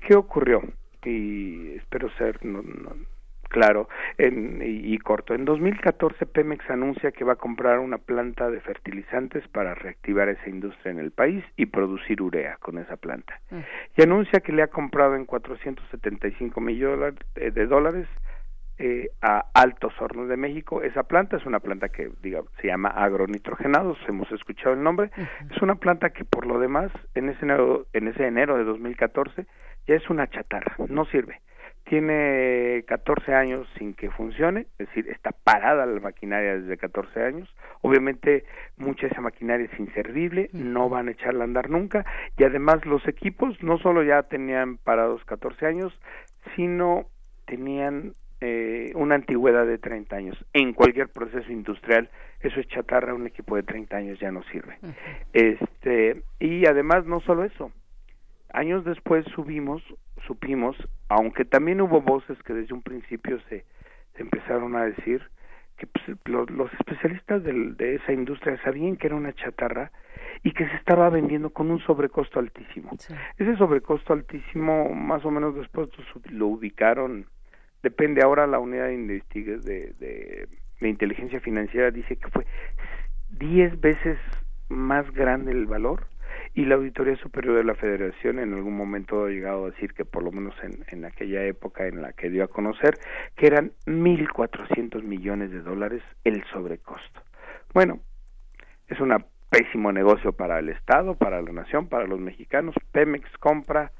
[0.00, 0.62] ¿Qué ocurrió?
[1.04, 2.38] Y espero ser
[3.48, 3.88] claro
[4.18, 5.34] en, y, corto.
[5.34, 10.48] En 2014 Pemex anuncia que va a comprar una planta de fertilizantes para reactivar esa
[10.48, 13.40] industria en el país y producir urea con esa planta.
[13.50, 13.58] Mm.
[13.96, 18.08] Y anuncia que le ha comprado en 475 millones de dólares
[18.78, 20.82] eh, a Altos Hornos de México.
[20.82, 25.10] Esa planta es una planta que diga, se llama agronitrogenados, hemos escuchado el nombre.
[25.50, 29.46] Es una planta que por lo demás en ese enero, en ese enero de 2014
[29.86, 31.40] ya es una chatarra, no sirve.
[31.84, 37.54] Tiene 14 años sin que funcione, es decir, está parada la maquinaria desde 14 años.
[37.82, 38.44] Obviamente
[38.78, 42.06] mucha de esa maquinaria es inservible, no van a echarla a andar nunca
[42.38, 45.92] y además los equipos no solo ya tenían parados 14 años,
[46.56, 47.06] sino
[47.46, 50.44] tenían eh, una antigüedad de 30 años.
[50.52, 54.78] En cualquier proceso industrial, eso es chatarra, un equipo de 30 años ya no sirve.
[55.32, 57.72] Este, y además no solo eso.
[58.52, 59.82] Años después subimos,
[60.26, 60.76] supimos,
[61.08, 63.64] aunque también hubo voces que desde un principio se,
[64.16, 65.22] empezaron a decir
[65.76, 66.04] que pues,
[66.50, 69.90] los, especialistas de esa industria sabían que era una chatarra
[70.44, 72.90] y que se estaba vendiendo con un sobrecosto altísimo.
[73.38, 75.88] Ese sobrecosto altísimo, más o menos después
[76.30, 77.26] lo ubicaron
[77.84, 80.48] depende ahora la unidad de, de,
[80.80, 82.46] de, inteligencia financiera dice que fue
[83.38, 84.18] 10 veces
[84.68, 86.06] más grande el valor
[86.54, 90.04] y la Auditoría Superior de la Federación en algún momento ha llegado a decir que
[90.04, 92.94] por lo menos en, en aquella época en la que dio a conocer
[93.36, 97.22] que eran 1.400 millones de dólares el sobrecosto.
[97.72, 98.00] Bueno,
[98.88, 99.12] es un
[99.50, 102.74] pésimo negocio para el Estado, para la nación, para los mexicanos.
[102.92, 103.92] Pemex compra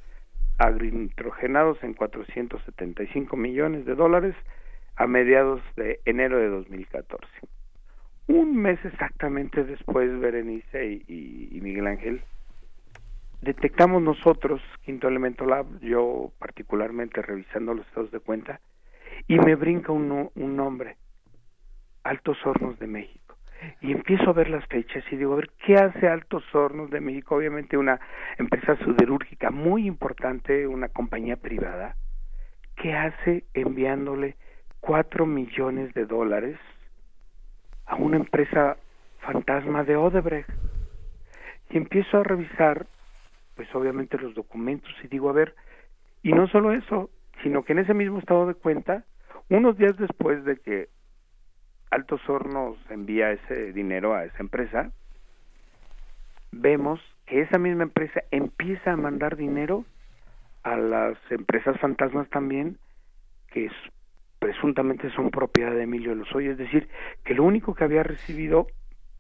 [0.59, 4.35] agrinitrogenados en 475 millones de dólares
[4.97, 7.26] a mediados de enero de 2014.
[8.26, 12.22] Un mes exactamente después, Berenice y, Miguel Ángel,
[13.43, 18.60] detectamos nosotros, Quinto Elemento Lab, yo particularmente revisando los estados de cuenta,
[19.28, 20.97] y me brinca un, un nombre,
[22.02, 23.23] Altos Hornos de México
[23.81, 27.01] y empiezo a ver las fechas y digo, a ver, ¿qué hace Altos Hornos de
[27.01, 27.36] México?
[27.36, 28.01] Obviamente una
[28.39, 31.97] empresa siderúrgica muy importante, una compañía privada,
[32.76, 34.36] ¿qué hace enviándole
[34.81, 36.59] cuatro millones de dólares
[37.86, 38.76] a una empresa
[39.20, 40.51] fantasma de Odebrecht?
[41.70, 42.86] Y empiezo a revisar,
[43.56, 45.55] pues obviamente los documentos y digo, a ver,
[46.22, 47.10] y no solo eso,
[47.43, 49.05] sino que en ese mismo estado de cuenta,
[49.48, 50.89] unos días después de que
[51.94, 54.90] Altos Hornos envía ese dinero a esa empresa,
[56.50, 59.84] vemos que esa misma empresa empieza a mandar dinero
[60.64, 62.78] a las empresas fantasmas también,
[63.52, 63.70] que
[64.40, 66.88] presuntamente son propiedad de Emilio Lozoya, es decir,
[67.24, 68.66] que lo único que había recibido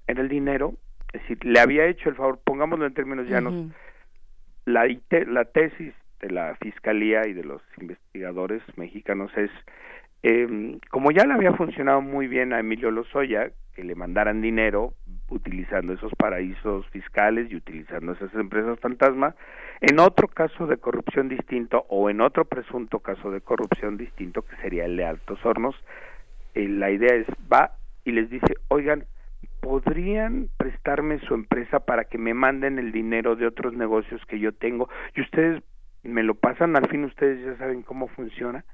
[0.08, 0.74] era el dinero,
[1.12, 3.72] es decir, le había hecho el favor, pongámoslo en términos llanos,
[4.64, 4.84] la,
[5.28, 9.50] la tesis de la Fiscalía y de los investigadores mexicanos es,
[10.26, 14.94] eh, como ya le había funcionado muy bien a Emilio Lozoya, que le mandaran dinero
[15.28, 19.34] utilizando esos paraísos fiscales y utilizando esas empresas fantasma,
[19.82, 24.56] en otro caso de corrupción distinto o en otro presunto caso de corrupción distinto, que
[24.62, 25.76] sería el de Altos Hornos,
[26.54, 27.72] eh, la idea es, va
[28.06, 29.04] y les dice, oigan,
[29.60, 34.52] ¿podrían prestarme su empresa para que me manden el dinero de otros negocios que yo
[34.52, 34.88] tengo?
[35.14, 35.62] Y ustedes
[36.02, 38.64] me lo pasan, al fin ustedes ya saben cómo funciona.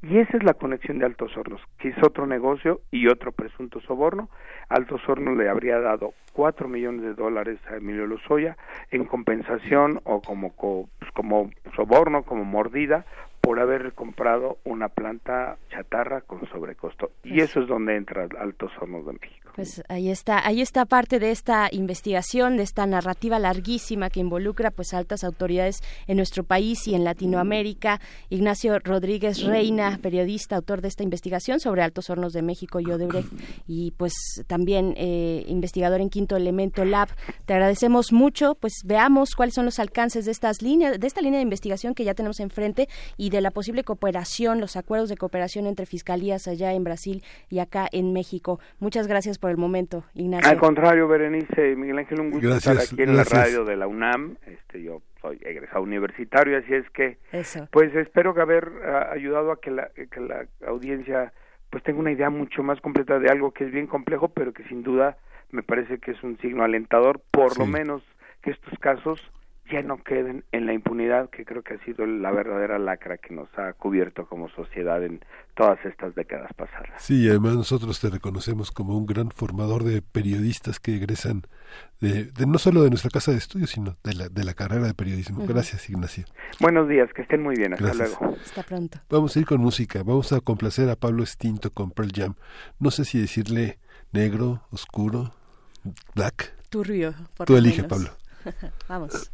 [0.00, 3.80] Y esa es la conexión de Altos Hornos, que es otro negocio y otro presunto
[3.80, 4.28] soborno.
[4.68, 8.56] Altos Hornos le habría dado cuatro millones de dólares a Emilio Lozoya
[8.92, 13.06] en compensación o como, pues, como soborno, como mordida
[13.40, 17.10] por haber comprado una planta chatarra con sobrecosto.
[17.24, 19.47] Y eso es donde entra Altos Hornos de México.
[19.58, 24.70] Pues ahí está, ahí está parte de esta investigación, de esta narrativa larguísima que involucra
[24.70, 28.00] pues altas autoridades en nuestro país y en Latinoamérica.
[28.30, 33.32] Ignacio Rodríguez Reina, periodista, autor de esta investigación sobre Altos Hornos de México y Odebrecht,
[33.66, 34.12] y pues
[34.46, 37.08] también eh, investigador en Quinto Elemento Lab.
[37.44, 41.38] Te agradecemos mucho, pues veamos cuáles son los alcances de estas líneas, de esta línea
[41.38, 45.66] de investigación que ya tenemos enfrente y de la posible cooperación, los acuerdos de cooperación
[45.66, 48.60] entre fiscalías allá en Brasil y acá en México.
[48.78, 50.50] Muchas gracias por el momento, Ignacio.
[50.50, 54.36] Al contrario, Berenice, Miguel Ángel, un gusto estar aquí en la radio de la UNAM.
[54.46, 57.18] Este, yo soy egresado universitario, así es que,
[57.70, 61.32] pues espero que haber ah, ayudado a que la, que la audiencia
[61.70, 64.64] pues tenga una idea mucho más completa de algo que es bien complejo, pero que
[64.64, 65.18] sin duda
[65.50, 68.02] me parece que es un signo alentador, por lo menos
[68.42, 69.20] que estos casos
[69.70, 73.34] ya no queden en la impunidad que creo que ha sido la verdadera lacra que
[73.34, 75.20] nos ha cubierto como sociedad en
[75.54, 77.02] todas estas décadas pasadas.
[77.02, 81.42] Sí, además nosotros te reconocemos como un gran formador de periodistas que egresan
[82.00, 84.94] de, no solo de nuestra casa de estudios, sino de la, de la carrera de
[84.94, 85.44] periodismo.
[85.46, 86.24] Gracias, Ignacio.
[86.60, 87.74] Buenos días, que estén muy bien.
[87.74, 88.36] Hasta luego.
[88.42, 88.98] Hasta pronto.
[89.10, 90.02] Vamos a ir con música.
[90.02, 92.34] Vamos a complacer a Pablo Estinto con Pearl Jam.
[92.78, 93.78] No sé si decirle
[94.12, 95.34] negro, oscuro,
[96.14, 96.54] black.
[96.70, 98.10] Turbio, por Tú elige, Pablo.
[98.88, 99.30] Vamos.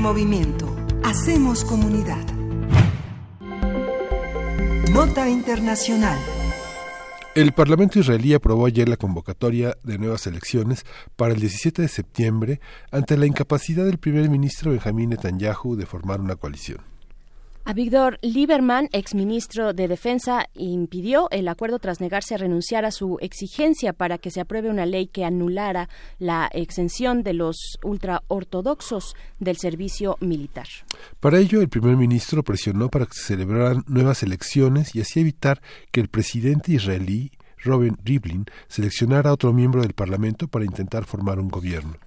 [0.00, 0.74] Movimiento.
[1.04, 2.24] Hacemos comunidad.
[4.90, 6.18] Nota Internacional.
[7.34, 10.86] El Parlamento israelí aprobó ayer la convocatoria de nuevas elecciones
[11.16, 12.60] para el 17 de septiembre
[12.90, 16.89] ante la incapacidad del primer ministro Benjamín Netanyahu de formar una coalición.
[17.70, 23.16] A Víctor Lieberman, exministro de Defensa, impidió el acuerdo tras negarse a renunciar a su
[23.20, 25.88] exigencia para que se apruebe una ley que anulara
[26.18, 30.66] la exención de los ultraortodoxos del servicio militar.
[31.20, 35.62] Para ello, el primer ministro presionó para que se celebraran nuevas elecciones y así evitar
[35.92, 37.30] que el presidente israelí
[37.62, 41.98] Robin Rivlin seleccionara a otro miembro del Parlamento para intentar formar un gobierno.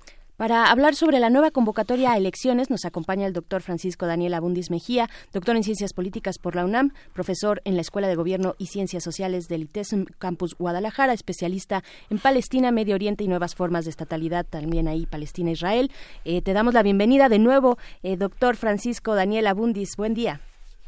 [0.44, 4.72] Para hablar sobre la nueva convocatoria a elecciones nos acompaña el doctor Francisco Daniel Abundis
[4.72, 8.65] Mejía, doctor en Ciencias Políticas por la UNAM, profesor en la Escuela de Gobierno y
[8.65, 13.91] Ciencias Sociales del ITESM Campus Guadalajara, especialista en Palestina, Medio Oriente y nuevas formas de
[13.91, 15.90] estatalidad, también ahí Palestina-Israel.
[16.26, 19.95] Eh, te damos la bienvenida de nuevo, eh, doctor Francisco Daniel Abundis.
[19.95, 20.41] Buen día.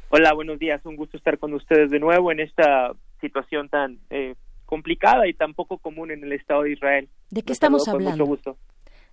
[0.09, 0.85] Hola, buenos días.
[0.85, 2.91] Un gusto estar con ustedes de nuevo en esta
[3.21, 7.07] situación tan eh, complicada y tan poco común en el Estado de Israel.
[7.29, 8.25] ¿De qué estamos hablando?
[8.25, 8.57] Mucho gusto.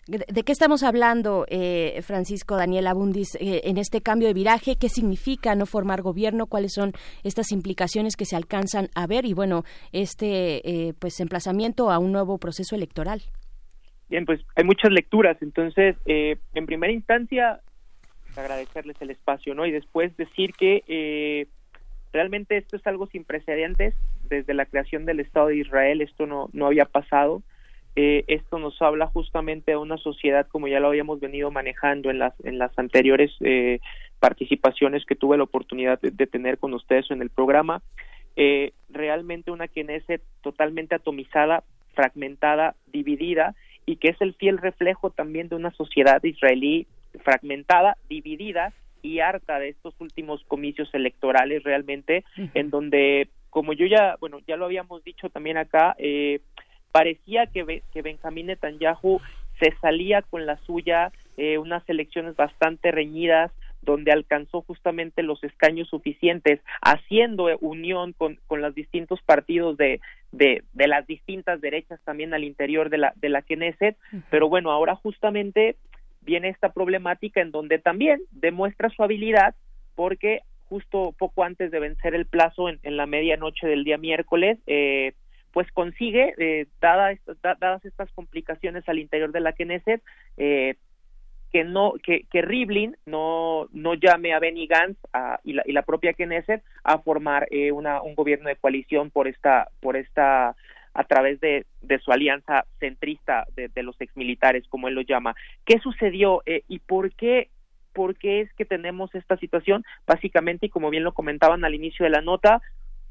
[0.08, 4.74] ¿De qué estamos hablando, eh, Francisco Daniel Abundis, eh, en este cambio de viraje?
[4.74, 6.46] ¿Qué significa no formar gobierno?
[6.46, 6.90] ¿Cuáles son
[7.22, 9.24] estas implicaciones que se alcanzan a ver?
[9.26, 9.62] Y bueno,
[9.92, 13.22] este eh, pues emplazamiento a un nuevo proceso electoral.
[14.10, 15.40] Bien, pues hay muchas lecturas.
[15.40, 17.60] Entonces, en primera instancia,
[18.36, 19.66] agradecerles el espacio, ¿no?
[19.66, 21.46] Y después decir que
[22.12, 23.94] realmente esto es algo sin precedentes.
[24.28, 27.42] Desde la creación del Estado de Israel esto no, no había pasado
[27.94, 32.18] eh, esto nos habla justamente de una sociedad como ya lo habíamos venido manejando en
[32.18, 33.80] las en las anteriores eh,
[34.18, 37.82] participaciones que tuve la oportunidad de, tener con ustedes en el programa.
[38.36, 43.54] Eh, realmente una Knesset totalmente atomizada fragmentada dividida
[43.84, 46.86] y que es el fiel reflejo también de una sociedad israelí
[47.24, 52.24] fragmentada dividida y harta de estos últimos comicios electorales realmente
[52.54, 56.40] en donde como yo ya bueno ya lo habíamos dicho también acá eh,
[56.92, 59.20] parecía que, que Benjamín Netanyahu
[59.58, 63.50] se salía con la suya, eh, unas elecciones bastante reñidas,
[63.80, 70.00] donde alcanzó justamente los escaños suficientes, haciendo unión con, con los distintos partidos de,
[70.30, 73.96] de, de, las distintas derechas también al interior de la, de la Knesset,
[74.30, 75.76] pero bueno, ahora justamente
[76.20, 79.56] viene esta problemática en donde también demuestra su habilidad
[79.96, 84.58] porque justo poco antes de vencer el plazo en, en la medianoche del día miércoles,
[84.66, 85.12] eh,
[85.52, 90.02] pues consigue, eh, dadas estas complicaciones al interior de la Knesset,
[90.36, 90.76] eh,
[91.52, 92.42] que no que, que
[93.06, 94.98] no no llame a Benny Gantz
[95.44, 99.28] y, la, y la propia Knesset a formar eh, una, un gobierno de coalición por
[99.28, 100.56] esta por esta
[100.94, 105.34] a través de, de su alianza centrista de, de los exmilitares como él lo llama.
[105.64, 107.48] Qué sucedió eh, y por qué
[107.92, 112.04] por qué es que tenemos esta situación básicamente y como bien lo comentaban al inicio
[112.04, 112.62] de la nota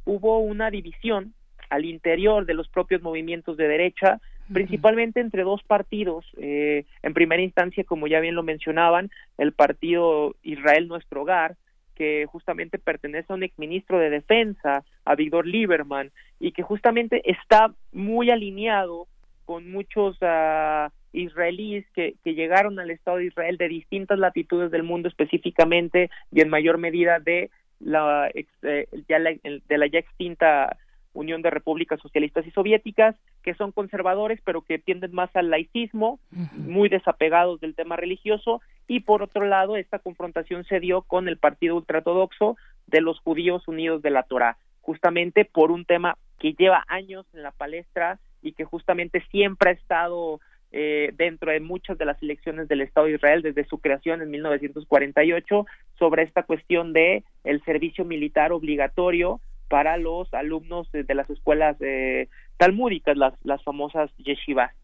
[0.06, 1.36] hubo una división
[1.72, 4.20] al interior de los propios movimientos de derecha,
[4.52, 6.26] principalmente entre dos partidos.
[6.38, 11.56] Eh, en primera instancia, como ya bien lo mencionaban, el partido Israel Nuestro Hogar,
[11.96, 16.12] que justamente pertenece a un exministro de Defensa, a Víctor Lieberman,
[16.42, 19.08] y que justamente está muy alineado
[19.46, 24.84] con muchos uh, israelíes que, que, llegaron al Estado de Israel de distintas latitudes del
[24.84, 27.50] mundo específicamente y en mayor medida de
[27.80, 30.78] la, eh, ya la, de la ya extinta
[31.14, 36.20] Unión de Repúblicas Socialistas y Soviéticas, que son conservadores, pero que tienden más al laicismo,
[36.54, 41.38] muy desapegados del tema religioso, y por otro lado, esta confrontación se dio con el
[41.38, 42.58] Partido Ultraortodoxo
[42.88, 47.44] de los Judíos Unidos de la Torá, justamente por un tema que lleva años en
[47.44, 50.40] la palestra y que justamente siempre ha estado
[50.72, 54.32] eh, dentro de muchas de las elecciones del Estado de Israel desde su creación en
[54.32, 55.66] 1948
[56.00, 59.42] sobre esta cuestión de el servicio militar obligatorio
[59.72, 62.28] para los alumnos de, las escuelas eh,
[62.58, 64.76] talmúdicas, las, las famosas yeshivas.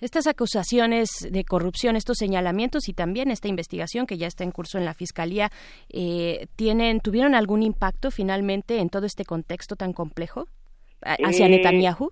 [0.00, 4.76] Estas acusaciones de corrupción, estos señalamientos y también esta investigación que ya está en curso
[4.76, 5.48] en la fiscalía,
[5.90, 10.48] eh, tienen, tuvieron algún impacto finalmente en todo este contexto tan complejo
[11.00, 12.10] hacia eh, Netanyahu.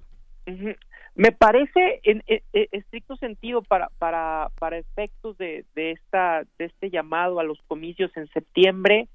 [1.14, 7.38] Me parece, en, estricto sentido, para para para efectos de, de esta de este llamado
[7.38, 9.08] a los comicios en septiembre,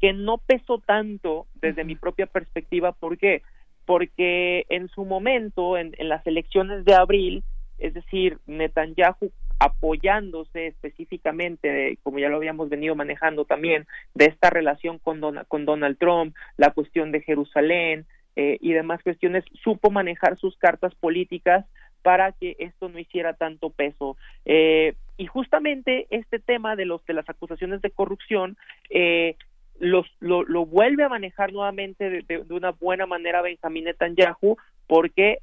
[0.00, 2.92] que no pesó tanto desde mi propia perspectiva.
[2.92, 3.42] ¿Por qué?
[3.84, 7.44] Porque en su momento, en, las elecciones de abril,
[7.78, 14.98] es decir, Netanyahu apoyándose específicamente, como ya lo habíamos venido manejando también, de esta relación
[14.98, 18.04] con, con Donald Trump, la cuestión de Jerusalén
[18.34, 21.64] eh, y demás cuestiones, supo manejar sus cartas políticas
[22.02, 24.16] para que esto no hiciera tanto peso.
[24.44, 28.56] Eh, y justamente este tema de los de las acusaciones de corrupción
[28.90, 29.34] eh,
[29.78, 35.38] los, lo, vuelve a manejar nuevamente de, de, una buena manera Benjamín Netanyahu porque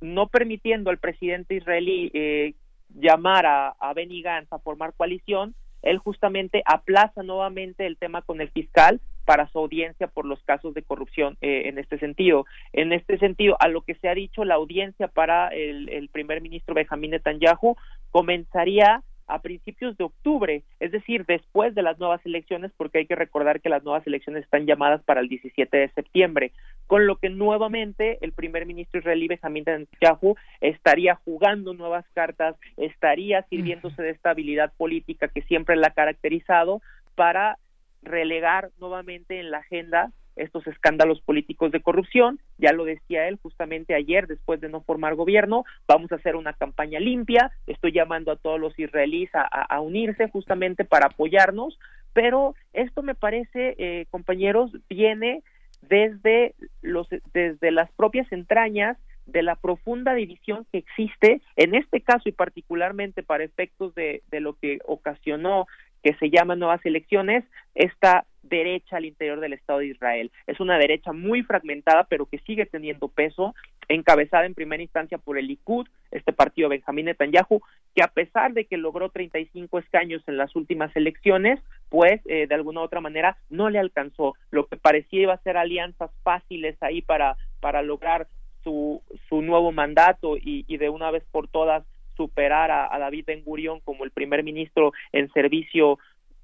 [0.00, 2.54] no permitiendo al presidente israelí eh,
[2.94, 8.40] llamar a, a Benny Gantz a formar coalición, él justamente aplaza nuevamente el tema con
[8.40, 12.46] el fiscal para su audiencia por los casos de corrupción eh, en este sentido.
[12.72, 16.40] En este sentido, a lo que se ha dicho, la audiencia para el, el primer
[16.40, 17.76] ministro Benjamín Netanyahu
[18.10, 23.14] comenzaría a principios de octubre, es decir, después de las nuevas elecciones, porque hay que
[23.14, 26.52] recordar que las nuevas elecciones están llamadas para el 17 de septiembre,
[26.86, 33.42] con lo que nuevamente el primer ministro israelí Benjamin Netanyahu estaría jugando nuevas cartas, estaría
[33.44, 36.82] sirviéndose de estabilidad política que siempre la ha caracterizado
[37.14, 37.58] para
[38.02, 42.40] relegar nuevamente en la agenda estos escándalos políticos de corrupción.
[42.58, 46.52] Ya lo decía él justamente ayer, después de no formar gobierno, vamos a hacer una
[46.52, 47.50] campaña limpia.
[47.66, 51.78] Estoy llamando a todos los israelíes a, unirse justamente para apoyarnos.
[52.12, 55.42] Pero esto me parece, eh, compañeros, viene
[55.82, 62.28] desde los desde las propias entrañas de la profunda división que existe en este caso
[62.28, 65.66] y particularmente para efectos de, de lo que ocasionó
[66.02, 67.44] que se llaman nuevas elecciones,
[67.74, 70.30] esta derecha al interior del Estado de Israel.
[70.46, 73.54] Es una derecha muy fragmentada, pero que sigue teniendo peso,
[73.88, 77.60] encabezada en primera instancia por el Likud, este partido Benjamín Netanyahu,
[77.94, 82.54] que a pesar de que logró 35 escaños en las últimas elecciones, pues eh, de
[82.54, 84.34] alguna u otra manera no le alcanzó.
[84.50, 88.28] Lo que parecía iba a ser alianzas fáciles ahí para, para lograr
[88.62, 91.84] su, su nuevo mandato y, y de una vez por todas
[92.16, 95.98] superar a, a David Ben Gurion como el primer ministro en servicio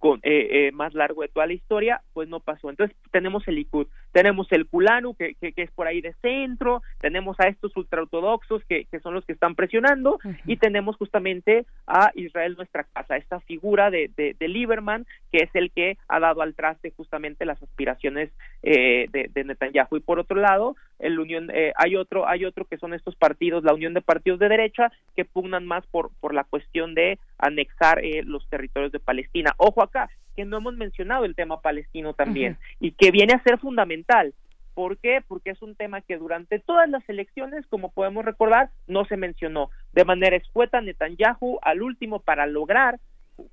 [0.06, 2.70] con, eh, eh, más largo de toda la historia, pues no pasó.
[2.70, 7.36] Entonces tenemos el Likud, tenemos el Kulanu, que, que, es por ahí de centro, tenemos
[7.40, 12.54] a estos ultraortodoxos que, que son los que están presionando, y tenemos justamente a Israel
[12.56, 16.92] Nuestra Casa, esta figura de, de, Lieberman, que es el que ha dado al traste
[16.96, 18.30] justamente las aspiraciones
[18.62, 19.96] eh, de, de, Netanyahu.
[19.96, 23.64] Y por otro lado, el Unión, eh, hay otro, hay otro que son estos partidos,
[23.64, 28.04] la Unión de Partidos de Derecha, que pugnan más por, por la cuestión de anexar
[28.04, 29.54] eh, los territorios de Palestina.
[29.58, 29.95] Ojo acá,
[30.34, 34.34] que no hemos mencionado el tema palestino también, y que viene a ser fundamental.
[34.74, 35.22] ¿Por qué?
[35.26, 39.70] Porque es un tema que durante todas las elecciones, como podemos recordar, no se mencionó.
[39.94, 43.00] De manera escueta, Netanyahu, al último, para lograr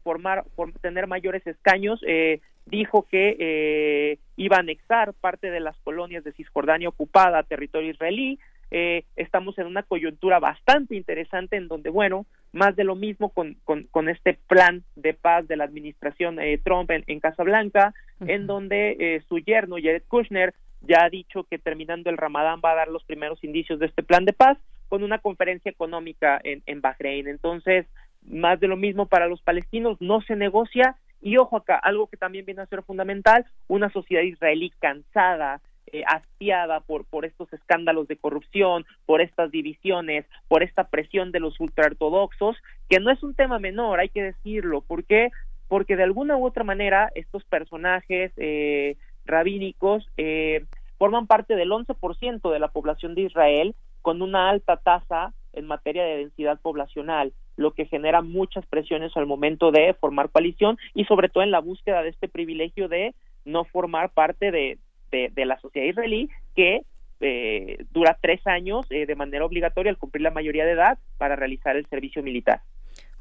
[0.04, 0.46] formar,
[0.82, 6.34] tener mayores escaños, eh, dijo que eh, iba a anexar parte de las colonias de
[6.34, 8.40] Cisjordania ocupada a territorio israelí.
[8.76, 13.56] Eh, estamos en una coyuntura bastante interesante en donde, bueno, más de lo mismo con,
[13.64, 18.48] con, con este plan de paz de la administración eh, Trump en, en Casablanca, en
[18.48, 22.76] donde eh, su yerno, Jared Kushner, ya ha dicho que terminando el Ramadán va a
[22.76, 24.58] dar los primeros indicios de este plan de paz
[24.90, 27.28] con una conferencia económica en, en Bahrein.
[27.28, 27.86] Entonces,
[28.24, 32.18] más de lo mismo para los palestinos, no se negocia y ojo acá, algo que
[32.18, 35.62] también viene a ser fundamental, una sociedad israelí cansada,
[35.92, 41.40] eh, hastiada por, por estos escándalos de corrupción, por estas divisiones, por esta presión de
[41.40, 42.58] los ultraortodoxos,
[42.90, 44.82] que no es un tema menor, hay que decirlo.
[44.82, 45.30] ¿Por qué?
[45.68, 48.96] Porque de alguna u otra manera estos personajes eh,
[49.26, 50.66] rabínicos eh,
[50.98, 56.04] forman parte del 11% de la población de Israel con una alta tasa en materia
[56.04, 61.30] de densidad poblacional lo que genera muchas presiones al momento de formar coalición y sobre
[61.30, 63.14] todo en la búsqueda de este privilegio de
[63.46, 64.78] no formar parte de,
[65.14, 66.82] de, la sociedad israelí que
[67.22, 71.36] eh, dura tres años eh, de manera obligatoria al cumplir la mayoría de edad para
[71.36, 72.62] realizar el servicio militar.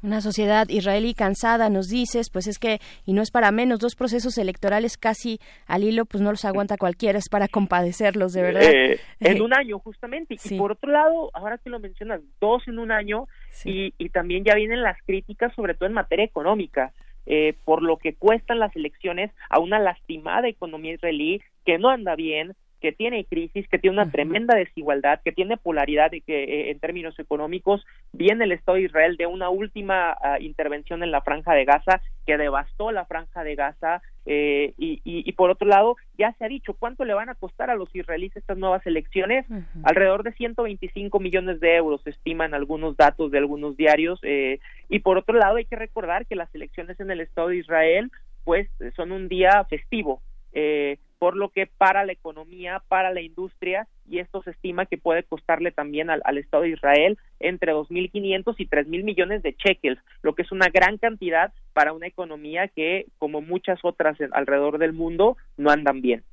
[0.01, 3.95] Una sociedad israelí cansada, nos dices, pues es que, y no es para menos, dos
[3.95, 8.63] procesos electorales casi al hilo, pues no los aguanta cualquiera, es para compadecerlos, de verdad.
[8.63, 10.35] Eh, en un año, justamente.
[10.43, 13.27] Y por otro lado, ahora que lo mencionas, dos en un año,
[13.63, 16.91] y, y también ya vienen las críticas, sobre todo en materia económica.
[17.25, 22.15] Eh, por lo que cuestan las elecciones a una lastimada economía israelí que no anda
[22.15, 26.69] bien, que tiene crisis, que tiene una tremenda desigualdad, que tiene polaridad y que eh,
[26.69, 31.21] en términos económicos viene el Estado de Israel de una última ah, intervención en la
[31.21, 35.95] franja de Gaza que devastó la franja de Gaza eh, y, y, por otro lado
[36.17, 39.45] ya se ha dicho cuánto le van a costar a los israelíes estas nuevas elecciones.
[39.83, 44.59] Alrededor de 125 millones de euros estiman algunos datos de algunos diarios eh,
[44.89, 48.11] y por otro lado hay que recordar que las elecciones en el Estado de Israel
[48.43, 48.67] pues
[48.97, 50.21] son un día festivo
[50.53, 54.97] eh, por lo que para la economía, para la industria, y esto se estima que
[54.97, 60.35] puede costarle también al, Estado de Israel entre 2.500 y 3.000 millones de shekels, lo
[60.35, 65.37] que es una gran cantidad para una economía que, como muchas otras alrededor del mundo,
[65.55, 66.25] no andan bien.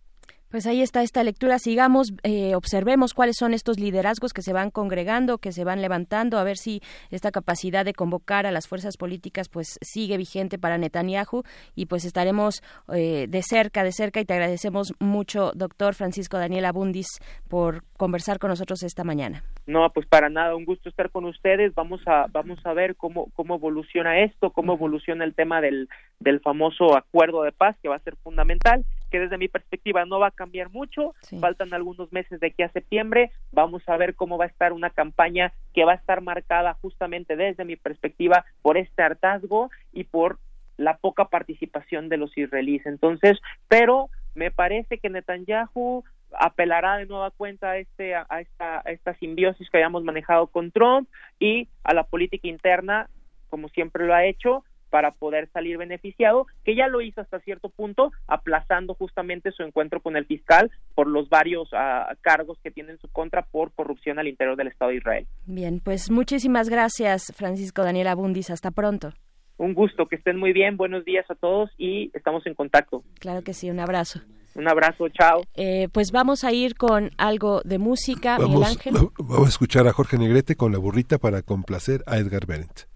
[0.50, 1.60] Pues ahí está esta lectura.
[1.60, 6.38] Sigamos, eh, observemos cuáles son estos liderazgos que se van congregando, que se van levantando,
[6.38, 6.80] a ver si
[7.12, 11.44] esta capacidad de convocar a las fuerzas políticas pues sigue vigente para Netanyahu
[11.76, 12.62] y pues estaremos
[12.92, 18.40] eh, de cerca, de cerca y te agradecemos mucho, doctor Francisco Daniel Abundis, por conversar
[18.40, 19.44] con nosotros esta mañana.
[19.68, 21.76] No, pues para nada, un gusto estar con ustedes.
[21.76, 26.40] Vamos a vamos a ver cómo cómo evoluciona esto, cómo evoluciona el tema del del
[26.40, 30.28] famoso acuerdo de paz que va a ser fundamental que desde mi perspectiva no va
[30.28, 34.44] a cambiar mucho, faltan algunos meses de aquí a septiembre, vamos a ver cómo va
[34.44, 39.02] a estar una campaña que va a estar marcada justamente desde mi perspectiva por este
[39.02, 40.38] hartazgo y por
[40.76, 42.86] la poca participación de los israelíes.
[42.86, 43.38] Entonces,
[43.68, 49.14] pero me parece que Netanyahu apelará de nueva cuenta a, este, a, esta, a esta
[49.14, 51.08] simbiosis que hayamos manejado con Trump
[51.38, 53.10] y a la política interna,
[53.48, 57.68] como siempre lo ha hecho, para poder salir beneficiado, que ya lo hizo hasta cierto
[57.68, 62.92] punto, aplazando justamente su encuentro con el fiscal por los varios ah, cargos que tiene
[62.92, 65.26] en su contra por corrupción al interior del Estado de Israel.
[65.46, 68.50] Bien, pues muchísimas gracias, Francisco Daniel Abundis.
[68.50, 69.12] Hasta pronto.
[69.56, 73.02] Un gusto, que estén muy bien, buenos días a todos y estamos en contacto.
[73.18, 74.20] Claro que sí, un abrazo.
[74.54, 75.42] Un abrazo, chao.
[75.54, 78.94] Eh, pues vamos a ir con algo de música, vamos, Miguel Ángel.
[79.18, 82.89] Vamos a escuchar a Jorge Negrete con la burrita para complacer a Edgar Berendt.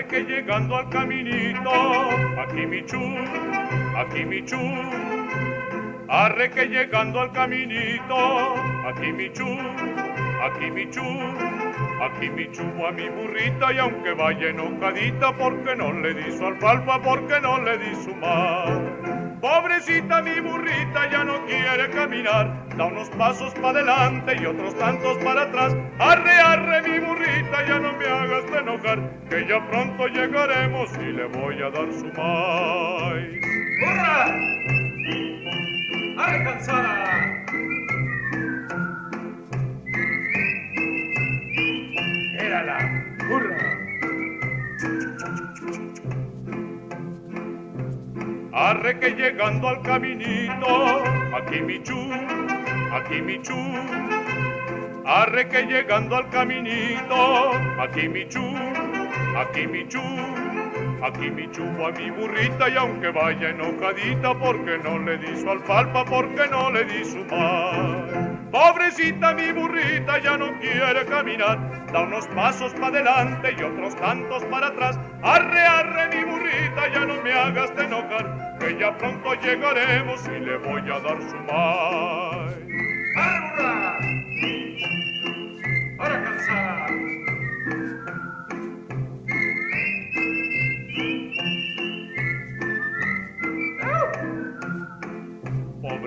[0.00, 1.70] Arre que llegando al caminito,
[2.40, 2.98] aquí mi chu,
[3.98, 4.56] aquí mi chu.
[6.08, 8.54] Arre que llegando al caminito,
[8.88, 9.44] aquí mi chu,
[10.42, 11.02] aquí mi chu.
[12.00, 16.46] Aquí mi chubo a mi burrita y aunque vaya enojadita porque no le di su
[16.46, 19.38] alfalfa, porque no le di su mar.
[19.38, 25.18] Pobrecita mi burrita ya no quiere caminar, da unos pasos para adelante y otros tantos
[25.18, 25.76] para atrás.
[25.98, 28.98] Arre, arre mi burrita, ya no me hagas enojar,
[29.28, 33.40] que ya pronto llegaremos y le voy a dar su maíz.
[33.80, 34.24] ¡Burra!
[36.16, 37.44] ¡Arre cansada!
[48.80, 51.04] Arre que llegando al caminito,
[51.36, 51.98] aquí mi chu,
[52.90, 53.54] aquí mi chu.
[55.04, 58.40] Arre que llegando al caminito, aquí mi chu,
[59.36, 60.00] aquí mi chu.
[61.02, 65.48] Aquí mi chupo a mi burrita y aunque vaya enojadita porque no le di su
[65.48, 68.29] alfalfa, porque no le di su mar.
[68.50, 74.44] Pobrecita mi burrita ya no quiere caminar, da unos pasos para adelante y otros tantos
[74.46, 74.98] para atrás.
[75.22, 80.40] Arre, arre mi burrita, ya no me hagas de enojar, que ya pronto llegaremos y
[80.40, 82.50] le voy a dar su mar.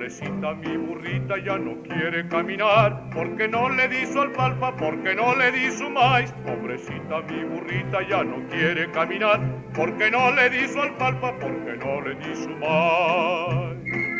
[0.03, 5.33] Pobrecita mi burrita ya no quiere caminar, porque no le di su alfalfa, porque no
[5.33, 6.29] le di su maíz.
[6.45, 9.39] Pobrecita mi burrita ya no quiere caminar,
[9.73, 14.12] porque no le di su alfalfa, porque no le di su maíz.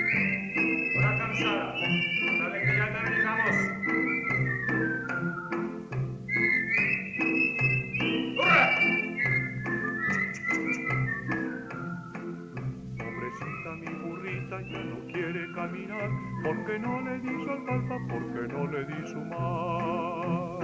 [15.64, 16.10] Caminar,
[16.44, 20.60] porque no le di su alfalfa, porque no le di su mar.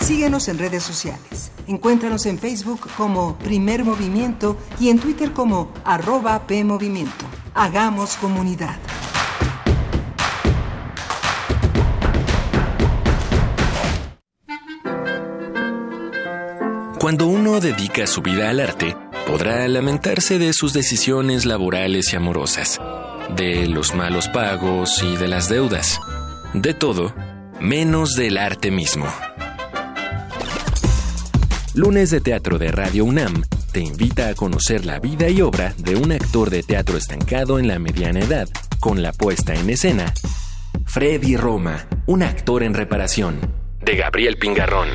[0.00, 1.52] Síguenos en redes sociales.
[1.66, 7.24] Encuéntranos en Facebook como Primer Movimiento y en Twitter como arroba PMovimiento.
[7.54, 8.76] Hagamos comunidad.
[17.00, 18.94] Cuando uno dedica su vida al arte,
[19.28, 22.80] podrá lamentarse de sus decisiones laborales y amorosas,
[23.36, 26.00] de los malos pagos y de las deudas,
[26.54, 27.14] de todo,
[27.60, 29.06] menos del arte mismo.
[31.74, 35.96] Lunes de Teatro de Radio UNAM te invita a conocer la vida y obra de
[35.96, 38.48] un actor de teatro estancado en la mediana edad,
[38.80, 40.14] con la puesta en escena
[40.86, 43.40] Freddy Roma, un actor en reparación,
[43.84, 44.88] de Gabriel Pingarrón.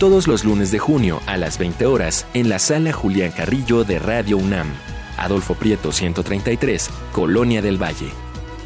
[0.00, 3.98] Todos los lunes de junio a las 20 horas en la sala Julián Carrillo de
[3.98, 4.72] Radio UNAM.
[5.18, 8.08] Adolfo Prieto 133, Colonia del Valle.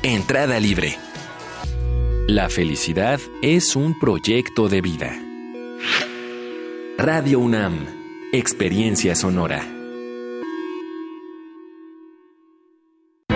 [0.04, 0.96] Entrada libre.
[2.28, 5.20] La felicidad es un proyecto de vida.
[6.98, 7.84] Radio UNAM,
[8.32, 9.66] Experiencia Sonora.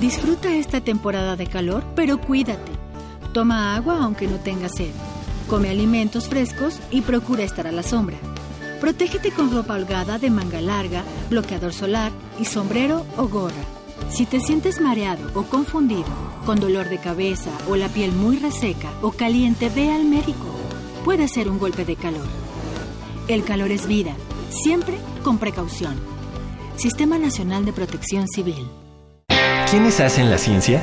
[0.00, 2.72] Disfruta esta temporada de calor, pero cuídate.
[3.34, 4.92] Toma agua aunque no tengas sed.
[5.46, 8.16] Come alimentos frescos y procura estar a la sombra.
[8.80, 13.62] Protégete con ropa holgada de manga larga, bloqueador solar y sombrero o gorra.
[14.10, 16.08] Si te sientes mareado o confundido,
[16.46, 20.46] con dolor de cabeza o la piel muy reseca o caliente, ve al médico.
[21.04, 22.26] Puede ser un golpe de calor.
[23.28, 24.14] El calor es vida,
[24.48, 26.00] siempre con precaución.
[26.76, 28.66] Sistema Nacional de Protección Civil.
[29.70, 30.82] ¿Quiénes hacen la ciencia?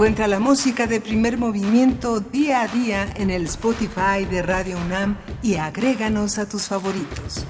[0.00, 5.18] Encuentra la música de primer movimiento día a día en el Spotify de Radio UNAM
[5.42, 7.44] y agréganos a tus favoritos.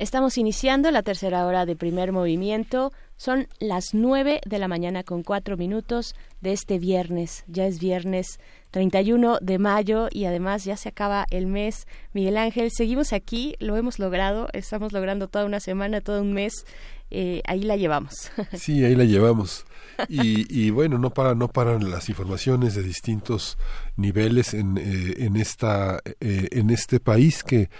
[0.00, 2.90] Estamos iniciando la tercera hora de primer movimiento.
[3.16, 7.44] Son las nueve de la mañana con cuatro minutos de este viernes.
[7.46, 8.40] Ya es viernes
[8.74, 11.86] 31 de mayo y además ya se acaba el mes.
[12.12, 16.66] Miguel Ángel, seguimos aquí, lo hemos logrado, estamos logrando toda una semana, todo un mes.
[17.12, 18.32] Eh, ahí la llevamos.
[18.54, 19.64] Sí, ahí la llevamos.
[20.08, 23.58] Y, y, bueno, no paran, no paran las informaciones de distintos
[23.96, 27.70] niveles en, eh, en, esta, eh, en este país que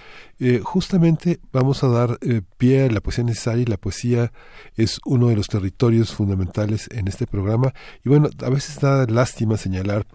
[0.40, 4.32] eh, justamente vamos a dar eh, pie a la poesía necesaria y la poesía
[4.76, 7.72] es uno de los territorios fundamentales en este programa.
[8.04, 10.06] Y bueno, a veces da lástima señalar,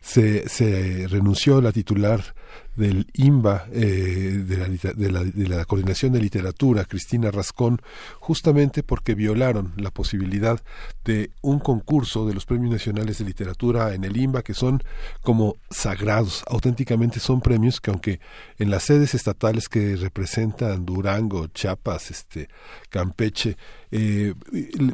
[0.00, 2.34] se, se renunció la titular
[2.76, 7.80] del IMBA, eh, de, la, de, la, de, la, Coordinación de Literatura, Cristina Rascón,
[8.18, 10.60] justamente porque violaron la posibilidad
[11.04, 14.82] de un concurso de los Premios Nacionales de Literatura en el IMBA, que son
[15.22, 18.20] como sagrados, auténticamente son premios que aunque
[18.58, 22.48] en las sedes estatales que representan Durango, Chiapas, este,
[22.88, 23.56] Campeche,
[23.94, 24.34] eh,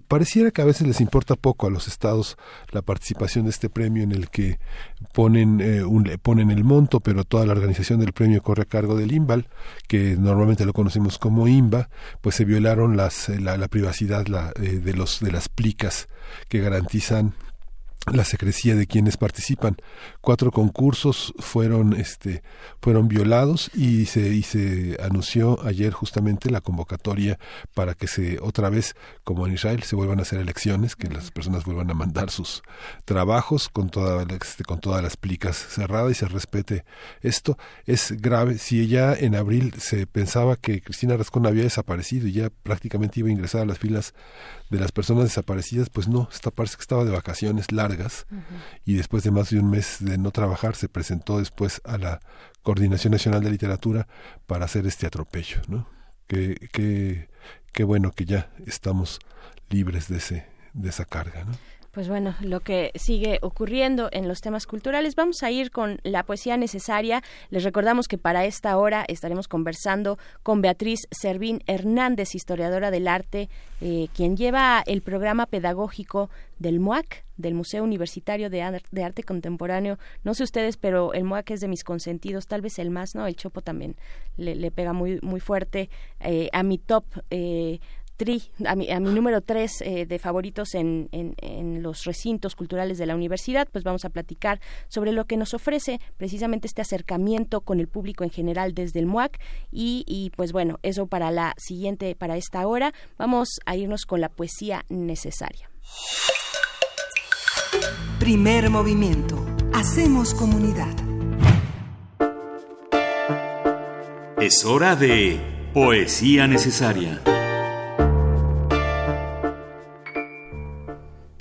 [0.08, 2.36] pareciera que a veces les importa poco a los estados
[2.72, 4.58] la participación de este premio en el que
[5.14, 8.96] ponen, eh, un, ponen el monto, pero toda la organización del premio corre a cargo
[8.96, 9.46] del IMBAL,
[9.86, 11.88] que normalmente lo conocemos como IMBA,
[12.20, 16.08] pues se violaron las, la, la privacidad la, eh, de, los, de las plicas
[16.48, 17.34] que garantizan
[18.06, 19.76] la secrecía de quienes participan.
[20.20, 22.42] Cuatro concursos fueron, este,
[22.80, 27.38] fueron violados y se, y se anunció ayer justamente la convocatoria
[27.74, 28.94] para que se otra vez,
[29.24, 32.62] como en Israel, se vuelvan a hacer elecciones, que las personas vuelvan a mandar sus
[33.04, 36.84] trabajos con toda, este, con todas las plicas cerradas y se respete
[37.20, 37.58] esto.
[37.84, 38.58] Es grave.
[38.58, 43.28] Si ya en abril se pensaba que Cristina Rascón había desaparecido y ya prácticamente iba
[43.28, 44.14] a ingresar a las filas
[44.70, 48.40] de las personas desaparecidas, pues no, esta parece que estaba de vacaciones largas uh -huh.
[48.84, 52.20] y después de más de un mes de no trabajar se presentó después a la
[52.62, 54.08] Coordinación Nacional de Literatura
[54.46, 55.88] para hacer este atropello, ¿no?
[56.26, 57.28] Qué que,
[57.72, 59.18] que bueno que ya estamos
[59.70, 61.52] libres de ese de esa carga, ¿no?
[61.98, 65.16] Pues bueno, lo que sigue ocurriendo en los temas culturales.
[65.16, 67.24] Vamos a ir con la poesía necesaria.
[67.50, 73.48] Les recordamos que para esta hora estaremos conversando con Beatriz Servín Hernández, historiadora del arte,
[73.80, 76.30] eh, quien lleva el programa pedagógico
[76.60, 79.98] del MUAC, del Museo Universitario de, Ar de, Arte Contemporáneo.
[80.22, 83.26] No sé ustedes, pero el MUAC es de mis consentidos, tal vez el más, ¿no?
[83.26, 83.96] El Chopo también
[84.36, 87.04] le, pega muy, muy fuerte eh, a mi top.
[87.30, 87.80] Eh,
[88.18, 92.54] tri, a mi, a mi número tres eh, de favoritos en, en, en, los recintos
[92.54, 96.82] culturales de la universidad, pues vamos a platicar sobre lo que nos ofrece precisamente este
[96.82, 99.38] acercamiento con el público en general desde el MUAC
[99.70, 104.20] y, y pues bueno, eso para la siguiente, para esta hora, vamos a irnos con
[104.20, 105.70] la poesía necesaria.
[108.18, 109.46] Primer movimiento.
[109.72, 110.92] Hacemos comunidad.
[114.40, 117.22] Es hora de poesía necesaria.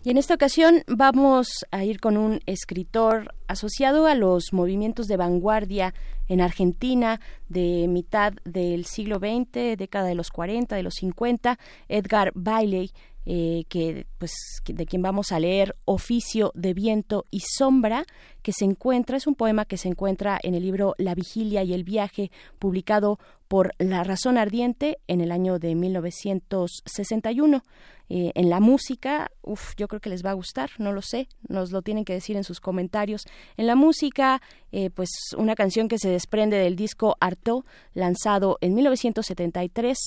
[0.07, 5.17] Y en esta ocasión vamos a ir con un escritor asociado a los movimientos de
[5.17, 5.93] vanguardia
[6.29, 7.19] en Argentina
[7.49, 11.59] de mitad del siglo XX, década de los 40, de los 50,
[11.89, 12.93] Edgar Bailey.
[13.29, 14.31] Eh, que pues
[14.65, 18.05] de quien vamos a leer Oficio de viento y sombra
[18.41, 21.73] que se encuentra es un poema que se encuentra en el libro La vigilia y
[21.73, 27.63] el viaje publicado por La razón ardiente en el año de 1961
[28.09, 31.27] eh, en la música, uf, yo creo que les va a gustar, no lo sé,
[31.49, 33.25] nos lo tienen que decir en sus comentarios.
[33.57, 34.41] En la música,
[34.71, 39.97] eh, pues una canción que se desprende del disco Arto, lanzado en 1973,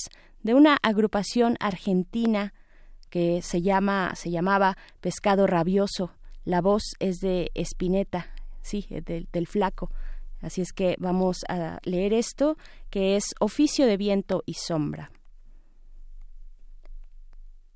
[0.43, 2.55] de una agrupación argentina
[3.11, 6.13] que se llama, se llamaba Pescado Rabioso.
[6.45, 8.31] La voz es de Espineta,
[8.63, 9.91] sí, del flaco.
[10.41, 12.57] Así es que vamos a leer esto,
[12.89, 15.11] que es Oficio de Viento y Sombra.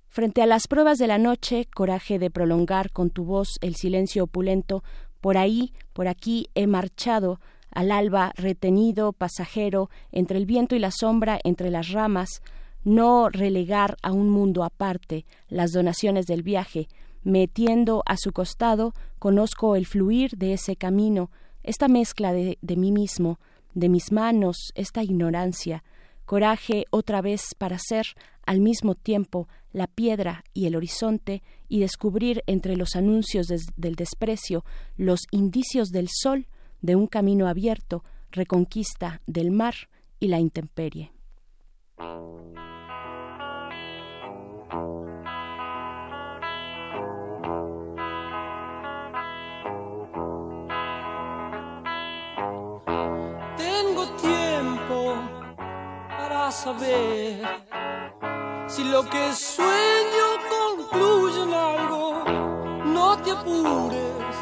[0.08, 4.24] Frente a las pruebas de la noche, coraje de prolongar con tu voz el silencio
[4.24, 4.84] opulento,
[5.20, 7.40] por ahí, por aquí he marchado,
[7.72, 12.42] al alba retenido, pasajero, entre el viento y la sombra, entre las ramas,
[12.84, 16.88] no relegar a un mundo aparte las donaciones del viaje,
[17.22, 21.30] metiendo a su costado, conozco el fluir de ese camino,
[21.62, 23.40] esta mezcla de, de mí mismo,
[23.74, 25.82] de mis manos, esta ignorancia,
[26.24, 28.06] coraje otra vez para ser
[28.46, 34.64] al mismo tiempo la piedra y el horizonte y descubrir entre los anuncios del desprecio
[34.96, 36.46] los indicios del sol
[36.80, 39.74] de un camino abierto, reconquista del mar
[40.20, 41.12] y la intemperie.
[53.56, 55.14] Tengo tiempo
[56.08, 57.40] para saber
[58.66, 62.24] si lo que sueño concluye en algo,
[62.84, 64.36] no te apures,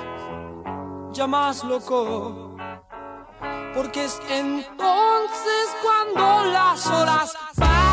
[1.13, 2.57] ya más loco.
[3.75, 7.92] Porque es entonces cuando las horas Primer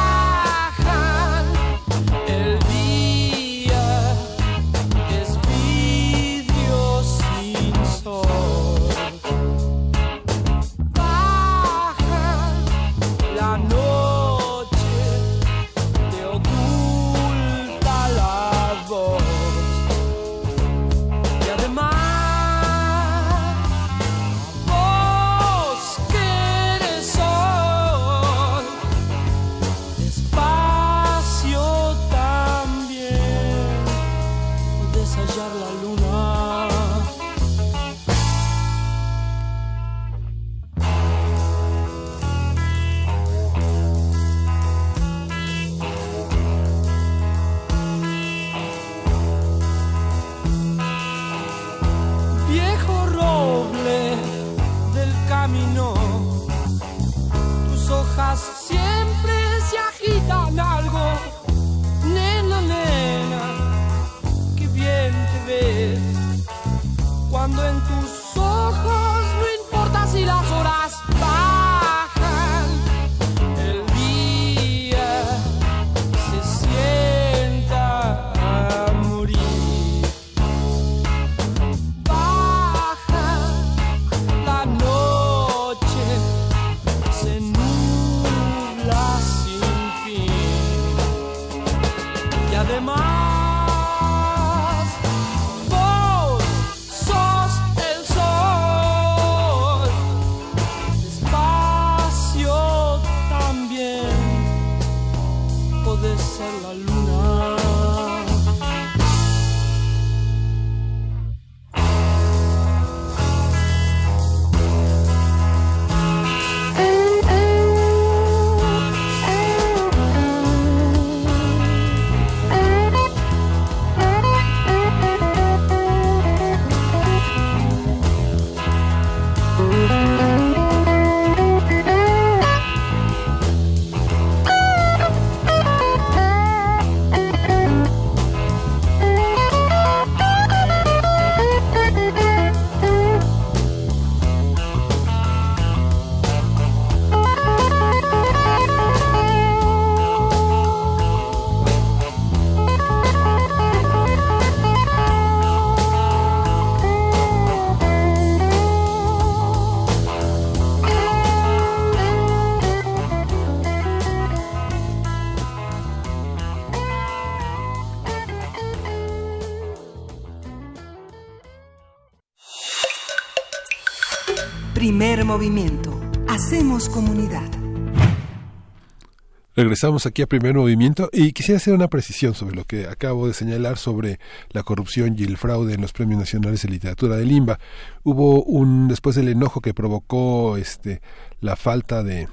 [179.60, 183.34] Regresamos aquí a primer movimiento y quisiera hacer una precisión sobre lo que acabo de
[183.34, 184.18] señalar sobre
[184.52, 187.60] la corrupción y el fraude en los premios nacionales de literatura de Limba.
[188.04, 191.02] Hubo un después del enojo que provocó este
[191.42, 192.30] la falta de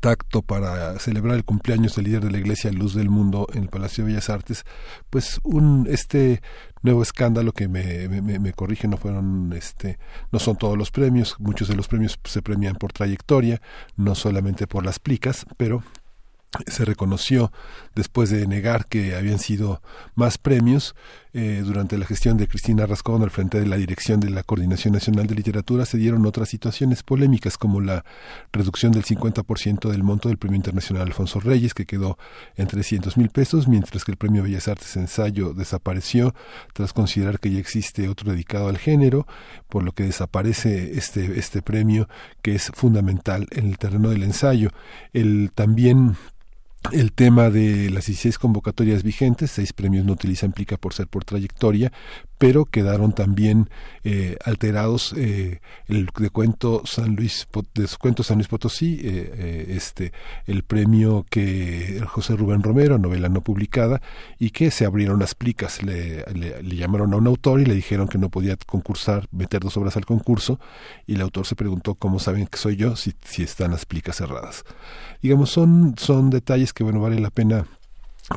[0.00, 3.68] tacto para celebrar el cumpleaños del líder de la Iglesia Luz del Mundo en el
[3.70, 4.66] Palacio de Bellas Artes,
[5.08, 6.42] pues un este
[6.82, 9.98] nuevo escándalo que me, me, me corrige no fueron este
[10.30, 13.62] no son todos los premios, muchos de los premios se premian por trayectoria,
[13.96, 15.82] no solamente por las plicas, pero
[16.66, 17.52] se reconoció
[17.94, 19.82] después de negar que habían sido
[20.16, 20.96] más premios
[21.32, 24.94] eh, durante la gestión de Cristina Rascón al frente de la dirección de la Coordinación
[24.94, 28.04] Nacional de Literatura se dieron otras situaciones polémicas como la
[28.52, 32.18] reducción del 50% del monto del Premio Internacional Alfonso Reyes que quedó
[32.56, 36.34] en 300 mil pesos mientras que el Premio Bellas Artes Ensayo desapareció
[36.72, 39.24] tras considerar que ya existe otro dedicado al género
[39.68, 42.08] por lo que desaparece este, este premio
[42.42, 44.70] que es fundamental en el terreno del ensayo.
[45.12, 46.16] El también
[46.92, 51.24] el tema de las 16 convocatorias vigentes, seis premios no utilizan plica por ser por
[51.24, 51.92] trayectoria,
[52.40, 53.68] pero quedaron también
[54.02, 60.14] eh, alterados eh, el de cuento San Luis de San Luis Potosí, eh, este
[60.46, 64.00] el premio que José Rubén Romero, novela no publicada,
[64.38, 66.24] y que se abrieron las plicas, le
[66.62, 70.06] llamaron a un autor y le dijeron que no podía concursar, meter dos obras al
[70.06, 70.58] concurso,
[71.06, 74.16] y el autor se preguntó cómo saben que soy yo si, si están las plicas
[74.16, 74.64] cerradas
[75.22, 77.66] digamos, son, son detalles que, bueno, vale la pena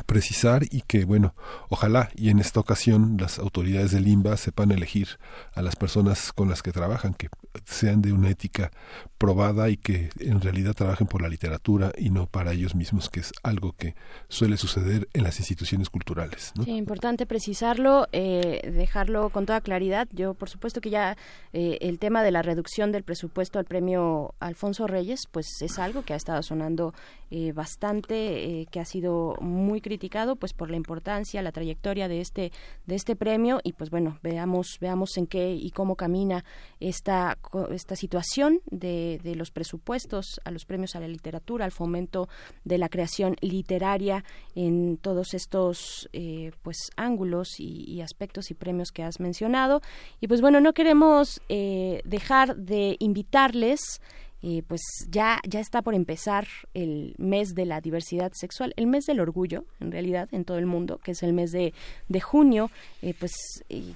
[0.02, 1.34] precisar y que bueno
[1.68, 5.18] ojalá y en esta ocasión las autoridades del Limba sepan elegir
[5.54, 7.28] a las personas con las que trabajan que
[7.64, 8.70] sean de una ética
[9.18, 13.20] probada y que en realidad trabajen por la literatura y no para ellos mismos que
[13.20, 13.94] es algo que
[14.28, 16.64] suele suceder en las instituciones culturales ¿no?
[16.64, 21.16] sí importante precisarlo eh, dejarlo con toda claridad yo por supuesto que ya
[21.52, 26.02] eh, el tema de la reducción del presupuesto al premio Alfonso Reyes pues es algo
[26.02, 26.92] que ha estado sonando
[27.36, 28.14] eh, bastante
[28.60, 32.50] eh, que ha sido muy criticado pues por la importancia la trayectoria de este
[32.86, 33.60] de este premio.
[33.62, 36.44] Y pues bueno veamos veamos en qué y cómo camina
[36.80, 37.36] esta
[37.70, 42.28] esta situación de, de los presupuestos a los premios a la literatura al fomento
[42.64, 44.24] de la creación literaria
[44.54, 49.80] en todos estos eh, pues ángulos y, aspectos y premios que has mencionado.
[50.20, 54.00] Y pues bueno no queremos eh, dejar de invitarles
[54.46, 59.06] eh, pues ya, ya está por empezar el mes de la diversidad sexual, el mes
[59.06, 61.72] del orgullo, en realidad, en todo el mundo, que es el mes de,
[62.08, 63.32] de junio, eh, pues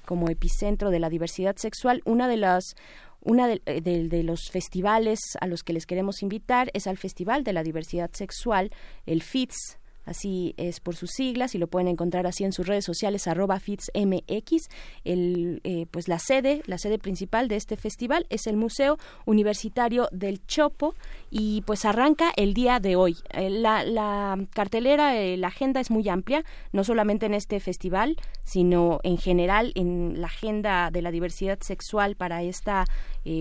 [0.06, 2.76] como epicentro de la diversidad sexual, una de las
[3.20, 7.44] una de, de, de, los festivales a los que les queremos invitar es al Festival
[7.44, 8.70] de la Diversidad Sexual,
[9.04, 9.77] el FITS,
[10.08, 13.60] así es por sus siglas y lo pueden encontrar así en sus redes sociales arroba
[13.60, 14.68] fitsmx.
[15.04, 20.08] El eh, pues la sede la sede principal de este festival es el museo universitario
[20.10, 20.94] del chopo
[21.30, 23.16] y pues arranca el día de hoy.
[23.30, 28.16] Eh, la, la, cartelera eh, la agenda es muy amplia no solamente en este festival
[28.44, 32.84] sino en general en la agenda de la diversidad sexual para esta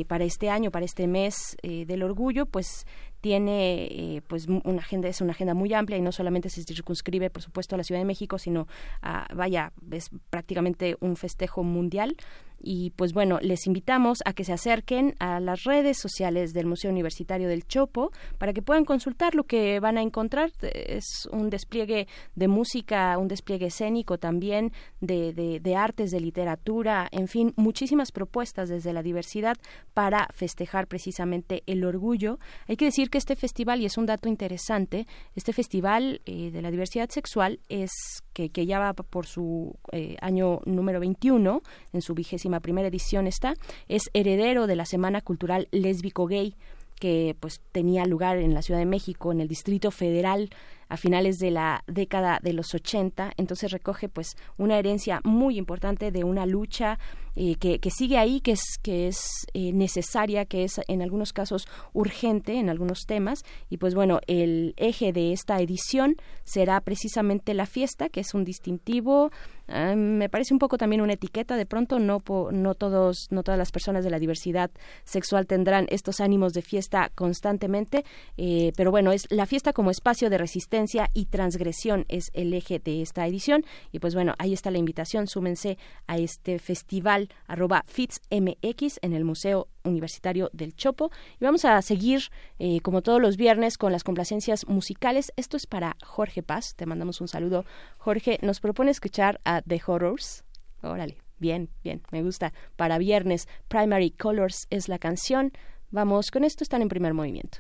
[0.08, 2.86] para este año para este mes del orgullo pues
[3.22, 7.30] tiene eh, pues una agenda es una agenda muy amplia y no solamente se circunscribe
[7.30, 8.68] por supuesto a la Ciudad de México sino
[9.02, 12.16] a, vaya es prácticamente un festejo mundial
[12.60, 16.92] y pues bueno, les invitamos a que se acerquen a las redes sociales del Museo
[16.92, 20.52] Universitario del Chopo para que puedan consultar lo que van a encontrar.
[20.62, 24.72] Es un despliegue de música, un despliegue escénico también,
[25.02, 29.58] de, de, artes, de literatura, en fin, muchísimas propuestas desde la diversidad
[29.94, 32.40] para festejar precisamente el orgullo.
[32.68, 36.62] Hay que decir que este festival, y es un dato interesante, este festival eh, de
[36.62, 37.92] la diversidad sexual es
[38.34, 41.62] que, que ya va por su eh, año número 21,
[41.94, 42.14] en su
[42.60, 43.54] primera edición está,
[43.88, 46.56] es heredero de la Semana Cultural Lésbico Gay
[47.00, 50.50] que pues tenía lugar en la Ciudad de México, en el Distrito Federal
[50.90, 56.12] a finales de la década de los 80, entonces recoge pues una herencia muy importante
[56.12, 56.98] de una lucha
[57.40, 61.34] eh, que, que, sigue ahí, que es, que es eh, necesaria, que es en algunos
[61.34, 63.44] casos urgente en algunos temas.
[63.70, 66.16] Y pues bueno, el eje de esta edición
[66.46, 69.30] será precisamente la fiesta, que es un distintivo,
[69.68, 73.58] eh, me parece un poco también una etiqueta, de pronto no, no, todos, no todas
[73.58, 74.72] las personas de la diversidad
[75.04, 78.06] sexual tendrán estos ánimos de fiesta constantemente,
[78.38, 82.80] eh, pero bueno, es la fiesta como espacio de resistencia y transgresión es el eje
[82.80, 83.66] de esta edición.
[83.92, 85.78] Y pues bueno, ahí está la invitación, súmense
[86.08, 91.12] a este festival arroba FITSMX en el Museo Universitario del Chopo.
[91.40, 92.24] Y vamos a seguir,
[92.60, 95.32] eh, como todos los viernes, con las complacencias musicales.
[95.36, 96.76] Esto es para Jorge Paz.
[96.76, 97.66] Te mandamos un saludo.
[97.98, 100.44] Jorge, nos propone escuchar a The Horrors.
[100.82, 102.54] Órale, bien, bien, me gusta.
[102.76, 105.52] Para viernes, Primary Colors es la canción.
[105.90, 107.60] Vamos con esto, están en primer movimiento.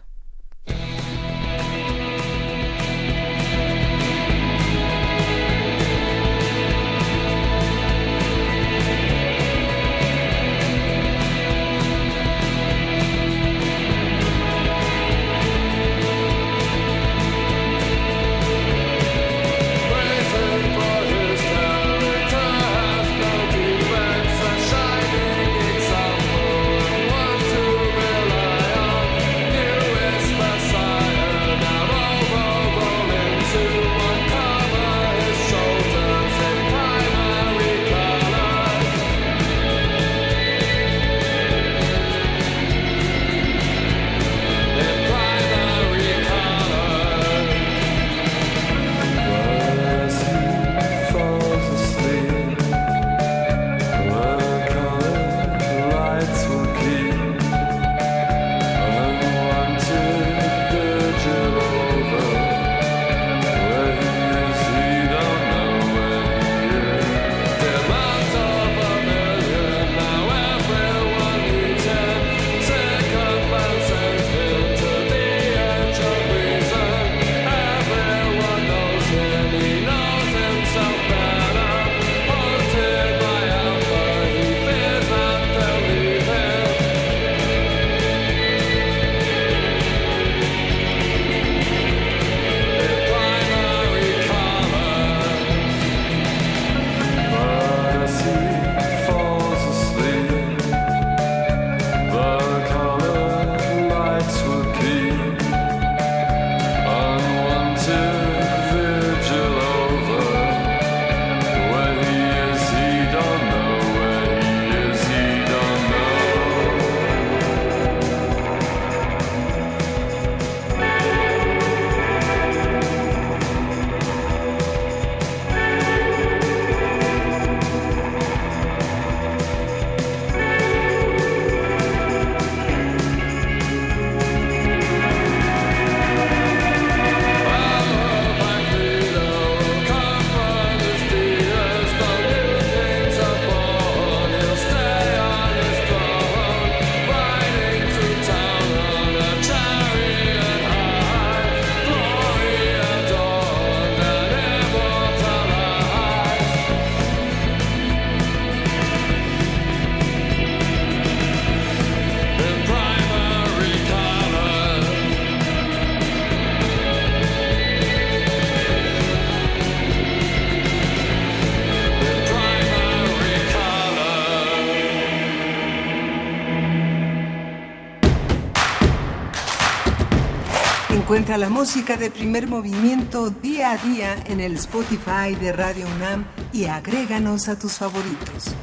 [181.27, 186.23] Encuentra la música de primer movimiento día a día en el Spotify de Radio UNAM
[186.53, 188.55] y agréganos a tus favoritos.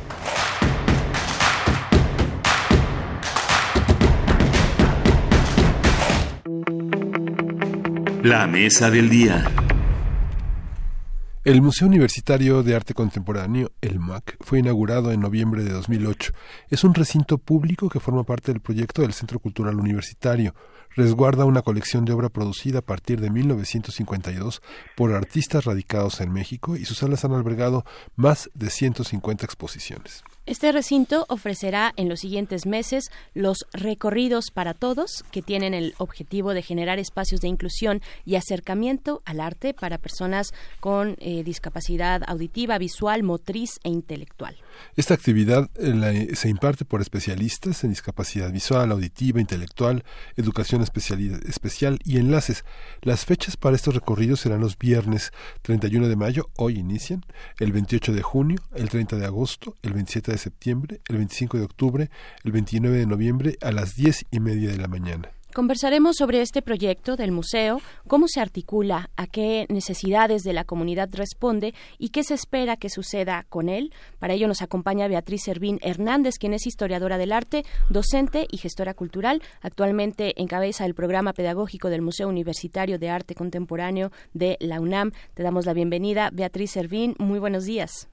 [8.22, 9.44] La mesa del día.
[11.44, 16.32] El Museo Universitario de Arte Contemporáneo, el MAC, fue inaugurado en noviembre de 2008.
[16.70, 20.54] Es un recinto público que forma parte del proyecto del Centro Cultural Universitario.
[20.94, 24.62] Resguarda una colección de obra producida a partir de 1952
[24.94, 27.84] por artistas radicados en México y sus salas han albergado
[28.14, 30.22] más de 150 exposiciones.
[30.46, 36.52] Este recinto ofrecerá en los siguientes meses los recorridos para todos, que tienen el objetivo
[36.52, 42.76] de generar espacios de inclusión y acercamiento al arte para personas con eh, discapacidad auditiva,
[42.76, 44.54] visual, motriz e intelectual.
[44.96, 50.04] Esta actividad eh, se imparte por especialistas en discapacidad visual, auditiva, intelectual,
[50.36, 52.64] educación especial y enlaces.
[53.02, 57.24] Las fechas para estos recorridos serán los viernes 31 de mayo, hoy inician,
[57.58, 61.64] el 28 de junio, el 30 de agosto, el 27 de septiembre, el 25 de
[61.64, 62.10] octubre,
[62.44, 65.30] el 29 de noviembre a las 10 y media de la mañana.
[65.54, 71.08] Conversaremos sobre este proyecto del museo, cómo se articula, a qué necesidades de la comunidad
[71.12, 73.92] responde y qué se espera que suceda con él.
[74.18, 78.94] Para ello nos acompaña Beatriz Servín Hernández, quien es historiadora del arte, docente y gestora
[78.94, 79.42] cultural.
[79.62, 85.12] Actualmente encabeza el programa pedagógico del Museo Universitario de Arte Contemporáneo de la UNAM.
[85.34, 86.30] Te damos la bienvenida.
[86.32, 88.10] Beatriz Servín, muy buenos días.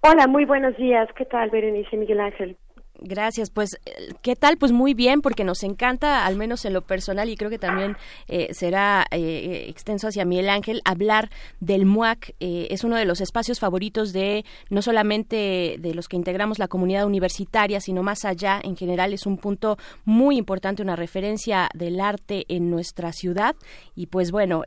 [0.00, 1.06] Hola, muy buenos días.
[1.18, 2.56] ¿Qué tal, Berenice Miguel Ángel?
[3.00, 3.78] Gracias, pues
[4.22, 4.58] ¿qué tal?
[4.58, 7.96] Pues muy bien, porque nos encanta, al menos en lo personal, y creo que también
[8.26, 12.34] eh, será eh, extenso hacia Miguel Ángel, hablar del MUAC.
[12.40, 16.66] Eh, es uno de los espacios favoritos de no solamente de los que integramos la
[16.66, 22.00] comunidad universitaria, sino más allá, en general es un punto muy importante, una referencia del
[22.00, 23.54] arte en nuestra ciudad.
[23.94, 24.64] Y pues bueno,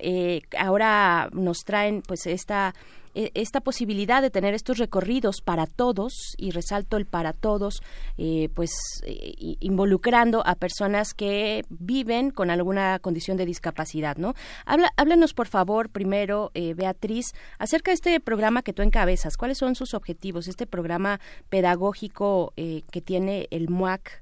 [0.57, 2.73] ahora nos traen pues esta
[3.14, 7.81] esta posibilidad de tener estos recorridos para todos y resalto el para todos
[8.17, 8.72] eh, pues
[9.06, 14.33] eh, involucrando a personas que viven con alguna condición de discapacidad no
[14.65, 19.38] Habla, háblanos por favor primero eh, Beatriz acerca de este programa que tú encabezas.
[19.38, 24.22] Cuáles son sus objetivos este programa pedagógico que tiene el MUAC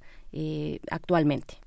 [0.89, 1.59] actualmente.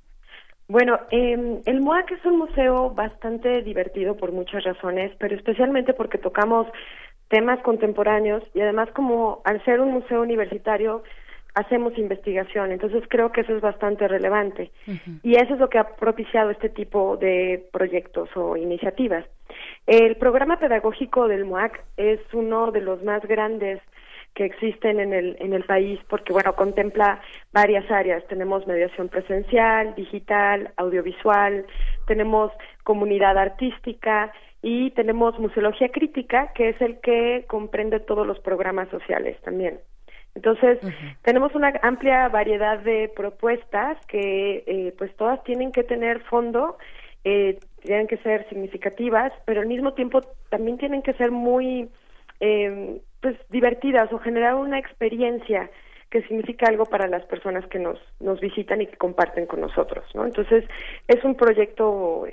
[0.73, 6.19] Bueno, em, el MUAC es un museo bastante divertido por muchas razones, pero especialmente porque
[6.19, 6.67] tocamos
[7.33, 11.03] temas contemporáneos y además como al ser un museo universitario
[11.55, 14.71] hacemos investigación, entonces creo que eso es bastante relevante
[15.23, 19.25] y eso es lo que ha propiciado este tipo de proyectos o iniciativas.
[19.87, 23.81] El programa pedagógico del MUAC es uno de los más grandes
[24.35, 27.21] que existen en el, en el país porque, bueno, contempla
[27.53, 28.27] varias áreas.
[28.29, 31.67] Tenemos mediación presencial, digital, audiovisual,
[32.07, 32.51] tenemos
[32.83, 39.37] comunidad artística, y tenemos museología crítica, que es el que comprende todos los programas sociales
[39.43, 39.81] también.
[40.35, 40.79] Entonces,
[41.23, 46.79] tenemos una amplia variedad de propuestas que, eh, pues, todas tienen que tener fondo,
[47.25, 51.89] eh, tienen que ser significativas, pero al mismo tiempo también tienen que ser muy,
[52.41, 55.69] eh, pues, divertidas o generar una experiencia
[56.13, 60.05] que significa algo para las personas que nos, nos visitan y que comparten con nosotros,
[60.15, 60.27] ¿no?
[60.27, 60.63] Entonces,
[61.09, 62.27] es un proyecto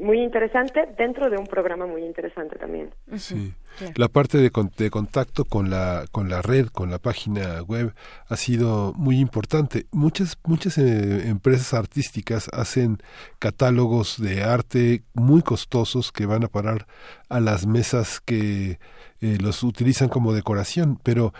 [0.00, 2.94] muy interesante dentro de un programa muy interesante también.
[3.18, 3.52] Sí.
[3.94, 7.92] La parte de, de, contacto con la, con la red, con la página web,
[8.26, 9.84] ha sido muy importante.
[9.92, 12.96] Muchas, muchas eh, empresas artísticas hacen
[13.38, 16.86] catálogos de arte muy costosos que van a parar
[17.28, 18.78] a las mesas que
[19.20, 21.32] eh, los utilizan como decoración, pero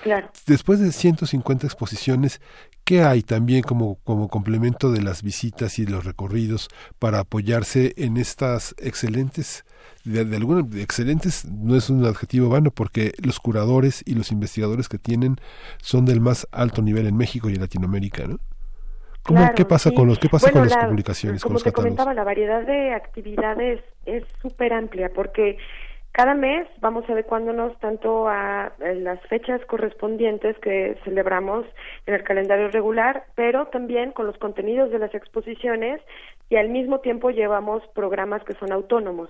[0.46, 2.40] después de 150 exposiciones,
[2.84, 8.16] ¿qué hay también como, como complemento de las visitas y los recorridos para apoyarse en
[8.16, 9.64] estas excelentes
[10.04, 14.98] de, alguna, excelentes no es un adjetivo vano porque los curadores y los investigadores que
[14.98, 15.36] tienen
[15.82, 18.38] son del más alto nivel en México y en Latinoamérica, ¿no?
[19.56, 21.42] ¿Qué pasa con los qué pasa con las publicaciones?
[21.42, 25.58] Como te comentaba, la variedad de actividades es súper amplia porque
[26.16, 31.66] cada mes vamos adecuándonos tanto a las fechas correspondientes que celebramos
[32.06, 36.00] en el calendario regular, pero también con los contenidos de las exposiciones
[36.48, 39.28] y al mismo tiempo llevamos programas que son autónomos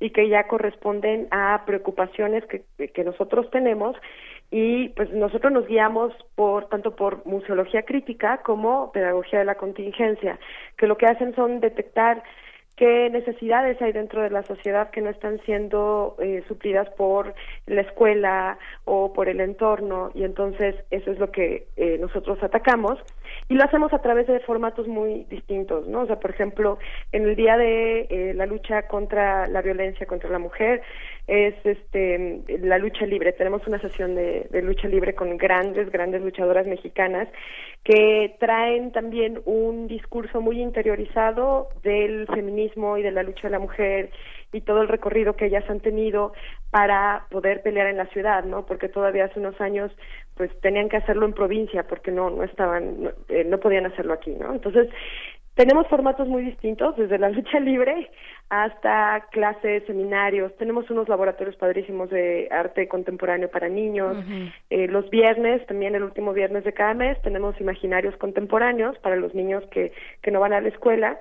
[0.00, 3.94] y que ya corresponden a preocupaciones que, que nosotros tenemos.
[4.50, 10.38] Y pues nosotros nos guiamos por tanto por museología crítica como pedagogía de la contingencia,
[10.78, 12.22] que lo que hacen son detectar
[12.76, 17.34] qué necesidades hay dentro de la sociedad que no están siendo eh, suplidas por
[17.66, 20.10] la escuela o por el entorno.
[20.14, 22.98] Y entonces eso es lo que eh, nosotros atacamos
[23.48, 26.02] y lo hacemos a través de formatos muy distintos, ¿no?
[26.02, 26.78] O sea, por ejemplo,
[27.12, 30.82] en el día de eh, la lucha contra la violencia contra la mujer
[31.26, 33.32] es este la lucha libre.
[33.32, 37.28] Tenemos una sesión de, de lucha libre con grandes, grandes luchadoras mexicanas
[37.82, 43.58] que traen también un discurso muy interiorizado del feminismo y de la lucha de la
[43.58, 44.10] mujer
[44.54, 46.32] y todo el recorrido que ellas han tenido
[46.70, 48.64] para poder pelear en la ciudad, ¿no?
[48.66, 49.90] Porque todavía hace unos años
[50.36, 54.12] pues tenían que hacerlo en provincia porque no no estaban no, eh, no podían hacerlo
[54.14, 54.52] aquí, ¿no?
[54.52, 54.88] Entonces,
[55.54, 58.10] tenemos formatos muy distintos, desde la lucha libre
[58.50, 60.54] hasta clases, seminarios.
[60.56, 64.16] Tenemos unos laboratorios padrísimos de arte contemporáneo para niños.
[64.70, 69.34] eh, los viernes, también el último viernes de cada mes, tenemos imaginarios contemporáneos para los
[69.34, 69.92] niños que,
[70.22, 71.20] que no van a la escuela,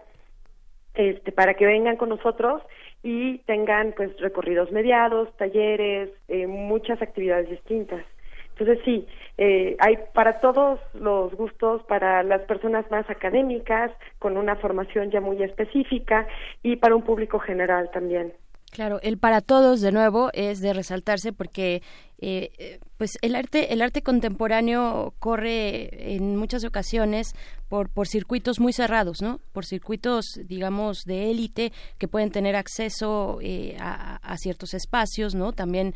[0.96, 2.62] este, para que vengan con nosotros
[3.04, 8.04] y tengan pues recorridos mediados, talleres, eh, muchas actividades distintas.
[8.52, 9.08] Entonces sí,
[9.38, 15.22] eh, hay para todos los gustos, para las personas más académicas, con una formación ya
[15.22, 16.28] muy específica
[16.62, 18.34] y para un público general también.
[18.74, 21.84] Claro, el para todos de nuevo es de resaltarse porque
[22.26, 27.36] eh, eh, pues el arte el arte contemporáneo corre en muchas ocasiones
[27.68, 33.40] por por circuitos muy cerrados no por circuitos digamos de élite que pueden tener acceso
[33.42, 35.94] eh, a, ciertos espacios no también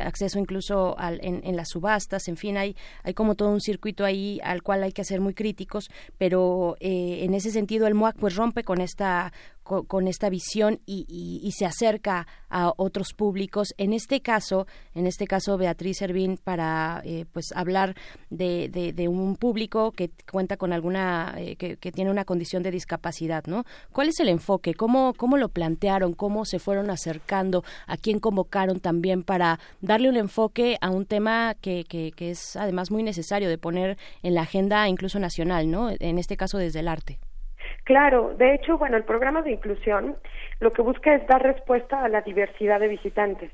[0.00, 4.04] acceso incluso al, en, en, las subastas en fin hay hay como todo un circuito
[4.04, 8.36] ahí al cual hay que ser muy críticos pero en ese sentido el MOAC pues
[8.36, 9.32] rompe con esta
[9.68, 11.06] con, esta visión y,
[11.42, 13.74] y, se acerca a otros públicos.
[13.76, 17.94] En este caso, en este caso Beatriz Servín para eh, pues hablar
[18.30, 22.70] de, de, un público que cuenta con alguna eh, que, que, tiene una condición de
[22.70, 23.64] discapacidad, ¿no?
[23.92, 24.74] ¿Cuál es el enfoque?
[24.74, 26.14] ¿Cómo cómo lo plantearon?
[26.14, 27.62] ¿Cómo se fueron acercando?
[27.86, 32.56] ¿A quién convocaron también para darle un enfoque a un tema que, que, que es
[32.56, 35.90] además muy necesario de poner en la agenda incluso nacional, ¿no?
[35.90, 37.18] En este caso desde el arte.
[37.88, 40.16] Claro, de hecho, bueno, el programa de inclusión
[40.60, 43.50] lo que busca es dar respuesta a la diversidad de visitantes.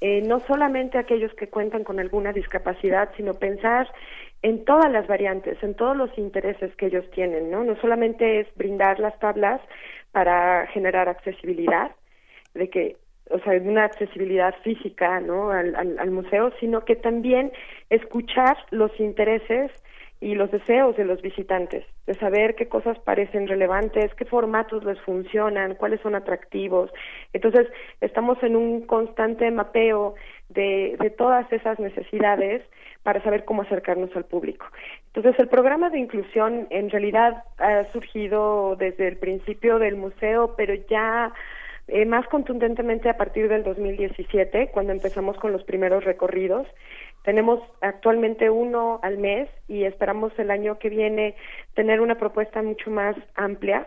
[0.00, 3.88] Eh, no solamente aquellos que cuentan con alguna discapacidad, sino pensar
[4.42, 7.64] en todas las variantes, en todos los intereses que ellos tienen, ¿no?
[7.64, 9.60] No solamente es brindar las tablas
[10.12, 11.90] para generar accesibilidad,
[12.54, 12.96] de que,
[13.30, 15.50] o sea, una accesibilidad física, ¿no?
[15.50, 17.50] Al, al museo, sino que también
[17.90, 19.72] escuchar los intereses
[20.22, 25.00] y los deseos de los visitantes, de saber qué cosas parecen relevantes, qué formatos les
[25.00, 26.92] funcionan, cuáles son atractivos.
[27.32, 27.66] Entonces,
[28.00, 30.14] estamos en un constante mapeo
[30.48, 32.62] de, de todas esas necesidades
[33.02, 34.64] para saber cómo acercarnos al público.
[35.12, 40.72] Entonces, el programa de inclusión en realidad ha surgido desde el principio del museo, pero
[40.88, 41.32] ya
[41.88, 46.66] eh, más contundentemente a partir del 2017, cuando empezamos con los primeros recorridos.
[47.22, 51.36] Tenemos actualmente uno al mes y esperamos el año que viene
[51.74, 53.86] tener una propuesta mucho más amplia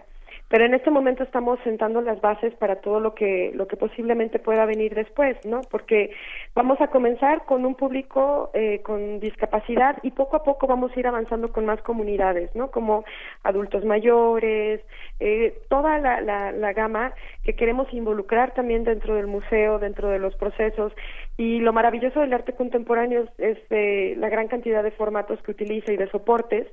[0.50, 4.40] pero en este momento estamos sentando las bases para todo lo que lo que posiblemente
[4.40, 6.12] pueda venir después no porque
[6.54, 11.00] vamos a comenzar con un público eh, con discapacidad y poco a poco vamos a
[11.00, 13.06] ir avanzando con más comunidades no como
[13.44, 14.82] adultos mayores
[15.20, 20.20] eh, toda la, la, la gama que queremos involucrar también dentro del museo dentro de
[20.20, 20.94] los procesos.
[21.38, 25.92] Y lo maravilloso del arte contemporáneo es, es la gran cantidad de formatos que utiliza
[25.92, 26.68] y de soportes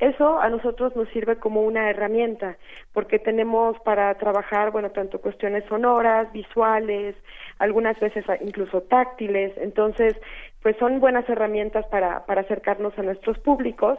[0.00, 2.56] eso a nosotros nos sirve como una herramienta,
[2.92, 7.14] porque tenemos para trabajar, bueno, tanto cuestiones sonoras, visuales,
[7.58, 10.16] algunas veces incluso táctiles, entonces,
[10.62, 13.98] pues son buenas herramientas para, para acercarnos a nuestros públicos.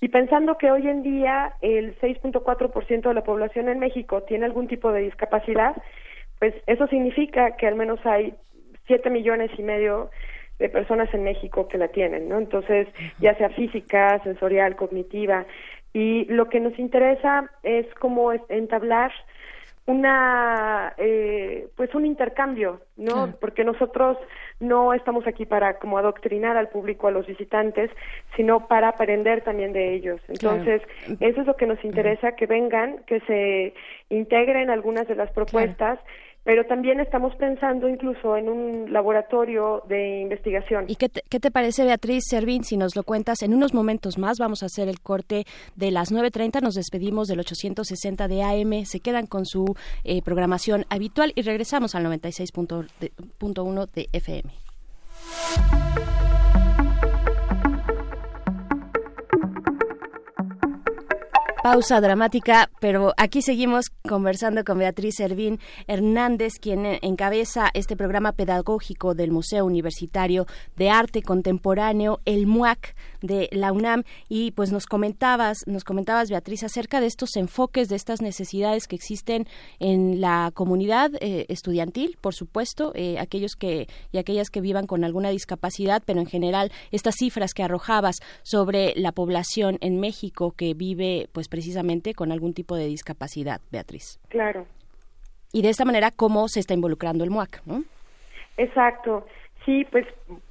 [0.00, 4.68] Y pensando que hoy en día el 6.4% de la población en México tiene algún
[4.68, 5.76] tipo de discapacidad,
[6.38, 8.34] pues eso significa que al menos hay
[8.86, 10.10] 7 millones y medio
[10.60, 12.38] de personas en México que la tienen, ¿no?
[12.38, 12.86] Entonces,
[13.18, 15.46] ya sea física, sensorial, cognitiva,
[15.92, 19.10] y lo que nos interesa es como entablar
[19.86, 24.18] una eh, pues un intercambio no porque nosotros
[24.60, 27.90] no estamos aquí para como adoctrinar al público a los visitantes
[28.36, 30.20] sino para aprender también de ellos.
[30.28, 30.82] Entonces
[31.18, 33.74] eso es lo que nos interesa que vengan que se
[34.10, 35.98] integren algunas de las propuestas
[36.44, 40.86] pero también estamos pensando incluso en un laboratorio de investigación.
[40.88, 43.42] ¿Y qué te, parece, Beatriz Servín, si nos lo cuentas?
[43.42, 45.44] En unos momentos más vamos a hacer el corte
[45.76, 50.84] de las 9.30, nos despedimos del 860 de AM, se quedan con su eh, programación
[50.88, 54.50] habitual y regresamos al 96.1 de FM.
[61.62, 69.14] Pausa dramática, pero aquí seguimos conversando con Beatriz Servín Hernández, quien encabeza este programa pedagógico
[69.14, 75.58] del Museo Universitario de Arte Contemporáneo, el MUAC de la UNAM, y pues nos comentabas,
[75.66, 79.46] nos comentabas Beatriz acerca de estos enfoques, de estas necesidades que existen
[79.78, 85.04] en la comunidad eh, estudiantil, por supuesto, eh, aquellos que y aquellas que vivan con
[85.04, 90.74] alguna discapacidad, pero en general estas cifras que arrojabas sobre la población en México que
[90.74, 94.18] vive pues precisamente con algún tipo de discapacidad, Beatriz.
[94.28, 94.66] Claro.
[95.52, 97.62] Y de esta manera, ¿cómo se está involucrando el MUAC?
[97.66, 97.84] ¿no?
[98.56, 99.26] Exacto.
[99.64, 100.06] Sí, pues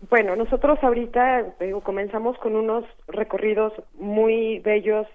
[0.10, 5.08] bueno, nosotros ahorita comenzamos con unos recorridos muy bellos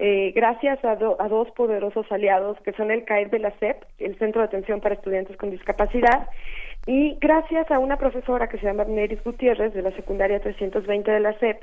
[0.00, 4.18] eh, gracias a, a, dos poderosos aliados que son el CAED de la SEP, el
[4.18, 6.28] Centro de Atención para Estudiantes con Discapacidad,
[6.86, 11.20] y gracias a una profesora que se llama Neris Gutiérrez de la secundaria 320 de
[11.20, 11.62] la SEP,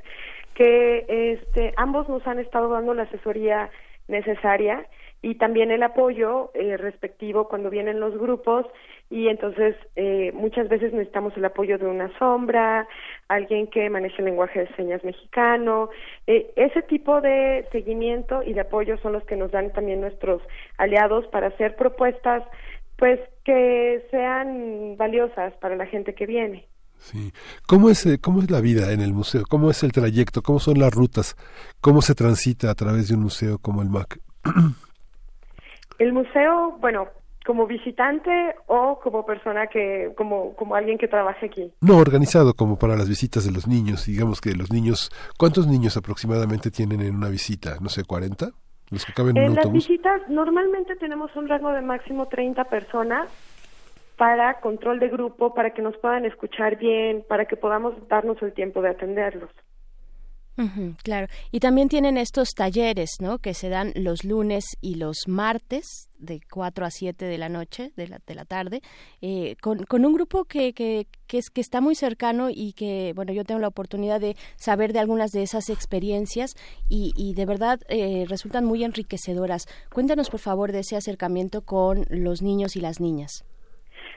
[0.55, 3.69] que este, ambos nos han estado dando la asesoría
[4.07, 4.85] necesaria
[5.21, 8.65] y también el apoyo eh, respectivo cuando vienen los grupos
[9.11, 12.87] y entonces eh, muchas veces necesitamos el apoyo de una sombra,
[13.27, 15.89] alguien que maneje el lenguaje de señas mexicano,
[16.27, 20.41] eh, ese tipo de seguimiento y de apoyo son los que nos dan también nuestros
[20.77, 22.43] aliados para hacer propuestas
[22.95, 26.67] pues que sean valiosas para la gente que viene.
[26.97, 27.33] Sí.
[27.67, 29.43] ¿Cómo es, eh, ¿Cómo es la vida en el museo?
[29.49, 30.41] ¿Cómo es el trayecto?
[30.41, 31.35] ¿Cómo son las rutas?
[31.81, 34.19] ¿Cómo se transita a través de un museo como el MAC?
[35.99, 37.09] El museo, bueno,
[37.45, 41.71] como visitante o como persona que, como, como alguien que trabaja aquí.
[41.81, 44.05] No, organizado como para las visitas de los niños.
[44.05, 47.77] Digamos que los niños, ¿cuántos niños aproximadamente tienen en una visita?
[47.81, 48.53] No sé, ¿40?
[48.91, 49.87] los que caben en, en un las autobús.
[49.87, 53.29] visitas normalmente tenemos un rango de máximo 30 personas
[54.17, 58.53] para control de grupo, para que nos puedan escuchar bien, para que podamos darnos el
[58.53, 59.49] tiempo de atenderlos.
[61.03, 61.27] Claro.
[61.51, 63.39] Y también tienen estos talleres, ¿no?
[63.39, 67.91] Que se dan los lunes y los martes de 4 a 7 de la noche,
[67.95, 68.81] de la, de la tarde,
[69.21, 73.13] eh, con, con un grupo que, que, que, es, que está muy cercano y que,
[73.15, 76.53] bueno, yo tengo la oportunidad de saber de algunas de esas experiencias
[76.87, 79.65] y, y de verdad eh, resultan muy enriquecedoras.
[79.91, 83.45] Cuéntanos, por favor, de ese acercamiento con los niños y las niñas.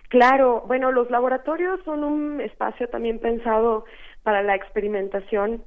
[0.08, 3.84] Claro, bueno, los laboratorios son un espacio también pensado
[4.22, 5.64] para la experimentación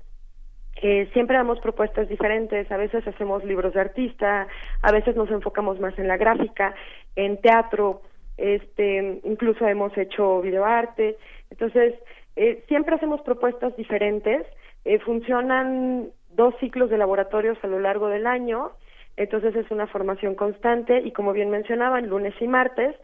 [0.81, 4.47] eh, siempre damos propuestas diferentes, a veces hacemos libros de artista,
[4.81, 6.75] a veces nos enfocamos más en la gráfica,
[7.15, 8.01] en teatro,
[8.37, 11.17] este, incluso hemos hecho videoarte,
[11.49, 11.95] entonces
[12.35, 14.45] eh, siempre hacemos propuestas diferentes,
[14.85, 18.71] eh, funcionan dos ciclos de laboratorios a lo largo del año,
[19.17, 21.01] entonces es una formación constante.
[21.03, 22.95] Y como bien mencionaban, lunes y martes,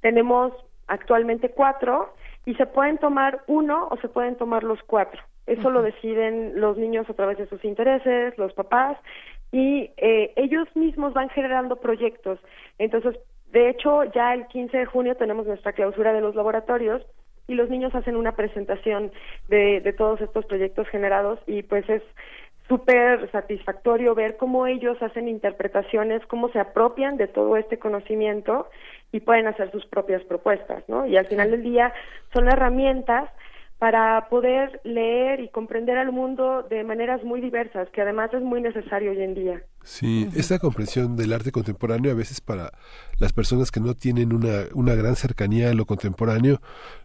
[0.00, 0.52] tenemos
[0.88, 2.14] actualmente cuatro
[2.46, 5.22] y se pueden tomar uno o se pueden tomar los cuatro.
[5.50, 8.96] Eso lo deciden los niños a través de sus intereses, los papás,
[9.50, 12.38] y eh, ellos mismos van generando proyectos.
[12.78, 13.18] Entonces,
[13.50, 17.02] de hecho, ya el 15 de junio tenemos nuestra clausura de los laboratorios
[17.48, 19.10] y los niños hacen una presentación
[19.48, 22.02] de, de todos estos proyectos generados y pues es
[22.68, 28.68] súper satisfactorio ver cómo ellos hacen interpretaciones, cómo se apropian de todo este conocimiento
[29.10, 31.06] y pueden hacer sus propias propuestas, ¿no?
[31.06, 31.92] Y al final del día
[32.32, 33.28] son herramientas
[33.80, 38.60] para poder leer y comprender al mundo de maneras muy diversas, que además es muy
[38.60, 39.62] necesario hoy en día.
[39.82, 42.72] Sí, esta comprensión del arte contemporáneo a veces para
[43.18, 46.60] las personas que no tienen una, una gran cercanía a lo contemporáneo,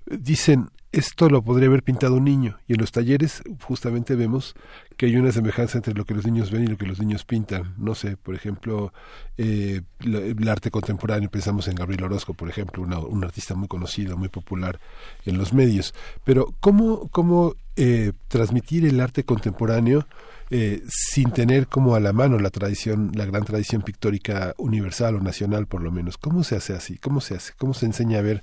[0.05, 2.57] dicen, esto lo podría haber pintado un niño.
[2.67, 4.55] Y en los talleres justamente vemos
[4.95, 7.25] que hay una semejanza entre lo que los niños ven y lo que los niños
[7.25, 7.73] pintan.
[7.77, 8.93] No sé, por ejemplo,
[9.37, 14.15] eh, el arte contemporáneo, pensamos en Gabriel Orozco, por ejemplo, una, un artista muy conocido,
[14.15, 14.79] muy popular
[15.25, 15.93] en los medios.
[16.23, 20.07] Pero ¿cómo, cómo eh, transmitir el arte contemporáneo?
[20.51, 25.19] Eh, sin tener como a la mano la tradición, la gran tradición pictórica universal o
[25.19, 26.17] nacional por lo menos.
[26.17, 26.99] ¿Cómo se hace así?
[26.99, 27.53] ¿Cómo se hace?
[27.57, 28.41] ¿Cómo se enseña a ver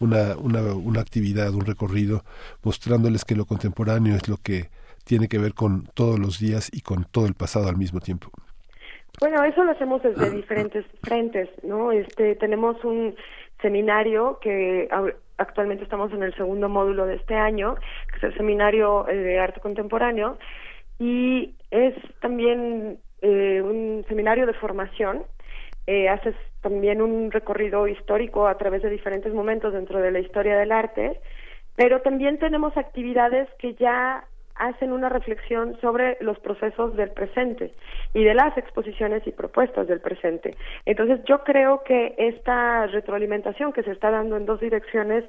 [0.00, 2.22] una, una, una actividad, un recorrido,
[2.62, 4.70] mostrándoles que lo contemporáneo es lo que
[5.04, 8.30] tiene que ver con todos los días y con todo el pasado al mismo tiempo?
[9.20, 11.92] Bueno, eso lo hacemos desde diferentes frentes, ¿no?
[11.92, 13.14] Este, tenemos un
[13.60, 14.88] seminario que
[15.36, 17.76] actualmente estamos en el segundo módulo de este año,
[18.10, 20.38] que es el seminario eh, de arte contemporáneo,
[21.02, 25.24] y es también eh, un seminario de formación.
[25.88, 30.56] Eh, haces también un recorrido histórico a través de diferentes momentos dentro de la historia
[30.56, 31.20] del arte,
[31.74, 37.74] pero también tenemos actividades que ya hacen una reflexión sobre los procesos del presente
[38.14, 40.56] y de las exposiciones y propuestas del presente.
[40.86, 45.24] Entonces yo creo que esta retroalimentación que se está dando en dos direcciones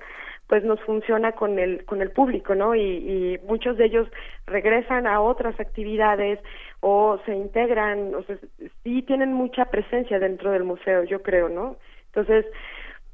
[0.53, 2.75] pues nos funciona con el con el público, ¿no?
[2.75, 4.07] Y, muchos de ellos
[4.45, 6.37] regresan a otras actividades
[6.79, 8.37] o se integran, o sea,
[8.83, 11.77] sí tienen mucha presencia dentro del museo, yo creo, ¿no?
[12.05, 12.45] Entonces,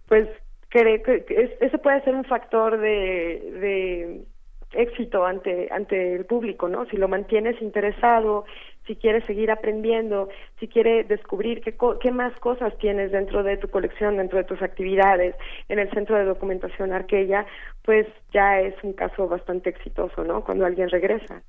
[0.10, 0.28] pues
[0.68, 2.90] creo que ese puede ser un factor de,
[3.62, 4.26] de
[4.74, 6.86] éxito ante ante el público, ¿no?
[6.86, 8.46] Si lo mantienes interesado,
[8.86, 13.68] si quieres seguir aprendiendo, si quieres descubrir qué, qué más cosas tienes dentro de tu
[13.70, 15.36] colección, dentro de tus actividades,
[15.70, 17.46] en el Centro de Documentación Arquella,
[17.84, 20.44] pues ya es un caso bastante exitoso, ¿no?
[20.44, 21.44] Cuando alguien regresa.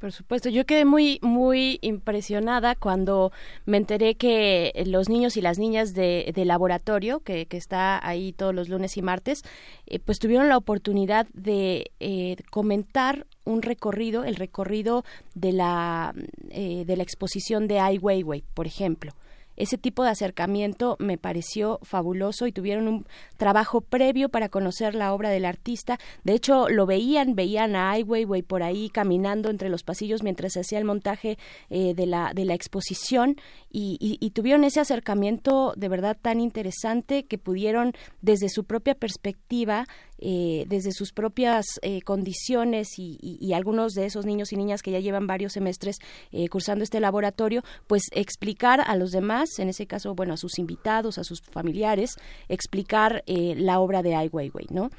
[0.00, 3.32] Por supuesto, yo quedé muy muy impresionada cuando
[3.66, 8.32] me enteré que los niños y las niñas de, de laboratorio, que, que, está ahí
[8.32, 9.42] todos los lunes y martes,
[9.86, 15.04] eh, pues tuvieron la oportunidad de eh, comentar un recorrido, el recorrido
[15.34, 16.14] de la
[16.48, 19.12] eh, de la exposición de Ai Weiwei, por ejemplo
[19.60, 23.06] ese tipo de acercamiento me pareció fabuloso y tuvieron un
[23.36, 25.98] trabajo previo para conocer la obra del artista.
[26.24, 30.54] De hecho, lo veían, veían a Ai Weiwei por ahí caminando entre los pasillos mientras
[30.54, 33.36] se hacía el montaje eh, de, la, de la exposición
[33.70, 38.94] y, y, y, tuvieron ese acercamiento de verdad tan interesante que pudieron desde su propia
[38.94, 39.86] perspectiva
[40.20, 44.82] eh, desde sus propias eh, condiciones y, y, y, algunos de esos niños y niñas
[44.82, 45.98] que ya llevan varios semestres
[46.32, 50.58] eh, cursando este laboratorio, pues explicar a los demás, en ese caso, bueno, a sus
[50.58, 52.16] invitados, a sus familiares,
[52.48, 54.90] explicar eh, la obra de Ai Weiwei, ¿no?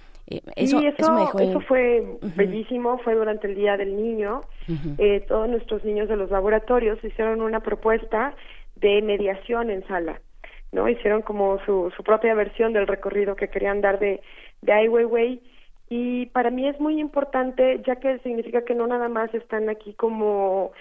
[0.56, 1.40] Eso, sí, eso, eso, dejó...
[1.40, 2.36] eso, fue uh -huh.
[2.36, 4.42] bellísimo, fue durante el Día del Niño.
[4.70, 5.28] Uh -huh.
[5.28, 8.34] todos nuestros niños de los laboratorios hicieron una propuesta
[8.78, 10.22] de mediación en sala.
[10.72, 10.88] ¿no?
[10.88, 14.22] Hicieron como su, su propia versión del recorrido que querían dar de,
[14.62, 15.42] de Ai Weiwei
[15.90, 19.94] y para mí es muy importante ya que significa que no nada más están aquí
[19.94, 20.72] como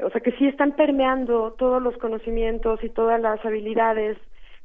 [0.00, 4.16] o sea, que sí están permeando todos los conocimientos y todas las habilidades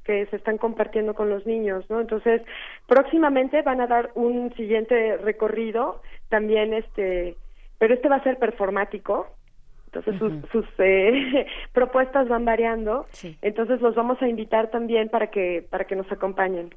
[0.03, 2.01] que se están compartiendo con los niños, ¿no?
[2.01, 2.41] Entonces,
[2.87, 7.35] próximamente van a dar un siguiente recorrido, también este,
[7.79, 9.27] pero este va a ser performático,
[9.85, 13.05] entonces sus, sus eh, propuestas van variando,
[13.41, 16.71] entonces los vamos a invitar también para que para que nos acompañen.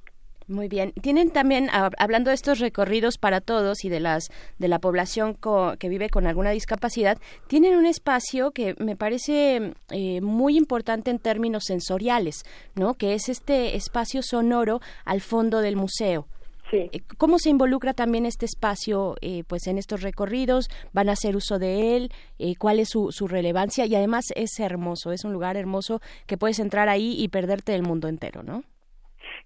[0.49, 0.92] Muy bien.
[0.92, 5.36] Tienen también, hablando de estos recorridos para todos y de las de la población
[5.78, 7.18] que vive con alguna discapacidad,
[7.49, 12.44] tienen un espacio que me parece eh, muy importante en términos sensoriales,
[12.76, 12.94] ¿no?
[12.94, 16.28] Que es este espacio sonoro al fondo del museo.
[16.70, 16.91] Sí.
[16.92, 20.68] Eh, ¿Cómo se involucra también este espacio eh, pues en estos recorridos?
[20.92, 22.12] ¿Van a hacer uso de él?
[22.60, 23.84] ¿Cuál es su, su relevancia?
[23.86, 27.83] Y además es hermoso, es un lugar hermoso que puedes entrar ahí y perderte el
[27.83, 28.62] mundo entero, ¿no?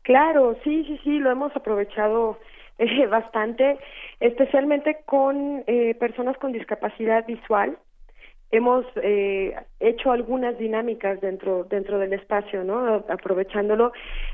[0.02, 2.38] Claro, sí, sí, sí, lo hemos aprovechado
[2.78, 3.78] eh, bastante,
[4.20, 7.78] especialmente con eh, personas con discapacidad visual.
[8.52, 13.04] Hemos eh, hecho algunas dinámicas dentro dentro del espacio, ¿no?
[13.08, 13.92] Aprovechándolo.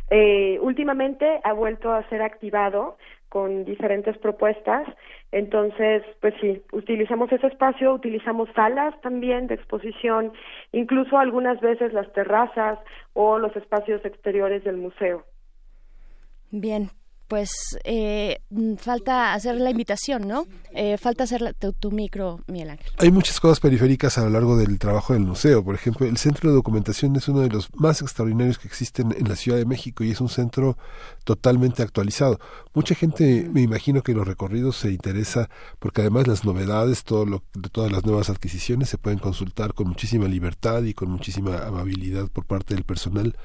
[0.08, 2.96] Eh, últimamente ha vuelto a ser activado
[3.28, 4.88] con diferentes propuestas.
[5.32, 10.32] Entonces, pues sí, utilizamos ese espacio, utilizamos salas también de exposición,
[10.72, 12.78] incluso algunas veces las terrazas
[13.12, 15.24] o los espacios exteriores del museo.
[16.50, 16.91] Bien,
[17.28, 18.40] pues eh,
[18.78, 20.46] falta hacer la invitación, ¿no?
[20.74, 22.86] Eh, falta hacer tu, micro, Miguel Ángel.
[22.98, 25.64] Hay muchas cosas periféricas a lo largo del trabajo del museo.
[25.64, 29.28] Por ejemplo, el centro de documentación es uno de los más extraordinarios que existen en
[29.28, 30.78] la Ciudad de México y es un centro
[31.24, 32.38] totalmente actualizado.
[32.74, 35.48] Mucha gente, me imagino que los recorridos se interesa
[35.78, 40.28] porque además las novedades, todo lo, todas las nuevas adquisiciones se pueden consultar con muchísima
[40.28, 43.36] libertad y con muchísima amabilidad por parte del personal.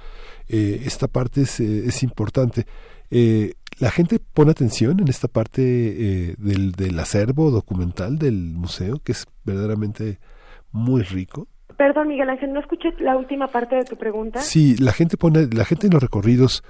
[0.48, 2.66] Eh, esta parte es, es importante.
[3.10, 9.00] Eh, ¿La gente pone atención en esta parte eh, del, del acervo documental del museo,
[9.04, 10.20] que es verdaderamente
[10.72, 11.48] muy rico?
[11.78, 14.40] Perdón, Miguel Ángel, no escuché la última parte de tu pregunta.
[14.42, 16.64] Sí, la gente pone, la gente en los recorridos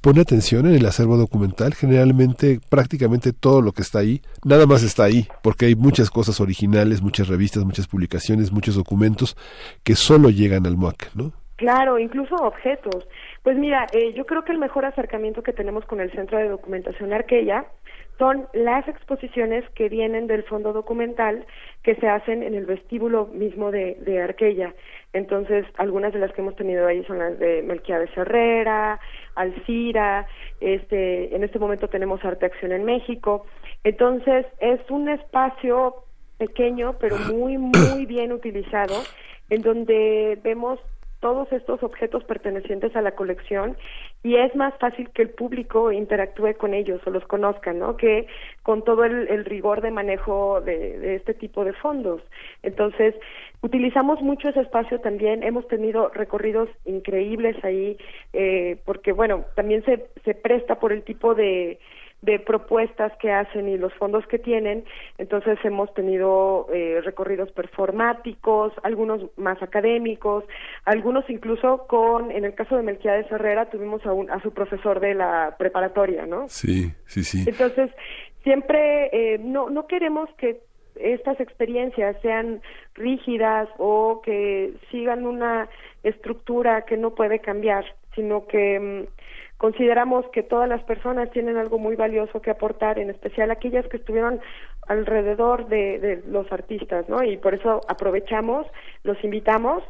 [0.00, 1.74] pone atención en el acervo documental.
[1.74, 6.40] Generalmente, prácticamente todo lo que está ahí, nada más está ahí, porque hay muchas cosas
[6.40, 9.36] originales, muchas revistas, muchas publicaciones, muchos documentos
[9.82, 11.32] que solo llegan al MUAC, ¿no?
[11.64, 13.08] Claro, incluso objetos.
[13.42, 16.48] Pues mira, eh, yo creo que el mejor acercamiento que tenemos con el Centro de
[16.48, 17.64] Documentación Arqueya
[18.18, 21.46] son las exposiciones que vienen del fondo documental
[21.82, 24.74] que se hacen en el vestíbulo mismo de, de Arqueya.
[25.14, 29.00] Entonces, algunas de las que hemos tenido ahí son las de Melquiades Herrera,
[29.34, 30.26] Alcira,
[30.60, 33.46] este, en este momento tenemos Arte Acción en México.
[33.84, 36.04] Entonces, es un espacio
[36.36, 39.02] pequeño, pero muy, muy bien utilizado,
[39.48, 40.78] en donde vemos
[41.24, 43.78] todos estos objetos pertenecientes a la colección
[44.22, 47.96] y es más fácil que el público interactúe con ellos o los conozca, ¿no?
[47.96, 48.26] Que
[48.62, 52.20] con todo el, rigor de manejo de, este tipo de fondos.
[52.62, 53.14] Entonces,
[53.62, 57.96] utilizamos mucho ese espacio también, hemos tenido recorridos increíbles ahí,
[58.34, 61.78] eh, porque bueno, también se, se presta por el tipo de
[62.24, 64.84] de propuestas que hacen y los fondos que tienen.
[65.18, 70.44] Entonces hemos tenido eh, recorridos performáticos, algunos más académicos,
[70.84, 75.00] algunos incluso con, en el caso de Melquiades Herrera, tuvimos a, un, a su profesor
[75.00, 76.48] de la preparatoria, ¿no?
[76.48, 77.44] Sí, sí, sí.
[77.46, 77.90] Entonces,
[78.42, 80.60] siempre eh, no, no queremos que
[80.96, 82.62] estas experiencias sean
[82.94, 85.68] rígidas o que sigan una
[86.02, 89.13] estructura que no puede cambiar, sino que mm,
[89.56, 93.98] Consideramos que todas las personas tienen algo muy valioso que aportar, en especial aquellas que
[93.98, 94.40] estuvieron
[94.88, 97.22] alrededor de, los artistas, ¿no?
[97.22, 98.66] Y por eso aprovechamos,
[99.04, 99.82] los invitamos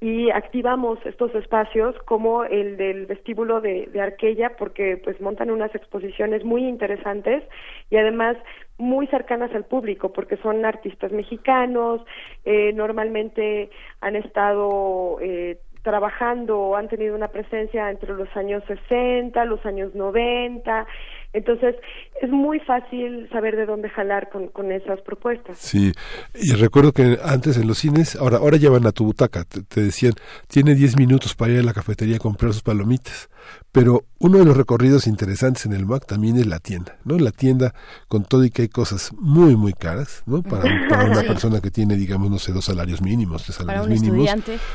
[0.00, 6.44] y activamos estos espacios como el del vestíbulo de, de, porque pues montan unas exposiciones
[6.44, 7.44] muy interesantes
[7.88, 8.36] y además
[8.78, 12.00] muy cercanas al público porque son artistas mexicanos
[12.44, 13.70] eh, normalmente
[14.00, 19.94] han estado eh, trabajando o han tenido una presencia entre los años 60, los años
[19.94, 20.86] 90.
[21.32, 21.76] Entonces,
[22.20, 25.58] es muy fácil saber de dónde jalar con, con esas propuestas.
[25.58, 25.92] Sí,
[26.34, 29.82] y recuerdo que antes en los cines, ahora, ahora llevan a tu butaca, te, te
[29.82, 30.12] decían,
[30.48, 33.28] tiene 10 minutos para ir a la cafetería a comprar sus palomitas.
[33.72, 37.18] Pero uno de los recorridos interesantes en el MAC también es la tienda, ¿no?
[37.18, 37.74] La tienda
[38.06, 40.42] con todo y que hay cosas muy, muy caras, ¿no?
[40.52, 40.64] Para,
[41.06, 44.28] una persona que tiene, digamos, no sé, dos salarios mínimos, tres salarios mínimos,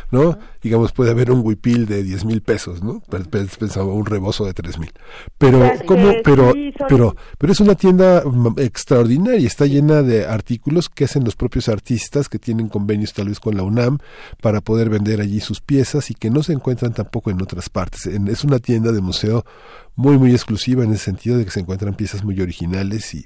[0.10, 0.38] ¿no?
[0.64, 3.02] Digamos, puede haber un huipil de diez mil pesos, ¿no?
[3.60, 4.92] Pensaba un rebozo de tres mil.
[5.38, 6.14] Pero, ¿cómo?
[6.24, 11.24] Pero pero, pero, pero es una tienda mm, extraordinaria, está llena de artículos que hacen
[11.24, 14.00] los propios artistas que tienen convenios tal vez con la UNAM
[14.42, 18.06] para poder vender allí sus piezas y que no se encuentran tampoco en otras partes.
[18.06, 19.44] es una tienda de museo
[19.96, 23.26] muy, muy exclusiva en el sentido de que se encuentran piezas muy originales y,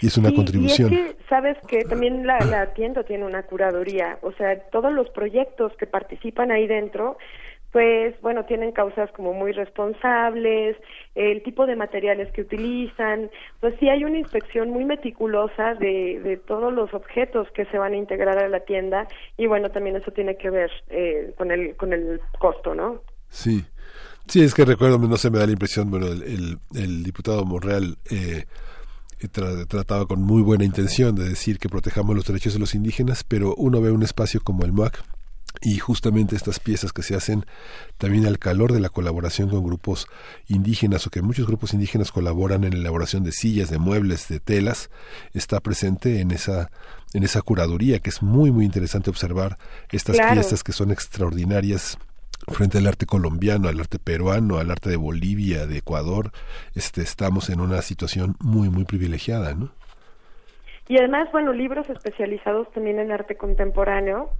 [0.00, 0.92] es una contribución.
[0.92, 4.92] Y es que, sabes que también la, la tienda tiene una curaduría, o sea, todos
[4.92, 7.18] los proyectos que participan ahí dentro
[7.72, 10.76] pues bueno, tienen causas como muy responsables,
[11.14, 16.36] el tipo de materiales que utilizan, pues sí hay una inspección muy meticulosa de, de
[16.36, 20.10] todos los objetos que se van a integrar a la tienda y bueno, también eso
[20.10, 23.00] tiene que ver eh, con, el, con el costo, ¿no?
[23.30, 23.64] Sí,
[24.26, 27.96] sí, es que recuerdo, no se me da la impresión, bueno, el, el, diputado Monreal...
[28.10, 28.44] Eh,
[29.68, 33.54] trataba con muy buena intención de decir que protejamos los derechos de los indígenas, pero
[33.56, 35.00] uno ve un espacio como el MOAC,
[35.60, 37.44] y justamente estas piezas que se hacen
[37.98, 40.08] también al calor de la colaboración con grupos
[40.48, 44.40] indígenas o que muchos grupos indígenas colaboran en la elaboración de sillas, de muebles, de
[44.40, 44.90] telas,
[45.34, 46.70] está presente en esa
[47.14, 49.58] en esa curaduría que es muy muy interesante observar
[49.90, 51.98] estas piezas que son extraordinarias
[52.48, 56.32] frente al arte colombiano, al arte peruano, al arte de Bolivia, de Ecuador,
[56.74, 59.70] este estamos en una situación muy muy privilegiada, ¿no?
[60.88, 64.30] Y además, bueno, libros especializados también en arte contemporáneo,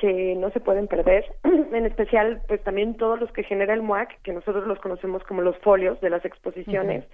[0.00, 4.22] que no se pueden perder, en especial pues también todos los que genera el MUAC,
[4.22, 7.04] que nosotros los conocemos como los folios de las exposiciones,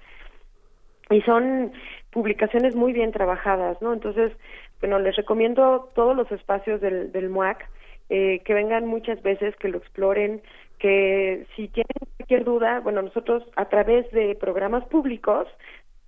[1.11, 1.73] y son
[2.13, 3.93] publicaciones muy bien trabajadas, ¿no?
[3.93, 4.33] Entonces,
[4.81, 7.69] bueno, les recomiendo todos los espacios del, del MUAC,
[8.09, 10.41] eh, que vengan muchas veces, que lo exploren,
[10.79, 15.49] que si tienen cualquier duda, bueno, nosotros a través de programas públicos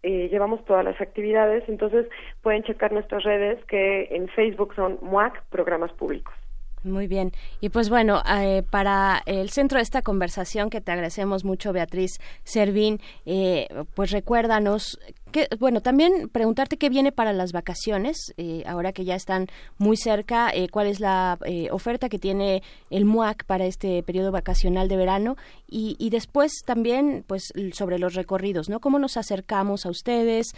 [0.04, 2.06] eh, llevamos todas las actividades, entonces
[2.42, 6.34] pueden checar nuestras redes que en Facebook son MUAC, programas públicos.
[6.84, 7.32] Muy bien.
[7.60, 12.18] Y pues bueno, eh, para el centro de esta conversación que te agradecemos mucho, Beatriz
[12.44, 14.98] Servín, eh, pues recuérdanos,
[15.32, 19.96] que, bueno, también preguntarte qué viene para las vacaciones, eh, ahora que ya están muy
[19.96, 21.38] cerca, cuál es la
[21.70, 25.36] oferta que tiene el MUAC para este periodo vacacional de verano
[25.68, 28.80] y, y, después también, pues, sobre los recorridos, ¿no?
[28.80, 30.54] ¿Cómo nos acercamos a ustedes?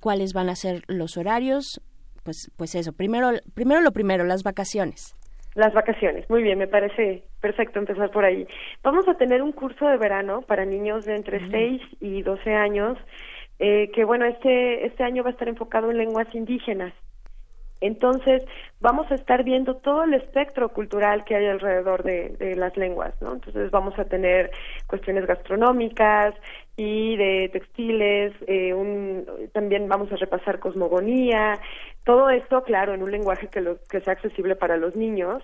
[0.00, 1.80] ¿Cuáles van a ser los horarios?
[2.22, 5.14] Pues, pues eso, primero, primero lo primero, las vacaciones.
[5.54, 8.46] Las vacaciones, muy bien, me parece perfecto empezar por ahí.
[8.82, 12.98] Vamos a tener un curso de verano para niños de entre 6 y 12 años,
[13.60, 16.92] eh, que bueno, este, este año va a estar enfocado en lenguas indígenas.
[17.80, 18.42] Entonces,
[18.80, 23.14] vamos a estar viendo todo el espectro cultural que hay alrededor de, de las lenguas,
[23.20, 23.34] ¿no?
[23.34, 24.50] Entonces, vamos a tener
[24.86, 26.34] cuestiones gastronómicas
[26.76, 31.60] y de textiles, eh, un, también vamos a repasar cosmogonía,
[32.04, 35.42] todo esto, claro, en un lenguaje que, lo, que sea accesible para los niños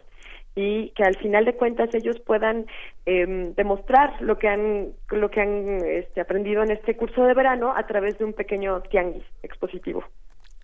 [0.57, 2.67] y que al final de cuentas ellos puedan
[3.07, 7.73] eh, demostrar lo que han lo que han este, aprendido en este curso de verano
[7.76, 10.02] a través de un pequeño tianguis expositivo.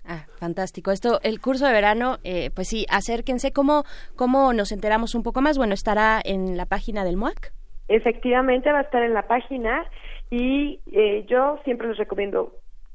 [0.08, 0.92] Ah, fantástico.
[0.92, 3.52] Esto, el curso de verano, eh, pues sí, acérquense.
[3.52, 3.82] ¿Cómo,
[4.14, 5.58] ¿Cómo nos enteramos un poco más?
[5.58, 7.52] Bueno, estará en la página del MUAC.
[7.88, 9.84] Efectivamente, va a estar en la página
[10.30, 12.52] y eh, yo siempre les recomiendo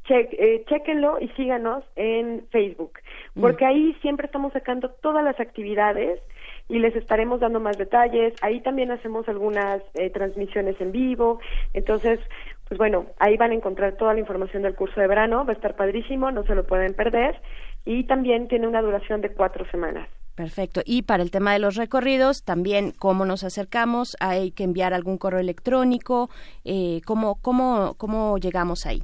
[0.10, 3.00] eh, chequenlo y síganos en Facebook,
[3.36, 3.42] mm.
[3.42, 6.20] porque ahí siempre estamos sacando todas las actividades
[6.68, 8.34] y les estaremos dando más detalles.
[8.42, 9.82] Ahí también hacemos algunas
[10.14, 11.40] transmisiones en vivo.
[11.74, 12.20] Entonces,
[12.68, 15.56] pues bueno, ahí van a encontrar toda la información del curso de verano, va a
[15.56, 17.40] estar padrísimo, no se lo pueden perder
[17.86, 20.08] y también tiene una duración de cuatro semanas.
[20.36, 20.82] Perfecto.
[20.86, 25.18] Y para el tema de los recorridos, también cómo nos acercamos, hay que enviar algún
[25.18, 26.30] correo electrónico,
[26.64, 29.04] eh, ¿cómo, cómo, ¿cómo llegamos ahí?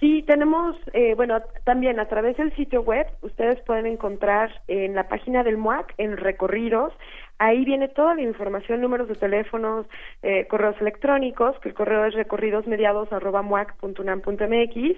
[0.00, 5.08] Sí, tenemos, eh, bueno, también a través del sitio web, ustedes pueden encontrar en la
[5.08, 6.92] página del MUAC, en recorridos,
[7.40, 9.86] Ahí viene toda la información, números de teléfonos,
[10.22, 14.96] eh, correos electrónicos, que el correo es recorridosmediados.muac.unam.mx.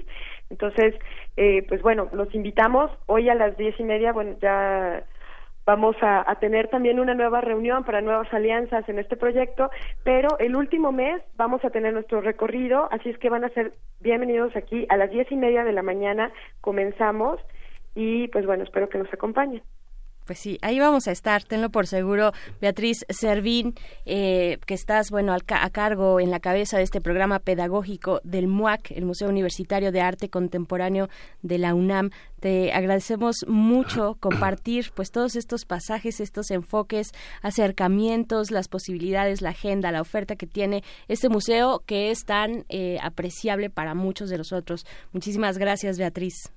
[0.49, 0.95] Entonces,
[1.37, 2.91] eh, pues bueno, los invitamos.
[3.07, 5.05] Hoy a las diez y media, bueno, ya
[5.67, 9.71] vamos a, tener también una nueva reunión para nuevas alianzas en este proyecto,
[10.03, 13.75] pero el último mes vamos a tener nuestro recorrido, así es que van a ser
[14.01, 17.41] bienvenidos aquí a las diez y media de la mañana, comenzamos
[17.95, 19.63] y pues bueno, espero que nos acompañen
[20.31, 22.31] pues sí, ahí vamos a estar, tenlo por seguro.
[22.61, 23.75] Beatriz Servín,
[24.07, 28.93] eh, que estás, bueno, a cargo en la cabeza de este programa pedagógico del MUAC,
[28.93, 31.09] el Museo Universitario de Arte Contemporáneo
[31.43, 32.11] de la UNAM.
[32.39, 37.11] Te agradecemos mucho compartir, pues, todos estos pasajes, estos enfoques,
[37.43, 42.99] acercamientos, las posibilidades, la agenda, la oferta que tiene este museo que es tan eh,
[43.03, 44.87] apreciable para muchos de nosotros.
[45.13, 46.53] Muchísimas gracias, Beatriz.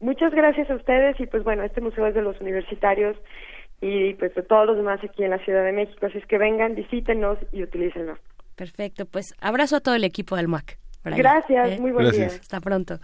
[0.00, 3.16] Muchas gracias a ustedes y pues bueno, este museo es de los universitarios
[3.80, 6.38] y pues de todos los demás aquí en la Ciudad de México, así es que
[6.38, 8.16] vengan, visítenos y utilícenlo.
[8.54, 10.78] Perfecto, pues abrazo a todo el equipo del MUAC.
[11.04, 12.26] Gracias, muy buen día.
[12.26, 12.98] Hasta pronto.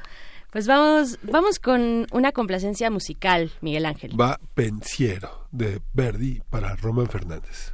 [0.53, 4.13] Pues vamos, vamos con una complacencia musical, Miguel Ángel.
[4.21, 7.74] Va Pensiero de Verdi para Roman Fernández.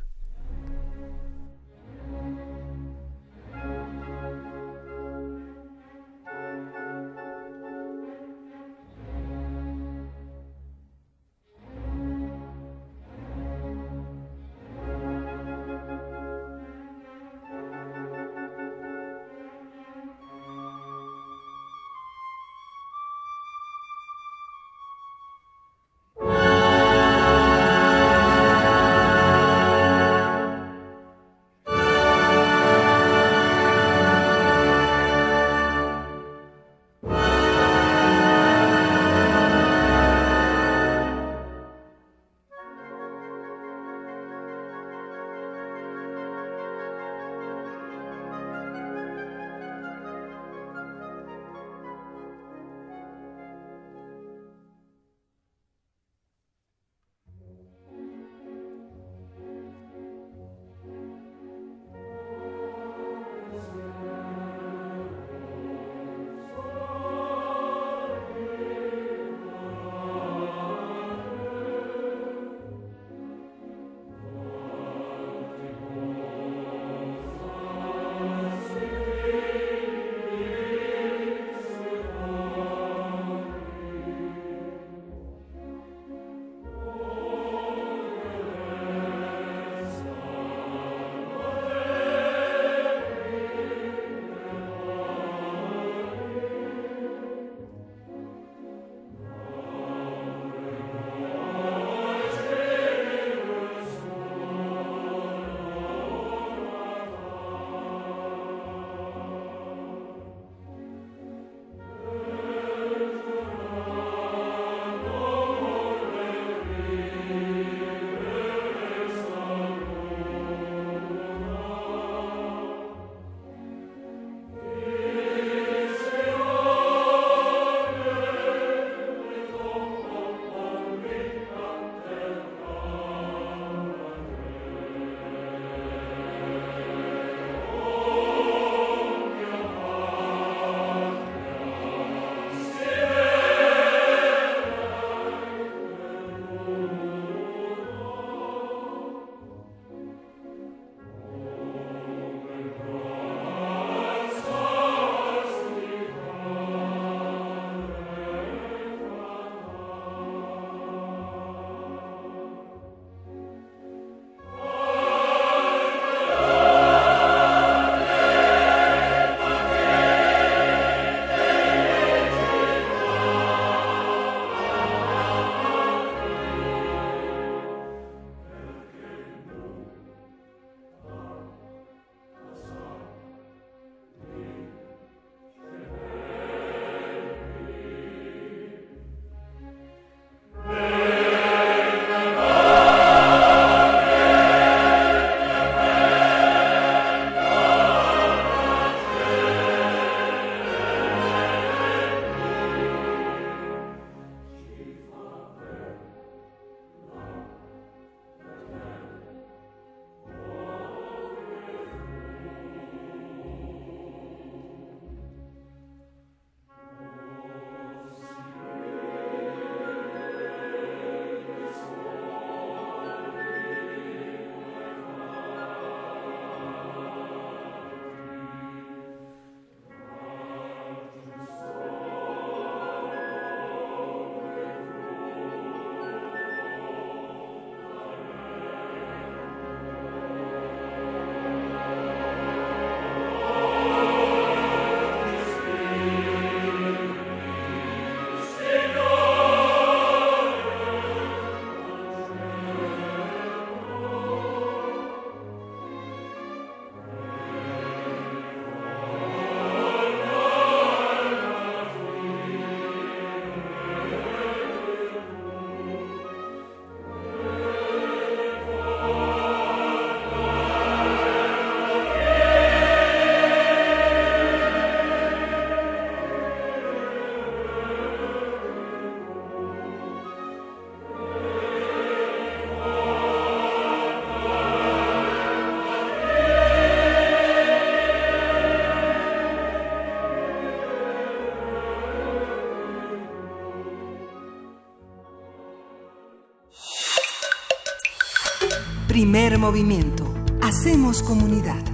[299.20, 300.32] Primer movimiento.
[300.62, 301.89] Hacemos comunidad.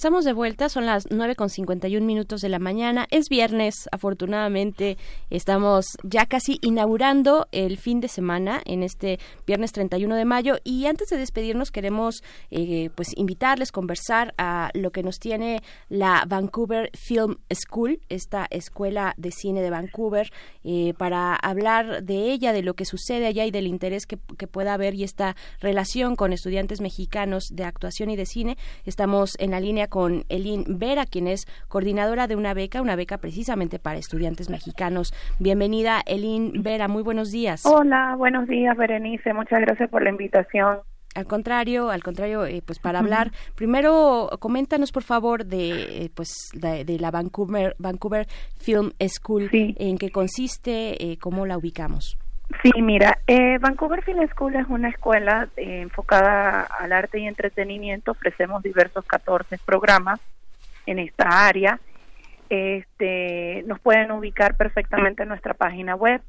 [0.00, 3.06] Estamos de vuelta, son las 9 con 51 minutos de la mañana.
[3.10, 4.96] Es viernes, afortunadamente.
[5.28, 10.56] Estamos ya casi inaugurando el fin de semana en este viernes 31 de mayo.
[10.64, 16.24] Y antes de despedirnos, queremos eh, pues invitarles, conversar a lo que nos tiene la
[16.26, 20.32] Vancouver Film School, esta escuela de cine de Vancouver,
[20.64, 24.46] eh, para hablar de ella, de lo que sucede allá y del interés que, que
[24.46, 28.56] pueda haber y esta relación con estudiantes mexicanos de actuación y de cine.
[28.86, 33.18] Estamos en la línea con Elin Vera, quien es coordinadora de una beca, una beca
[33.18, 35.12] precisamente para estudiantes mexicanos.
[35.38, 37.66] Bienvenida, Elin Vera, muy buenos días.
[37.66, 40.78] Hola, buenos días, Berenice, muchas gracias por la invitación.
[41.16, 46.50] Al contrario, al contrario, eh, pues para hablar, primero coméntanos por favor de eh, pues
[46.54, 48.28] de, la Vancouver Vancouver
[48.58, 52.16] Film School, en qué consiste, eh, cómo la ubicamos.
[52.62, 58.10] Sí, mira, eh, Vancouver Film School es una escuela eh, enfocada al arte y entretenimiento.
[58.10, 60.20] Ofrecemos diversos 14 programas
[60.86, 61.80] en esta área.
[62.50, 66.20] Este, nos pueden ubicar perfectamente en nuestra página web.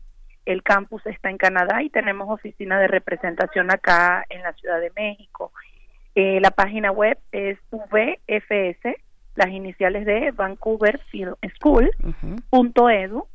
[0.46, 4.92] El campus está en Canadá y tenemos oficina de representación acá en la Ciudad de
[4.96, 5.52] México.
[6.16, 8.96] Eh, la página web es VFS,
[9.36, 11.90] las iniciales de Vancouver Film School,
[12.52, 13.28] edu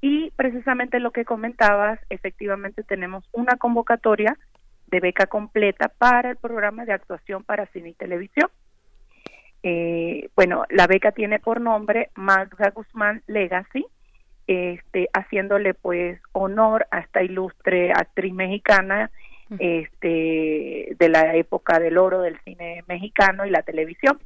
[0.00, 4.36] y precisamente lo que comentabas, efectivamente tenemos una convocatoria
[4.86, 8.48] de beca completa para el programa de actuación para cine y televisión.
[9.62, 13.84] Eh, bueno, la beca tiene por nombre Magda Guzmán Legacy,
[14.46, 19.10] este, haciéndole pues honor a esta ilustre actriz mexicana
[19.58, 24.18] este, de la época del oro del cine mexicano y la televisión.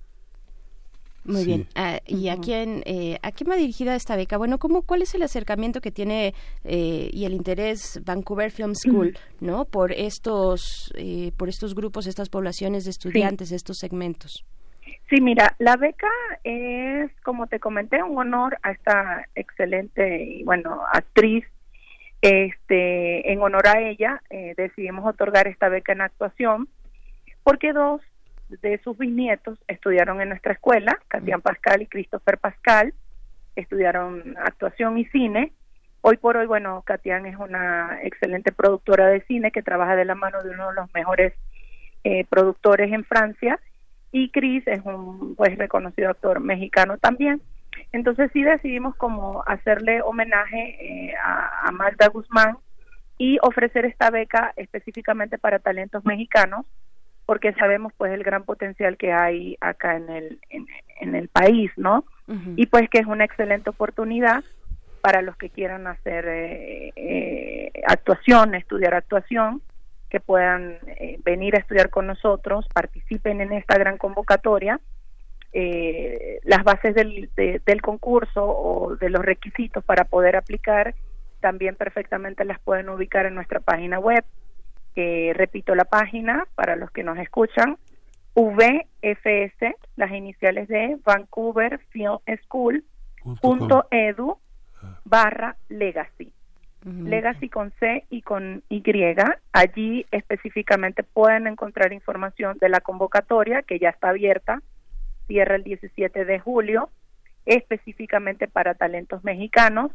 [1.24, 1.66] Muy bien.
[1.74, 4.36] Ah, ¿Y a quién, eh, a quién va dirigida esta beca?
[4.36, 9.16] Bueno, ¿cómo, ¿cuál es el acercamiento que tiene eh, y el interés Vancouver Film School,
[9.40, 14.44] no, por estos, eh, por estos grupos, estas poblaciones de estudiantes, estos segmentos?
[15.08, 16.10] Sí, mira, la beca
[16.44, 21.44] es, como te comenté, un honor a esta excelente y bueno actriz.
[22.20, 24.22] Este, en honor a ella,
[24.56, 26.68] decidimos otorgar esta beca en actuación
[27.42, 28.00] porque dos
[28.48, 32.94] de sus bisnietos estudiaron en nuestra escuela, Catián Pascal y Christopher Pascal,
[33.56, 35.52] estudiaron actuación y cine.
[36.00, 40.14] Hoy por hoy, bueno, Catián es una excelente productora de cine que trabaja de la
[40.14, 41.32] mano de uno de los mejores
[42.04, 43.58] eh, productores en Francia
[44.12, 47.40] y Chris es un pues reconocido actor mexicano también.
[47.92, 52.58] Entonces sí decidimos como hacerle homenaje eh, a, a Magda Guzmán
[53.18, 56.66] y ofrecer esta beca específicamente para talentos mexicanos
[57.26, 62.04] porque sabemos pues el gran potencial que hay acá en el en, el país no
[62.56, 64.42] y pues que es una excelente oportunidad
[65.02, 69.60] para los que quieran hacer eh, eh, actuación estudiar actuación
[70.08, 74.80] que puedan eh, venir a estudiar con nosotros participen en esta gran convocatoria.
[76.42, 80.94] Las bases del, del concurso o de los requisitos para poder aplicar
[81.40, 84.24] también perfectamente las pueden ubicar en nuestra página web
[84.96, 87.76] repito la página para los que nos escuchan,
[88.34, 92.84] VFS, las iniciales de Vancouver Film School
[93.40, 94.38] punto edu
[95.04, 96.32] barra legacy.
[96.84, 98.82] Legacy con C y con Y.
[99.52, 104.60] Allí específicamente pueden encontrar información de la convocatoria que ya está abierta,
[105.26, 106.90] cierra el 17 de julio,
[107.46, 109.92] específicamente para talentos mexicanos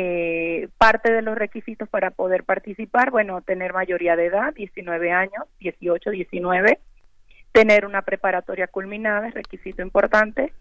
[0.00, 5.42] eh, parte de los requisitos para poder participar, bueno, tener mayoría de edad, 19 años,
[5.58, 6.78] 18, 19,
[7.50, 10.52] tener una preparatoria culminada, es requisito importante,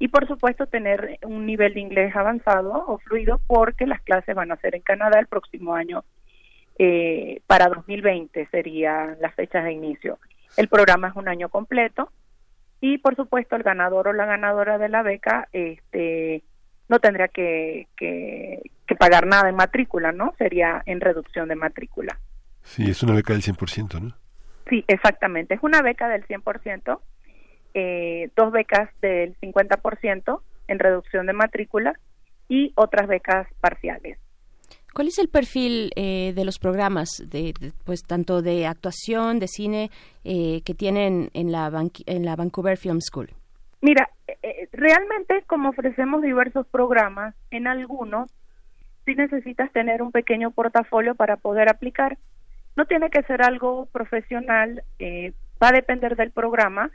[0.00, 4.50] y por supuesto tener un nivel de inglés avanzado o fluido porque las clases van
[4.50, 6.02] a ser en Canadá el próximo año,
[6.76, 10.18] eh, para 2020 serían las fechas de inicio.
[10.56, 12.10] El programa es un año completo
[12.80, 16.42] y por supuesto el ganador o la ganadora de la beca este
[16.90, 18.60] no tendría que, que,
[18.98, 20.34] pagar nada en matrícula, ¿no?
[20.36, 22.18] Sería en reducción de matrícula.
[22.62, 24.14] Sí, es una beca del 100%, ¿no?
[24.68, 25.54] Sí, exactamente.
[25.54, 27.00] Es una beca del 100%,
[27.72, 31.98] eh, dos becas del 50% en reducción de matrícula
[32.48, 34.18] y otras becas parciales.
[34.92, 37.54] ¿Cuál es el perfil eh, de los programas, de,
[37.84, 39.90] pues tanto de actuación, de cine,
[40.24, 41.70] eh, que tienen en la,
[42.06, 43.30] en la Vancouver Film School?
[43.80, 48.30] Mira, eh, eh, realmente como ofrecemos diversos programas, en algunos
[49.04, 52.18] sí necesitas tener un pequeño portafolio para poder aplicar.
[52.76, 56.90] No tiene que ser algo profesional, eh, va a depender del programa,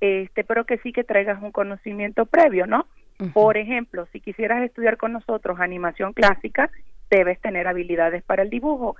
[0.00, 2.86] este, pero que sí que traigas un conocimiento previo, ¿no?
[3.32, 6.68] Por ejemplo, si quisieras estudiar con nosotros animación clásica,
[7.10, 8.96] debes tener habilidades para el dibujo.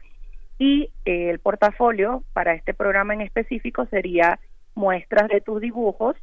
[0.57, 4.39] y eh, el portafolio para este programa en específico sería
[4.77, 6.17] muestras de tus dibujos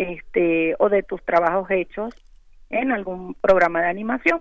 [0.00, 2.14] este o de tus trabajos hechos
[2.70, 4.40] en algún programa de animación.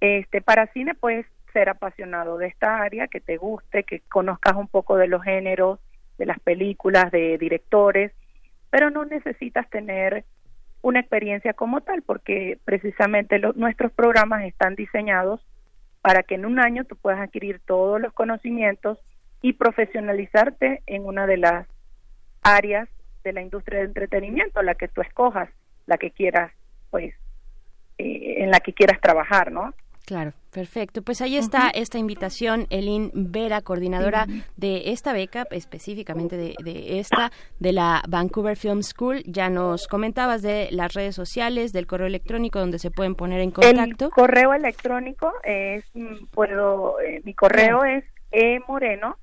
[0.00, 4.68] Este para cine puedes ser apasionado de esta área, que te guste, que conozcas un
[4.68, 5.80] poco de los géneros,
[6.18, 8.12] de las películas, de directores,
[8.70, 10.24] pero no necesitas tener
[10.82, 15.46] una experiencia como tal, porque precisamente nuestros programas están diseñados
[16.02, 18.98] para que en un año tú puedas adquirir todos los conocimientos
[19.40, 21.66] y profesionalizarte en una de las
[22.42, 22.88] áreas
[23.22, 25.48] de la industria de entretenimiento, la que tú escojas,
[25.86, 26.52] la que quieras,
[26.90, 27.14] pues,
[27.98, 29.72] eh, en la que quieras trabajar, ¿no?
[30.04, 31.02] Claro, perfecto.
[31.02, 34.26] Pues ahí está esta invitación, Elin Vera, coordinadora
[34.56, 39.22] de esta beca, específicamente de, esta, de la Vancouver Film School.
[39.26, 43.52] Ya nos comentabas de las redes sociales, del correo electrónico donde se pueden poner en
[43.52, 44.06] contacto.
[44.06, 49.16] El correo electrónico es, mm, puedo, eh, mi correo es emoreno,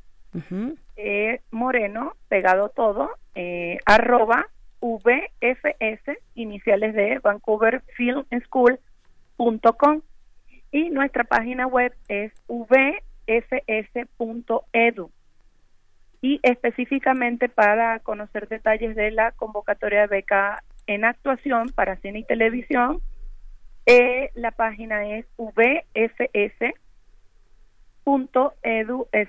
[0.95, 4.47] e moreno, pegado todo, eh, arroba
[4.81, 10.01] vfs, iniciales de Vancouver Film School.com
[10.71, 12.71] y nuestra página web es vfs.edu
[16.21, 22.23] y específicamente para conocer detalles de la convocatoria de beca en actuación para cine y
[22.23, 22.99] televisión,
[23.85, 26.88] eh, la página es vfs.edu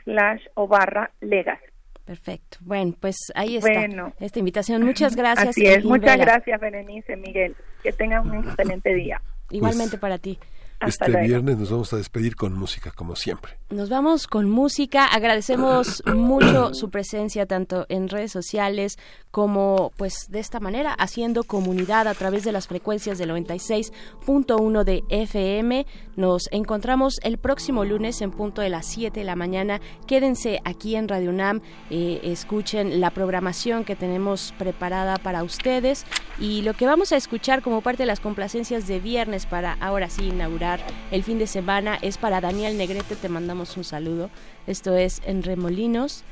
[0.05, 1.59] slash o barra legas.
[2.05, 2.59] Perfecto.
[2.63, 3.87] Bueno, pues ahí está
[4.19, 4.83] esta invitación.
[4.83, 5.51] Muchas gracias.
[5.51, 5.85] Así es.
[5.85, 7.55] Muchas gracias, Berenice, Miguel.
[7.83, 9.23] Que tengan un excelente día.
[9.51, 10.39] Igualmente para ti
[10.87, 13.59] este viernes nos vamos a despedir con música, como siempre.
[13.71, 15.07] Nos vamos con música.
[15.07, 18.99] Agradecemos mucho su presencia tanto en redes sociales
[19.31, 25.05] como, pues, de esta manera, haciendo comunidad a través de las frecuencias del 96.1 de
[25.09, 25.87] FM.
[26.17, 29.81] Nos encontramos el próximo lunes en punto de las 7 de la mañana.
[30.07, 31.61] Quédense aquí en Radio UNAM,
[31.91, 36.07] eh, escuchen la programación que tenemos preparada para ustedes
[36.39, 40.09] y lo que vamos a escuchar como parte de las complacencias de viernes para ahora
[40.09, 40.70] sí inaugurar
[41.11, 44.31] el fin de semana es para Daniel Negrete, te mandamos un saludo.
[44.67, 46.23] Esto es en Remolinos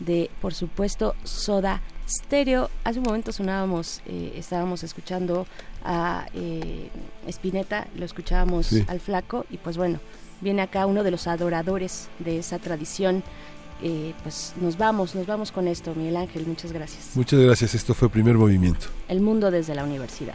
[0.00, 2.70] de, por supuesto, Soda Stereo.
[2.84, 5.46] Hace un momento sonábamos, eh, estábamos escuchando
[5.84, 6.90] a eh,
[7.28, 10.00] Spinetta, lo escuchábamos al flaco y pues bueno,
[10.40, 13.22] viene acá uno de los adoradores de esa tradición.
[13.82, 17.10] Eh, pues nos vamos, nos vamos con esto, Miguel Ángel, muchas gracias.
[17.14, 18.86] Muchas gracias, esto fue Primer Movimiento.
[19.06, 20.34] El mundo desde la universidad.